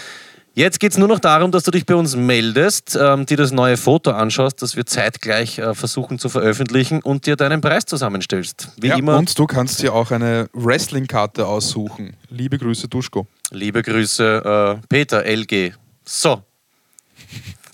Jetzt 0.55 0.79
geht 0.79 0.91
es 0.91 0.99
nur 0.99 1.07
noch 1.07 1.17
darum, 1.17 1.51
dass 1.51 1.63
du 1.63 1.71
dich 1.71 1.83
bei 1.83 1.95
uns 1.95 2.15
meldest, 2.15 2.95
ähm, 2.95 3.25
dir 3.25 3.37
das 3.37 3.51
neue 3.51 3.75
Foto 3.75 4.11
anschaust, 4.11 4.61
das 4.61 4.75
wir 4.75 4.85
zeitgleich 4.85 5.57
äh, 5.57 5.73
versuchen 5.73 6.19
zu 6.19 6.29
veröffentlichen 6.29 7.01
und 7.01 7.25
dir 7.25 7.35
deinen 7.35 7.59
Preis 7.59 7.85
zusammenstellst. 7.85 8.69
Wie 8.79 8.89
ja, 8.89 8.95
immer, 8.97 9.17
Und 9.17 9.37
du 9.39 9.47
kannst 9.47 9.81
dir 9.81 9.95
auch 9.95 10.11
eine 10.11 10.47
Wrestling-Karte 10.53 11.47
aussuchen. 11.47 12.15
Liebe 12.29 12.59
Grüße, 12.59 12.87
Duschko. 12.87 13.25
liebe 13.49 13.81
Grüße, 13.81 14.77
äh, 14.79 14.87
Peter 14.89 15.25
LG. 15.25 15.73
So. 16.05 16.43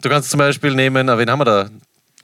Du 0.02 0.08
kannst 0.08 0.30
zum 0.32 0.38
Beispiel 0.38 0.74
nehmen, 0.74 1.10
äh, 1.10 1.18
wen 1.18 1.30
haben 1.30 1.39
wir 1.39 1.46
da? 1.46 1.70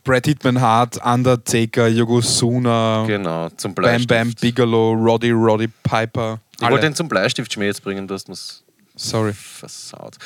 Brad 0.05 0.25
Hitman 0.25 0.61
Hart, 0.61 1.03
Undertaker, 1.03 1.87
Yokozuna, 1.87 3.03
Genau, 3.07 3.49
zum 3.57 3.73
Bam 3.75 3.83
Bleistift. 3.83 4.07
Bam 4.07 4.33
Bigelow, 4.39 4.93
Roddy 4.93 5.31
Roddy 5.31 5.67
Piper. 5.83 6.39
Ich 6.55 6.63
Alle. 6.63 6.71
wollte 6.73 6.85
den 6.87 6.95
zum 6.95 7.09
Bleistiftschmäh 7.09 7.65
jetzt 7.65 7.83
bringen, 7.83 8.07
du 8.07 8.13
hast 8.13 8.29
mir's 8.29 8.61
Sorry. 8.95 9.33
versaut. 9.33 10.17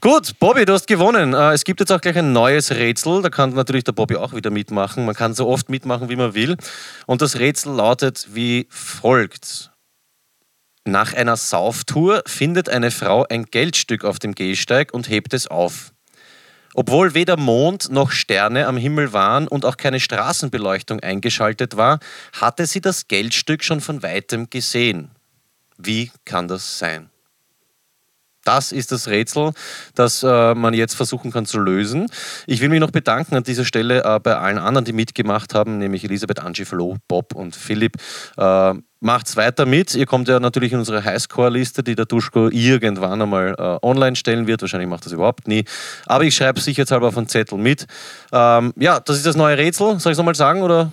Gut, 0.00 0.38
Bobby, 0.38 0.64
du 0.64 0.74
hast 0.74 0.86
gewonnen. 0.86 1.34
Äh, 1.34 1.52
Es 1.54 1.64
gibt 1.64 1.80
jetzt 1.80 1.90
auch 1.90 2.00
gleich 2.00 2.16
ein 2.16 2.32
neues 2.32 2.70
Rätsel. 2.70 3.20
Da 3.22 3.30
kann 3.30 3.54
natürlich 3.54 3.84
der 3.84 3.92
Bobby 3.92 4.16
auch 4.16 4.32
wieder 4.32 4.50
mitmachen. 4.50 5.04
Man 5.04 5.14
kann 5.14 5.34
so 5.34 5.48
oft 5.48 5.68
mitmachen, 5.68 6.08
wie 6.08 6.16
man 6.16 6.34
will. 6.34 6.56
Und 7.06 7.20
das 7.20 7.38
Rätsel 7.38 7.72
lautet 7.74 8.28
wie 8.32 8.68
folgt. 8.70 9.72
Nach 10.84 11.12
einer 11.12 11.36
Sauftour 11.36 12.22
findet 12.26 12.68
eine 12.68 12.90
Frau 12.90 13.26
ein 13.28 13.44
Geldstück 13.46 14.04
auf 14.04 14.18
dem 14.18 14.34
Gehsteig 14.34 14.94
und 14.94 15.08
hebt 15.08 15.34
es 15.34 15.46
auf. 15.48 15.92
Obwohl 16.74 17.14
weder 17.14 17.36
Mond 17.36 17.90
noch 17.90 18.12
Sterne 18.12 18.66
am 18.66 18.76
Himmel 18.76 19.12
waren 19.12 19.48
und 19.48 19.64
auch 19.64 19.76
keine 19.76 19.98
Straßenbeleuchtung 20.00 21.00
eingeschaltet 21.00 21.76
war, 21.76 21.98
hatte 22.32 22.66
sie 22.66 22.80
das 22.80 23.08
Geldstück 23.08 23.64
schon 23.64 23.80
von 23.80 24.02
weitem 24.02 24.48
gesehen. 24.48 25.10
Wie 25.76 26.12
kann 26.24 26.46
das 26.46 26.78
sein? 26.78 27.10
Das 28.44 28.72
ist 28.72 28.92
das 28.92 29.08
Rätsel, 29.08 29.52
das 29.94 30.22
äh, 30.22 30.54
man 30.54 30.72
jetzt 30.72 30.94
versuchen 30.94 31.30
kann 31.30 31.44
zu 31.44 31.58
lösen. 31.58 32.06
Ich 32.46 32.60
will 32.60 32.68
mich 32.68 32.80
noch 32.80 32.90
bedanken 32.90 33.36
an 33.36 33.42
dieser 33.42 33.64
Stelle 33.64 34.02
äh, 34.04 34.20
bei 34.20 34.36
allen 34.36 34.58
anderen, 34.58 34.84
die 34.84 34.92
mitgemacht 34.92 35.54
haben, 35.54 35.78
nämlich 35.78 36.04
Elisabeth, 36.04 36.40
Angie, 36.40 36.64
Flo, 36.64 36.96
Bob 37.08 37.34
und 37.34 37.56
Philipp. 37.56 37.96
Äh, 38.36 38.74
macht's 39.00 39.36
weiter 39.36 39.66
mit. 39.66 39.94
Ihr 39.94 40.06
kommt 40.06 40.28
ja 40.28 40.40
natürlich 40.40 40.72
in 40.72 40.78
unsere 40.78 41.04
Highscore-Liste, 41.04 41.82
die 41.82 41.94
der 41.94 42.06
Duschko 42.06 42.48
irgendwann 42.48 43.20
einmal 43.22 43.54
äh, 43.58 43.86
online 43.86 44.16
stellen 44.16 44.46
wird. 44.46 44.62
Wahrscheinlich 44.62 44.88
macht 44.88 45.04
das 45.04 45.12
überhaupt 45.12 45.46
nie. 45.46 45.64
Aber 46.06 46.24
ich 46.24 46.34
schreibe 46.34 46.60
sicherheitshalber 46.60 47.08
auf 47.08 47.16
einen 47.16 47.28
Zettel 47.28 47.58
mit. 47.58 47.86
Ähm, 48.32 48.72
ja, 48.76 49.00
das 49.00 49.16
ist 49.18 49.26
das 49.26 49.36
neue 49.36 49.58
Rätsel. 49.58 49.98
Soll 50.00 50.12
ich 50.12 50.14
es 50.14 50.18
nochmal 50.18 50.34
sagen 50.34 50.62
oder 50.62 50.90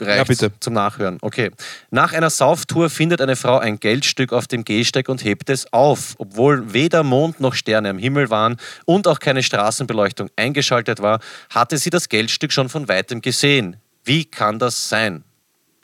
reicht 0.00 0.18
Ja, 0.18 0.24
bitte. 0.24 0.52
zum 0.60 0.74
Nachhören. 0.74 1.18
Okay. 1.20 1.50
Nach 1.90 2.12
einer 2.12 2.30
Sauftour 2.30 2.90
findet 2.90 3.20
eine 3.20 3.36
Frau 3.36 3.58
ein 3.58 3.80
Geldstück 3.80 4.32
auf 4.32 4.46
dem 4.46 4.64
Gehsteig 4.64 5.08
und 5.08 5.24
hebt 5.24 5.50
es 5.50 5.72
auf. 5.72 6.14
Obwohl 6.18 6.72
weder 6.72 7.02
Mond 7.02 7.40
noch 7.40 7.54
Sterne 7.54 7.90
am 7.90 7.98
Himmel 7.98 8.30
waren 8.30 8.56
und 8.84 9.06
auch 9.08 9.18
keine 9.18 9.42
Straßenbeleuchtung 9.42 10.30
eingeschaltet 10.36 11.00
war, 11.02 11.20
hatte 11.50 11.78
sie 11.78 11.90
das 11.90 12.08
Geldstück 12.08 12.52
schon 12.52 12.68
von 12.68 12.88
weitem 12.88 13.20
gesehen. 13.20 13.76
Wie 14.04 14.24
kann 14.24 14.58
das 14.58 14.88
sein? 14.88 15.24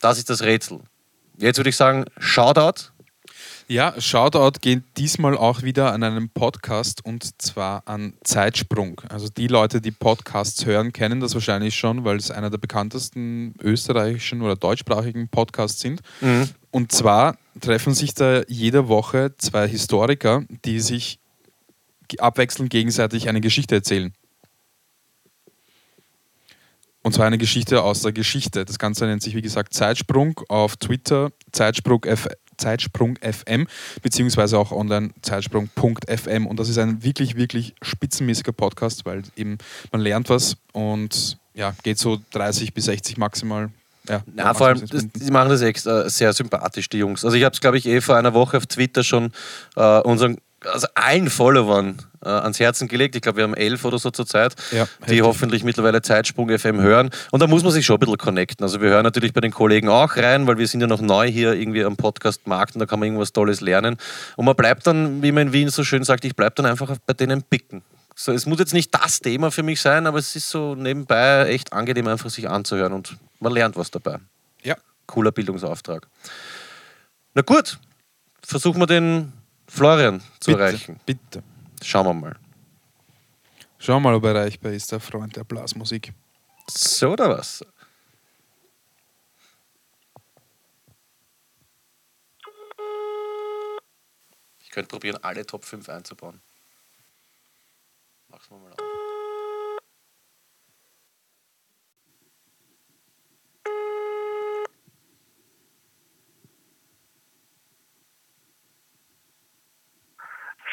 Das 0.00 0.18
ist 0.18 0.30
das 0.30 0.42
Rätsel. 0.42 0.80
Jetzt 1.38 1.56
würde 1.58 1.70
ich 1.70 1.76
sagen, 1.76 2.04
Shoutout. 2.18 2.90
Ja, 3.66 3.98
Shoutout 3.98 4.60
geht 4.60 4.82
diesmal 4.98 5.38
auch 5.38 5.62
wieder 5.62 5.92
an 5.94 6.02
einen 6.02 6.28
Podcast 6.28 7.02
und 7.02 7.40
zwar 7.40 7.82
an 7.86 8.12
Zeitsprung. 8.22 9.00
Also 9.08 9.28
die 9.30 9.46
Leute, 9.46 9.80
die 9.80 9.90
Podcasts 9.90 10.66
hören, 10.66 10.92
kennen 10.92 11.20
das 11.20 11.32
wahrscheinlich 11.32 11.74
schon, 11.74 12.04
weil 12.04 12.18
es 12.18 12.30
einer 12.30 12.50
der 12.50 12.58
bekanntesten 12.58 13.54
österreichischen 13.62 14.42
oder 14.42 14.54
deutschsprachigen 14.56 15.28
Podcasts 15.28 15.80
sind. 15.80 16.02
Und 16.70 16.92
zwar 16.92 17.38
treffen 17.60 17.94
sich 17.94 18.12
da 18.12 18.42
jede 18.48 18.88
Woche 18.88 19.34
zwei 19.38 19.66
Historiker, 19.66 20.44
die 20.66 20.80
sich 20.80 21.18
abwechselnd 22.18 22.68
gegenseitig 22.68 23.30
eine 23.30 23.40
Geschichte 23.40 23.76
erzählen. 23.76 24.12
Und 27.02 27.12
zwar 27.12 27.26
eine 27.26 27.38
Geschichte 27.38 27.82
aus 27.82 28.00
der 28.00 28.12
Geschichte. 28.12 28.64
Das 28.64 28.78
Ganze 28.78 29.04
nennt 29.04 29.22
sich, 29.22 29.34
wie 29.34 29.42
gesagt, 29.42 29.74
Zeitsprung 29.74 30.40
auf 30.48 30.76
Twitter, 30.76 31.32
Zeitsprung, 31.52 32.02
F 32.04 32.28
Zeitsprung 32.56 33.18
FM, 33.18 33.66
beziehungsweise 34.02 34.58
auch 34.58 34.72
online 34.72 35.10
zeitsprung.fm. 35.22 36.46
Und 36.46 36.58
das 36.58 36.68
ist 36.68 36.78
ein 36.78 37.02
wirklich, 37.02 37.36
wirklich 37.36 37.74
spitzenmäßiger 37.82 38.52
Podcast, 38.52 39.04
weil 39.06 39.22
eben 39.36 39.58
man 39.92 40.00
lernt 40.00 40.28
was 40.30 40.56
und 40.72 41.38
ja, 41.54 41.74
geht 41.82 41.98
so 41.98 42.18
30 42.32 42.74
bis 42.74 42.86
60 42.86 43.16
maximal. 43.16 43.70
Ja, 44.08 44.22
Ja, 44.36 44.54
vor 44.54 44.68
allem, 44.68 44.86
das, 44.86 45.06
die 45.10 45.30
machen 45.30 45.48
das 45.48 45.62
extra 45.62 46.08
sehr 46.10 46.32
sympathisch, 46.32 46.88
die 46.88 46.98
Jungs. 46.98 47.24
Also 47.24 47.36
ich 47.36 47.44
habe 47.44 47.54
es, 47.54 47.60
glaube 47.60 47.78
ich, 47.78 47.86
eh 47.86 48.00
vor 48.00 48.16
einer 48.16 48.34
Woche 48.34 48.56
auf 48.56 48.66
Twitter 48.66 49.02
schon 49.02 49.32
äh, 49.76 50.00
unseren, 50.00 50.38
also 50.64 50.86
allen 50.94 51.30
Followern 51.30 51.96
äh, 52.24 52.28
ans 52.28 52.60
Herzen 52.60 52.88
gelegt. 52.88 53.14
Ich 53.16 53.22
glaube, 53.22 53.36
wir 53.38 53.44
haben 53.44 53.54
elf 53.54 53.84
oder 53.84 53.98
so 53.98 54.10
zur 54.10 54.26
Zeit, 54.26 54.54
Ja, 54.72 54.86
die 55.08 55.22
hoffentlich 55.22 55.64
mittlerweile 55.64 56.02
Zeitsprung 56.02 56.48
FM 56.56 56.80
hören. 56.80 57.10
Und 57.30 57.40
da 57.40 57.46
muss 57.46 57.62
man 57.62 57.72
sich 57.72 57.84
schon 57.86 57.96
ein 57.96 58.00
bisschen 58.00 58.18
connecten. 58.18 58.64
Also 58.64 58.80
wir 58.80 58.90
hören 58.90 59.04
natürlich 59.04 59.32
bei 59.32 59.40
den 59.40 59.52
Kollegen 59.52 59.88
auch 59.88 60.16
rein, 60.16 60.46
weil 60.46 60.58
wir 60.58 60.66
sind 60.66 60.80
ja 60.80 60.86
noch 60.86 61.00
neu 61.00 61.28
hier 61.30 61.52
irgendwie 61.54 61.84
am 61.84 61.96
Podcast-Markt 61.96 62.74
und 62.74 62.80
da 62.80 62.86
kann 62.86 62.98
man 62.98 63.06
irgendwas 63.06 63.32
Tolles 63.32 63.60
lernen. 63.60 63.96
Und 64.36 64.44
man 64.44 64.56
bleibt 64.56 64.86
dann, 64.86 65.22
wie 65.22 65.32
man 65.32 65.48
in 65.48 65.52
Wien 65.52 65.68
so 65.70 65.84
schön 65.84 66.04
sagt, 66.04 66.24
ich 66.24 66.34
bleibe 66.36 66.54
dann 66.56 66.66
einfach 66.66 66.96
bei 67.06 67.12
denen 67.14 67.42
picken. 67.42 67.82
So, 68.16 68.30
es 68.32 68.46
muss 68.46 68.60
jetzt 68.60 68.72
nicht 68.74 68.94
das 68.94 69.18
Thema 69.20 69.50
für 69.50 69.64
mich 69.64 69.80
sein, 69.80 70.06
aber 70.06 70.18
es 70.18 70.36
ist 70.36 70.48
so 70.48 70.76
nebenbei 70.76 71.48
echt 71.48 71.72
angenehm, 71.72 72.06
einfach 72.06 72.30
sich 72.30 72.48
anzuhören 72.48 72.92
und 72.92 73.16
man 73.40 73.52
lernt 73.52 73.76
was 73.76 73.90
dabei 73.90 74.18
Ja, 74.62 74.76
cooler 75.06 75.32
Bildungsauftrag. 75.32 76.06
Na 77.34 77.42
gut, 77.42 77.78
versuchen 78.46 78.80
wir 78.80 78.86
den 78.86 79.32
Florian 79.66 80.20
zu 80.38 80.52
bitte, 80.52 80.62
erreichen. 80.62 81.00
bitte. 81.04 81.42
Schauen 81.84 82.06
wir 82.06 82.14
mal. 82.14 82.36
Schau 83.78 84.00
mal, 84.00 84.14
ob 84.14 84.24
er 84.24 84.34
erreichbar 84.34 84.72
ist, 84.72 84.90
der 84.90 85.00
Freund 85.00 85.36
der 85.36 85.44
Blasmusik. 85.44 86.14
So 86.66 87.12
oder 87.12 87.28
was? 87.28 87.62
Ich 94.60 94.70
könnte 94.70 94.88
probieren, 94.88 95.22
alle 95.22 95.44
Top 95.44 95.62
5 95.62 95.86
einzubauen. 95.90 96.40
Mach's 98.28 98.48
mal 98.48 98.58
mal 98.60 98.72
auf. 98.72 98.78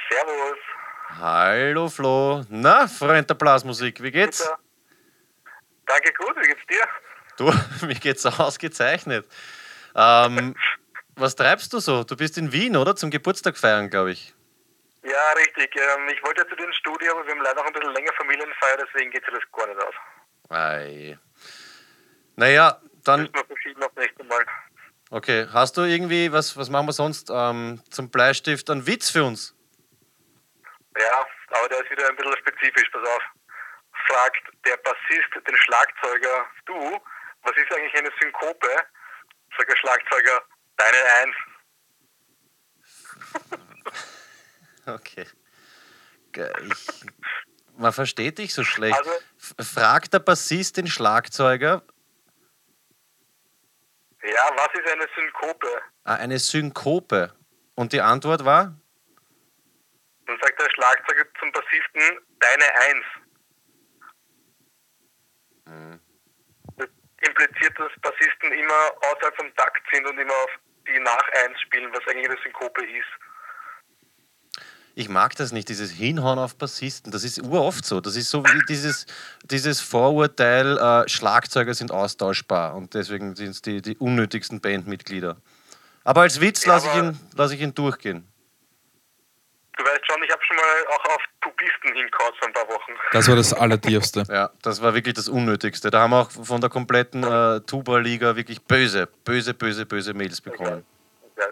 Servus. 0.09 0.70
Hallo 1.21 1.87
Flo. 1.87 2.43
Na, 2.49 2.87
Freund 2.87 3.29
der 3.29 3.35
Blasmusik, 3.35 4.01
wie 4.01 4.09
geht's? 4.09 4.39
Bitte. 4.39 4.55
Danke 5.85 6.13
gut, 6.13 6.35
wie 6.35 6.47
geht's 6.47 6.65
dir? 6.67 6.83
Du, 7.37 7.53
mir 7.85 7.93
geht's 7.93 8.25
ausgezeichnet. 8.25 9.27
Ähm, 9.93 10.55
was 11.15 11.35
treibst 11.35 11.71
du 11.73 11.79
so? 11.79 12.03
Du 12.03 12.15
bist 12.15 12.39
in 12.39 12.51
Wien, 12.51 12.75
oder? 12.75 12.95
Zum 12.95 13.11
Geburtstag 13.11 13.55
feiern, 13.55 13.91
glaube 13.91 14.13
ich. 14.13 14.33
Ja, 15.03 15.33
richtig. 15.33 15.75
Ähm, 15.75 16.09
ich 16.11 16.23
wollte 16.23 16.47
zu 16.47 16.55
dir 16.55 16.65
ins 16.65 16.77
Studio, 16.77 17.11
aber 17.11 17.23
wir 17.23 17.33
haben 17.35 17.41
leider 17.43 17.61
noch 17.61 17.67
ein 17.67 17.73
bisschen 17.73 17.93
länger 17.93 18.13
Familienfeier, 18.13 18.77
deswegen 18.83 19.11
geht 19.11 19.23
sich 19.23 19.33
das 19.35 19.43
gar 19.51 19.67
nicht 19.67 19.79
aus. 19.79 19.93
Ei. 20.49 21.19
Naja, 22.35 22.81
dann, 23.03 23.21
Müssen 23.21 23.35
wir 23.35 23.45
verschieben 23.45 23.83
auf 23.83 23.95
nächstes 23.95 24.27
Mal. 24.27 24.43
okay. 25.11 25.45
Hast 25.53 25.77
du 25.77 25.81
irgendwie, 25.81 26.31
was, 26.31 26.57
was 26.57 26.71
machen 26.71 26.87
wir 26.87 26.93
sonst 26.93 27.29
ähm, 27.31 27.79
zum 27.91 28.09
Bleistift? 28.09 28.71
Ein 28.71 28.87
Witz 28.87 29.11
für 29.11 29.23
uns? 29.23 29.55
Ja, 30.99 31.25
aber 31.49 31.69
der 31.69 31.83
ist 31.83 31.91
wieder 31.91 32.07
ein 32.09 32.15
bisschen 32.15 32.35
spezifisch, 32.37 32.89
pass 32.91 33.07
auf. 33.07 33.21
Fragt 34.07 34.43
der 34.65 34.77
Bassist 34.77 35.47
den 35.47 35.57
Schlagzeuger, 35.57 36.45
du, 36.65 36.99
was 37.43 37.55
ist 37.57 37.71
eigentlich 37.73 37.95
eine 37.95 38.09
Synkope? 38.21 38.67
Sagt 39.57 39.69
der 39.69 39.77
Schlagzeuger, 39.77 40.41
deine 40.77 40.97
Eins. 41.21 41.35
Okay. 44.87 45.27
Ich, 46.35 47.05
man 47.77 47.93
versteht 47.93 48.39
dich 48.39 48.53
so 48.53 48.63
schlecht. 48.63 48.97
Also- 48.97 49.11
Fragt 49.63 50.13
der 50.13 50.19
Bassist 50.19 50.77
den 50.77 50.87
Schlagzeuger, 50.87 51.83
Ja, 54.23 54.49
was 54.55 54.67
ist 54.73 54.91
eine 54.91 55.07
Synkope? 55.15 55.81
ah, 56.03 56.15
eine 56.15 56.39
Synkope. 56.39 57.33
Und 57.75 57.93
die 57.93 58.01
Antwort 58.01 58.43
war? 58.45 58.75
Dann 60.31 60.39
sagt 60.39 60.61
der 60.61 60.69
Schlagzeuger 60.69 61.25
zum 61.39 61.51
Bassisten, 61.51 62.19
deine 62.39 62.63
Eins. 62.87 63.05
Das 66.77 66.87
impliziert, 67.27 67.77
dass 67.77 67.91
Bassisten 68.01 68.53
immer 68.53 68.91
außerhalb 69.11 69.35
vom 69.35 69.53
Takt 69.57 69.83
sind 69.91 70.07
und 70.07 70.17
immer 70.17 70.31
auf 70.31 70.51
die 70.87 70.99
Nach-Eins 70.99 71.59
spielen, 71.59 71.91
was 71.91 71.99
eigentlich 72.07 72.29
eine 72.29 72.37
Synkope 72.43 72.81
ist. 72.85 73.09
Ich 74.95 75.09
mag 75.09 75.35
das 75.35 75.51
nicht, 75.51 75.67
dieses 75.67 75.91
Hinhauen 75.91 76.39
auf 76.39 76.55
Bassisten. 76.55 77.11
Das 77.11 77.25
ist 77.25 77.41
uroft 77.41 77.83
so. 77.83 77.99
Das 77.99 78.15
ist 78.15 78.29
so 78.29 78.45
wie 78.45 78.61
dieses, 78.69 79.07
dieses 79.43 79.81
Vorurteil, 79.81 80.77
äh, 80.77 81.09
Schlagzeuger 81.09 81.73
sind 81.73 81.91
austauschbar 81.91 82.75
und 82.75 82.93
deswegen 82.93 83.35
sind 83.35 83.49
es 83.49 83.61
die, 83.61 83.81
die 83.81 83.97
unnötigsten 83.97 84.61
Bandmitglieder. 84.61 85.41
Aber 86.05 86.21
als 86.21 86.39
Witz 86.39 86.65
Ja, 86.65 86.75
lasse 86.75 86.87
ich, 86.87 86.95
ihn, 86.95 87.19
lass 87.35 87.51
ich 87.51 87.59
ihn 87.59 87.75
durchgehen. 87.75 88.30
Du 89.77 89.85
weißt 89.85 90.01
schon, 90.05 90.21
ich 90.23 90.31
habe 90.31 90.43
schon 90.43 90.57
mal 90.57 90.85
auch 90.89 91.05
auf 91.15 91.21
Tubisten 91.41 91.93
hingehauen 91.93 92.33
vor 92.37 92.47
ein 92.47 92.53
paar 92.53 92.67
Wochen. 92.67 92.93
Das 93.13 93.27
war 93.27 93.35
das 93.35 93.53
Allertiefste. 93.53 94.23
Ja, 94.31 94.49
das 94.61 94.81
war 94.81 94.93
wirklich 94.93 95.15
das 95.15 95.29
Unnötigste. 95.29 95.89
Da 95.89 96.01
haben 96.01 96.11
wir 96.11 96.21
auch 96.21 96.31
von 96.31 96.61
der 96.61 96.69
kompletten 96.69 97.23
äh, 97.23 97.61
Tuba-Liga 97.61 98.35
wirklich 98.35 98.61
böse, 98.61 99.07
böse, 99.25 99.53
böse, 99.53 99.85
böse 99.85 100.13
Mails 100.13 100.41
bekommen. 100.41 100.85
Ja. 101.37 101.45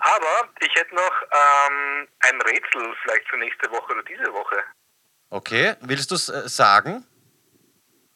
Aber 0.00 0.48
ich 0.60 0.74
hätte 0.74 0.94
noch 0.94 1.22
ähm, 1.32 2.08
ein 2.20 2.40
Rätsel 2.40 2.94
vielleicht 3.02 3.28
für 3.28 3.36
nächste 3.36 3.70
Woche 3.70 3.92
oder 3.92 4.02
diese 4.02 4.32
Woche. 4.32 4.56
Okay, 5.28 5.74
willst 5.82 6.10
du 6.10 6.14
es 6.14 6.28
äh, 6.28 6.48
sagen? 6.48 7.04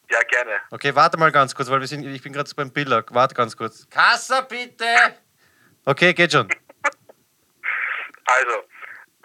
Ja, 0.09 0.19
gerne. 0.23 0.61
Okay, 0.71 0.95
warte 0.95 1.17
mal 1.17 1.31
ganz 1.31 1.55
kurz, 1.55 1.69
weil 1.69 1.79
wir 1.79 1.87
sind, 1.87 2.03
ich 2.05 2.21
bin 2.21 2.33
gerade 2.33 2.49
beim 2.55 2.71
Biller. 2.71 3.03
Warte 3.09 3.35
ganz 3.35 3.55
kurz. 3.55 3.87
Kassa, 3.89 4.41
bitte! 4.41 4.85
Okay, 5.85 6.13
geht 6.13 6.31
schon. 6.31 6.49
Also, 8.27 8.63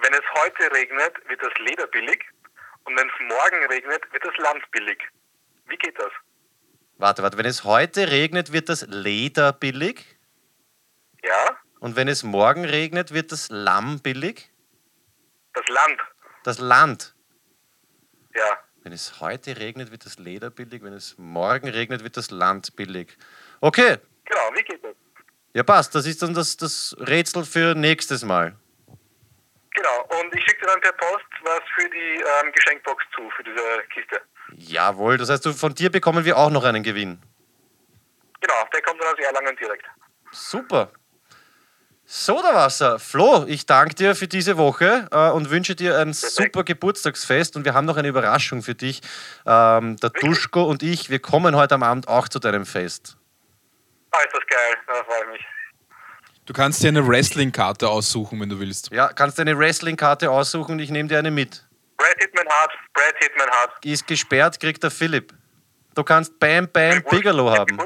wenn 0.03 0.13
es 0.15 0.23
heute 0.43 0.73
regnet, 0.75 1.13
wird 1.29 1.43
das 1.43 1.53
Leder 1.59 1.87
billig. 1.87 2.23
Und 2.85 2.99
wenn 2.99 3.07
es 3.09 3.15
morgen 3.29 3.65
regnet, 3.71 4.13
wird 4.13 4.25
das 4.25 4.37
Land 4.39 4.71
billig. 4.71 4.99
Wie 5.69 5.77
geht 5.77 5.99
das? 5.99 6.11
Warte, 6.97 7.23
warte. 7.23 7.39
Wenn 7.39 7.47
es 7.47 7.65
heute 7.65 8.11
regnet, 8.11 8.53
wird 8.53 8.69
das 8.69 8.87
Leder 8.89 9.53
billig. 9.53 10.05
Ja, 11.23 11.57
Und 11.81 11.97
wenn 11.97 12.09
es 12.09 12.23
morgen 12.23 12.65
regnet, 12.65 13.13
wird 13.13 13.33
das 13.33 13.49
Lamm 13.51 14.01
billig. 14.01 14.51
das 15.55 15.67
Land. 15.69 16.01
Das 16.45 16.59
Land. 16.59 17.15
Ja, 18.35 18.59
Wenn 18.83 18.93
es 18.93 19.21
heute 19.21 19.59
regnet, 19.59 19.91
wird 19.91 20.07
das 20.07 20.19
Leder 20.19 20.51
billig. 20.51 20.83
Wenn 20.83 20.95
es 20.95 21.19
morgen 21.19 21.69
regnet, 21.69 22.03
wird 22.03 22.17
das 22.17 22.31
Land 22.31 22.75
billig. 22.77 23.17
Okay, 23.61 23.99
genau. 24.25 24.51
Wie 24.55 24.63
geht 24.63 24.83
das? 24.83 24.95
ja 25.53 25.63
passt. 25.63 25.95
Das 25.95 26.07
ist 26.07 26.23
dann 26.23 26.33
das, 26.33 26.57
das 26.57 26.97
Rätsel 26.99 27.45
für 27.45 27.75
nächstes 27.75 28.25
Mal. 28.25 28.57
Genau. 29.75 30.21
Und 30.21 30.35
ich 30.35 30.45
schicke 30.45 30.61
dir 30.61 30.67
dann 30.67 30.81
per 30.81 30.93
Post 30.93 31.27
was 31.43 31.61
für 31.75 31.89
die 31.89 32.23
ähm, 32.23 32.53
Geschenkbox 32.53 33.05
zu, 33.15 33.31
für 33.31 33.45
diese 33.45 33.83
Kiste. 33.95 34.21
Jawohl, 34.57 35.17
das 35.17 35.31
heißt, 35.31 35.47
du, 35.47 35.53
von 35.53 35.75
dir 35.75 35.91
bekommen 35.91 36.25
wir 36.25 36.37
auch 36.37 36.51
noch 36.51 36.65
einen 36.65 36.83
Gewinn. 36.83 37.23
Genau, 38.41 38.65
der 38.73 38.83
kommt 38.83 39.01
dann 39.01 39.13
aus 39.13 39.19
Erlangen 39.19 39.57
direkt. 39.57 39.87
Super. 40.33 40.91
Sodawasser. 42.05 42.99
Flo, 42.99 43.45
ich 43.47 43.67
danke 43.67 43.95
dir 43.95 44.17
für 44.17 44.27
diese 44.27 44.59
Woche 44.59 45.07
äh, 45.13 45.31
und 45.31 45.51
wünsche 45.51 45.77
dir 45.77 45.99
ein 45.99 46.13
super 46.13 46.65
Geburtstagsfest. 46.65 47.55
Und 47.55 47.65
wir 47.65 47.75
haben 47.75 47.87
noch 47.87 47.97
eine 47.97 48.09
Überraschung 48.09 48.63
für 48.63 48.75
dich. 48.75 49.01
Ähm, 49.47 49.97
der 49.97 50.11
Duschko 50.11 50.65
und 50.65 50.83
ich, 50.83 51.09
wir 51.09 51.21
kommen 51.21 51.55
heute 51.55 51.77
am 51.77 51.85
Abend 51.85 52.09
auch 52.09 52.29
zu 52.29 52.41
deinem 52.41 52.67
Fest. 52.67 53.17
Ah, 54.11 54.19
ist 54.23 54.35
das 54.35 54.47
geil. 54.49 54.77
Da 54.89 55.05
freue 55.05 55.23
ich 55.23 55.39
mich. 55.39 55.47
Du 56.47 56.53
kannst 56.53 56.83
dir 56.83 56.89
eine 56.89 57.07
Wrestling-Karte 57.07 57.89
aussuchen, 57.89 58.41
wenn 58.41 58.49
du 58.49 58.59
willst. 58.59 58.91
Ja, 58.91 59.09
kannst 59.13 59.39
du 59.39 59.43
eine 59.43 59.57
Wrestling-Karte 59.59 60.31
aussuchen 60.31 60.73
und 60.73 60.79
ich 60.81 60.91
nehme 60.91 61.09
dir 61.09 61.19
eine 61.19 61.31
mit. 61.31 61.65
Brad 61.97 62.15
Hitman 62.19 62.49
Hart, 62.49 62.73
Brad 62.95 63.15
Hitman 63.19 63.49
Hart. 63.51 63.73
Die 63.85 63.93
ist 63.93 64.07
gesperrt, 64.07 64.59
kriegt 64.59 64.83
der 64.83 64.91
Philipp. 64.91 65.33
Du 65.95 66.03
kannst 66.03 66.39
Bam 66.39 66.67
Bam 66.69 67.03
Bigelow 67.11 67.51
haben. 67.51 67.79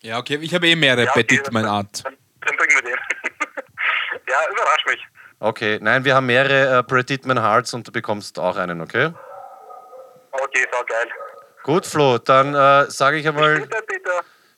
Ja, 0.00 0.18
okay, 0.18 0.38
ich 0.40 0.54
habe 0.54 0.66
eh 0.66 0.74
mehrere 0.76 1.04
Ja, 1.04 1.10
okay, 1.10 1.22
Dittmann 1.24 1.62
dann- 1.64 1.72
Art. 1.72 2.04
Dann, 2.04 2.16
dann 2.40 2.56
bringen 2.56 2.72
wir 2.74 2.82
den. 2.82 2.92
ja, 4.28 4.50
überrasch 4.50 4.84
mich. 4.86 5.06
Okay, 5.38 5.78
nein, 5.80 6.04
wir 6.04 6.14
haben 6.14 6.26
mehrere 6.26 6.78
äh, 6.78 6.82
Brad 6.82 7.06
Pittman 7.06 7.40
Hearts 7.40 7.72
und 7.72 7.86
du 7.86 7.92
bekommst 7.92 8.38
auch 8.38 8.56
einen, 8.56 8.80
okay? 8.80 9.12
Okay, 10.32 10.66
so 10.72 10.84
geil. 10.86 11.08
Gut, 11.62 11.86
Flo, 11.86 12.18
dann 12.18 12.54
äh, 12.54 12.90
sage 12.90 13.18
ich 13.18 13.28
einmal 13.28 13.66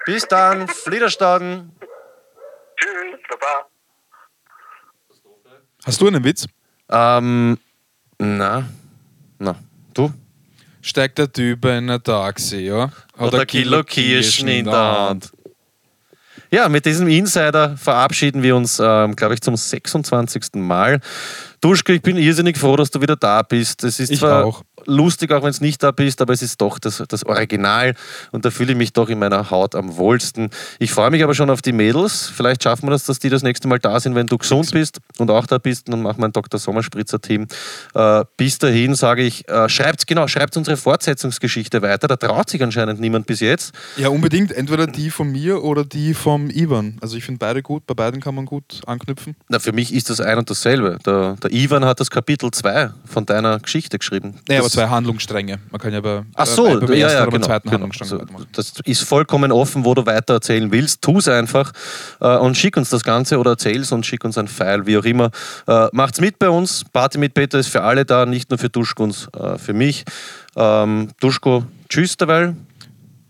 bis 0.07 0.27
dann, 0.27 0.67
Fliederstaden. 0.69 1.77
Tschüss, 2.83 3.21
Baba. 3.29 3.67
Hast 5.85 6.01
du 6.01 6.07
einen 6.09 6.25
Witz? 6.25 6.47
Ähm, 6.89 7.59
na, 8.19 8.69
na, 9.39 9.55
du? 9.95 10.13
Steigt 10.81 11.19
der 11.19 11.33
Typ 11.33 11.65
in 11.65 11.91
ein 11.91 12.03
Taxi, 12.03 12.59
ja? 12.61 12.91
Oder 13.19 13.41
ein 13.41 13.47
Kilo 13.47 13.85
Kirschen 13.85 14.49
in 14.49 14.65
der 14.65 14.75
Hand. 14.75 15.33
Ja, 16.51 16.69
mit 16.69 16.85
diesem 16.85 17.09
Insider 17.09 17.77
verabschieden 17.77 18.43
wir 18.43 18.57
uns, 18.57 18.79
ähm, 18.83 19.17
glaube 19.17 19.35
ich, 19.35 19.41
zum 19.41 19.57
26. 19.57 20.57
Mal. 20.57 21.01
Duschke, 21.61 21.95
ich 21.95 22.03
bin 22.03 22.17
irrsinnig 22.17 22.59
froh, 22.59 22.77
dass 22.77 22.91
du 22.91 23.01
wieder 23.01 23.17
da 23.17 23.43
bist. 23.43 23.85
Es 23.85 24.01
ist 24.01 24.11
Ich 24.11 24.19
zwar 24.19 24.45
auch. 24.45 24.63
Lustig, 24.87 25.33
auch 25.33 25.43
wenn 25.43 25.51
es 25.51 25.61
nicht 25.61 25.83
da 25.83 25.91
bist, 25.91 26.21
aber 26.21 26.33
es 26.33 26.43
ist 26.43 26.61
doch 26.61 26.79
das, 26.79 27.03
das 27.09 27.25
Original 27.25 27.95
und 28.31 28.45
da 28.45 28.51
fühle 28.51 28.73
ich 28.73 28.79
mich 28.79 28.93
doch 28.93 29.09
in 29.09 29.19
meiner 29.19 29.51
Haut 29.51 29.75
am 29.75 29.97
wohlsten. 29.97 30.51
Ich 30.79 30.93
freue 30.93 31.11
mich 31.11 31.23
aber 31.23 31.35
schon 31.35 31.51
auf 31.51 31.63
die 31.63 31.73
Mädels. 31.73 32.31
Vielleicht 32.35 32.63
schaffen 32.63 32.87
wir 32.87 32.91
das, 32.91 33.05
dass 33.05 33.19
die 33.19 33.29
das 33.29 33.43
nächste 33.43 33.69
Mal 33.69 33.79
da 33.79 34.01
sind, 34.01 34.15
wenn 34.15 34.27
du 34.27 34.39
gesund 34.39 34.71
bist 34.73 34.99
und 35.19 35.31
auch 35.31 35.47
da 35.47 35.59
bist. 35.59 35.89
Und 35.89 35.93
dann 35.93 36.03
machen 36.03 36.21
wir 36.21 36.27
ein 36.27 36.33
Dr. 36.33 36.59
Sommerspritzer-Team. 36.59 37.47
Äh, 37.95 38.25
bis 38.37 38.59
dahin 38.59 38.95
sage 38.95 39.23
ich, 39.23 39.49
äh, 39.49 39.69
schreibt, 39.69 40.07
genau, 40.07 40.29
schreibt 40.29 40.57
unsere 40.57 40.77
Fortsetzungsgeschichte 40.77 41.83
weiter. 41.83 42.09
Da 42.09 42.17
traut 42.17 42.51
sich 42.51 42.63
anscheinend 42.63 43.01
niemand 43.01 43.27
bis 43.27 43.41
jetzt. 43.41 43.75
Ja, 43.97 44.09
unbedingt. 44.09 44.53
Entweder 44.53 44.87
die 44.87 45.11
von 45.11 45.31
mir 45.31 45.63
oder 45.63 45.85
die 45.85 46.15
vom 46.15 46.51
Ivan. 46.51 46.99
Also 47.01 47.17
ich 47.17 47.25
finde 47.25 47.39
beide 47.39 47.63
gut. 47.63 47.87
Bei 47.87 47.95
beiden 47.95 48.21
kann 48.21 48.35
man 48.35 48.47
gut 48.47 48.81
anknüpfen. 48.87 49.37
Na, 49.49 49.59
für 49.59 49.73
mich 49.73 49.93
ist 49.95 50.11
das 50.11 50.21
ein 50.21 50.39
und 50.39 50.51
dasselbe. 50.51 50.99
Der, 51.05 51.37
der 51.43 51.53
Ivan 51.53 51.85
hat 51.85 52.01
das 52.01 52.11
Kapitel 52.11 52.51
2 52.51 52.91
von 53.05 53.27
deiner 53.27 53.59
Geschichte 53.61 53.99
geschrieben. 53.99 54.41
Nee, 54.49 54.59
aber 54.59 54.71
zwei 54.73 54.89
Handlungsstränge. 54.89 55.59
Man 55.71 55.81
kann 55.81 55.93
ja 55.93 56.01
bei, 56.01 56.23
Ach 56.35 56.47
äh, 56.47 56.51
so, 56.51 56.65
bei, 56.65 56.87
beim 56.87 56.93
ja, 56.95 57.07
ersten 57.09 57.19
ja, 57.19 57.25
genau, 57.27 57.47
zweiten 57.47 57.69
genau. 57.71 57.83
Handlungsstrang 57.85 58.09
So, 58.09 58.45
das 58.53 58.73
ist 58.85 59.03
vollkommen 59.03 59.53
offen, 59.53 59.85
wo 59.85 59.95
du 59.95 60.05
weiter 60.07 60.35
erzählen 60.35 60.71
willst. 60.73 61.03
Tu 61.03 61.19
es 61.19 61.29
einfach 61.29 61.73
äh, 62.21 62.37
und 62.39 62.57
schick 62.57 62.77
uns 62.77 62.91
das 62.91 63.05
Ganze 63.05 63.39
oder 63.39 63.53
erzähl's 63.53 63.93
und 63.93 64.05
schick 64.07 64.25
uns 64.25 64.37
ein 64.39 64.49
File, 64.49 64.87
wie 64.87 64.99
auch 64.99 65.05
immer. 65.05 65.31
Äh, 65.67 65.89
macht's 65.93 66.21
mit 66.21 66.39
bei 66.39 66.49
uns. 66.51 66.85
Party 66.93 67.19
mit 67.19 67.35
Peter 67.35 67.59
ist 67.59 67.69
für 67.69 67.83
alle 67.83 68.05
da, 68.05 68.27
nicht 68.27 68.51
nur 68.51 68.59
für 68.59 68.69
Duschkuns, 68.69 69.29
äh, 69.39 69.59
für 69.59 69.73
mich. 69.73 70.05
Ähm, 70.57 71.09
Duschko, 71.21 71.65
tschüss 71.89 72.17
derweil. 72.17 72.57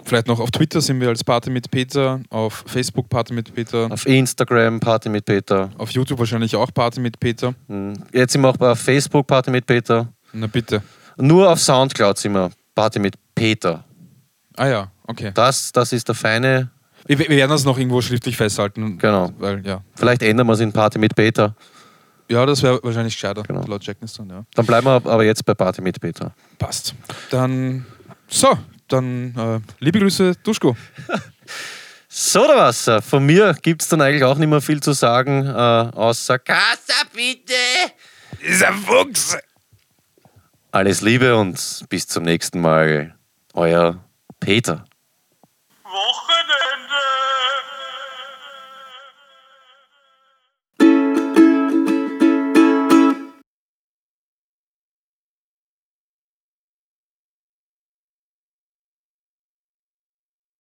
Vielleicht 0.05 0.27
noch 0.27 0.41
auf 0.41 0.51
Twitter 0.51 0.81
sind 0.81 1.01
wir 1.01 1.09
als 1.09 1.23
Party 1.23 1.49
mit 1.49 1.71
Peter, 1.71 2.19
auf 2.31 2.65
Facebook 2.67 3.09
Party 3.09 3.33
mit 3.33 3.55
Peter, 3.55 3.89
Auf 3.89 4.05
Instagram 4.07 4.81
Party 4.81 5.09
mit 5.09 5.25
Peter. 5.25 5.71
auf 5.79 5.91
YouTube 5.91 6.19
wahrscheinlich 6.19 6.57
auch 6.57 6.75
Party 6.75 6.99
mit 6.99 7.21
Peter. 7.21 7.55
Hm, 7.69 7.95
Jetzt 8.13 8.33
sind 8.33 8.41
wir 8.43 8.49
auch 8.49 8.59
auf 8.59 8.81
Facebook 8.81 9.27
Party 9.29 9.53
mit 9.53 9.65
Peter. 9.65 10.09
Na 10.33 10.49
bitte. 10.49 10.83
Nur 11.17 11.51
auf 11.51 11.61
Soundcloud 11.61 12.19
sind 12.19 12.33
wir 12.33 12.51
Party 12.75 12.99
mit 12.99 13.15
Peter. 13.35 13.85
Ah 14.57 14.67
ja, 14.69 14.91
okay. 15.07 15.31
Das, 15.35 15.73
das 15.73 15.93
ist 15.93 16.09
der 16.09 16.15
feine. 16.15 16.71
Wir, 17.07 17.19
wir 17.19 17.29
werden 17.31 17.51
das 17.51 17.65
noch 17.65 17.79
irgendwo 17.79 18.01
schriftlich 18.01 18.37
festhalten. 18.37 18.99
Genau. 18.99 19.33
Weil, 19.39 19.65
ja. 19.67 19.83
Vielleicht 19.95 20.23
ändern 20.23 20.47
wir 20.47 20.53
es 20.53 20.61
in 20.61 20.73
Party 20.73 20.99
mit 20.99 21.15
Peter. 21.15 21.55
ja, 22.29 22.47
das 22.47 22.63
wäre 22.63 22.81
wahrscheinlich 22.83 23.15
gescheiter, 23.15 23.43
Genau. 23.43 23.63
laut 23.67 23.85
Jackness 23.85 24.15
dann, 24.15 24.31
ja. 24.31 24.45
Dann 24.55 24.67
bleiben 24.67 24.87
wir 24.87 24.93
aber 24.95 25.25
jetzt 25.25 25.45
bei 25.45 25.55
Party 25.55 25.81
mit 25.83 26.01
Peter. 26.01 26.33
Passt. 26.59 26.95
Dann, 27.31 27.85
so, 28.29 28.57
dann 28.89 29.35
äh, 29.37 29.61
liebe 29.81 29.99
Grüße, 29.99 30.35
Duschko. 30.43 30.77
Sodawasser. 32.09 33.01
Von 33.03 33.25
mir 33.25 33.55
gibt 33.63 33.83
es 33.83 33.89
dann 33.89 34.01
eigentlich 34.03 34.25
auch 34.25 34.37
nicht 34.37 34.49
mehr 34.49 34.61
viel 34.61 34.81
zu 34.83 34.93
sagen, 34.93 35.47
äh, 35.47 35.51
außer 35.51 36.39
Casa 36.39 37.03
bitte. 37.15 37.55
Ist 38.41 38.63
ein 38.63 38.75
Fuchs! 38.75 39.37
Alles 40.75 41.03
Liebe 41.03 41.37
und 41.37 41.85
bis 41.91 42.07
zum 42.07 42.25
nächsten 42.25 42.59
Mal. 42.59 43.15
Euer 43.53 44.03
Peter. 44.41 44.87
Woche. 45.85 46.22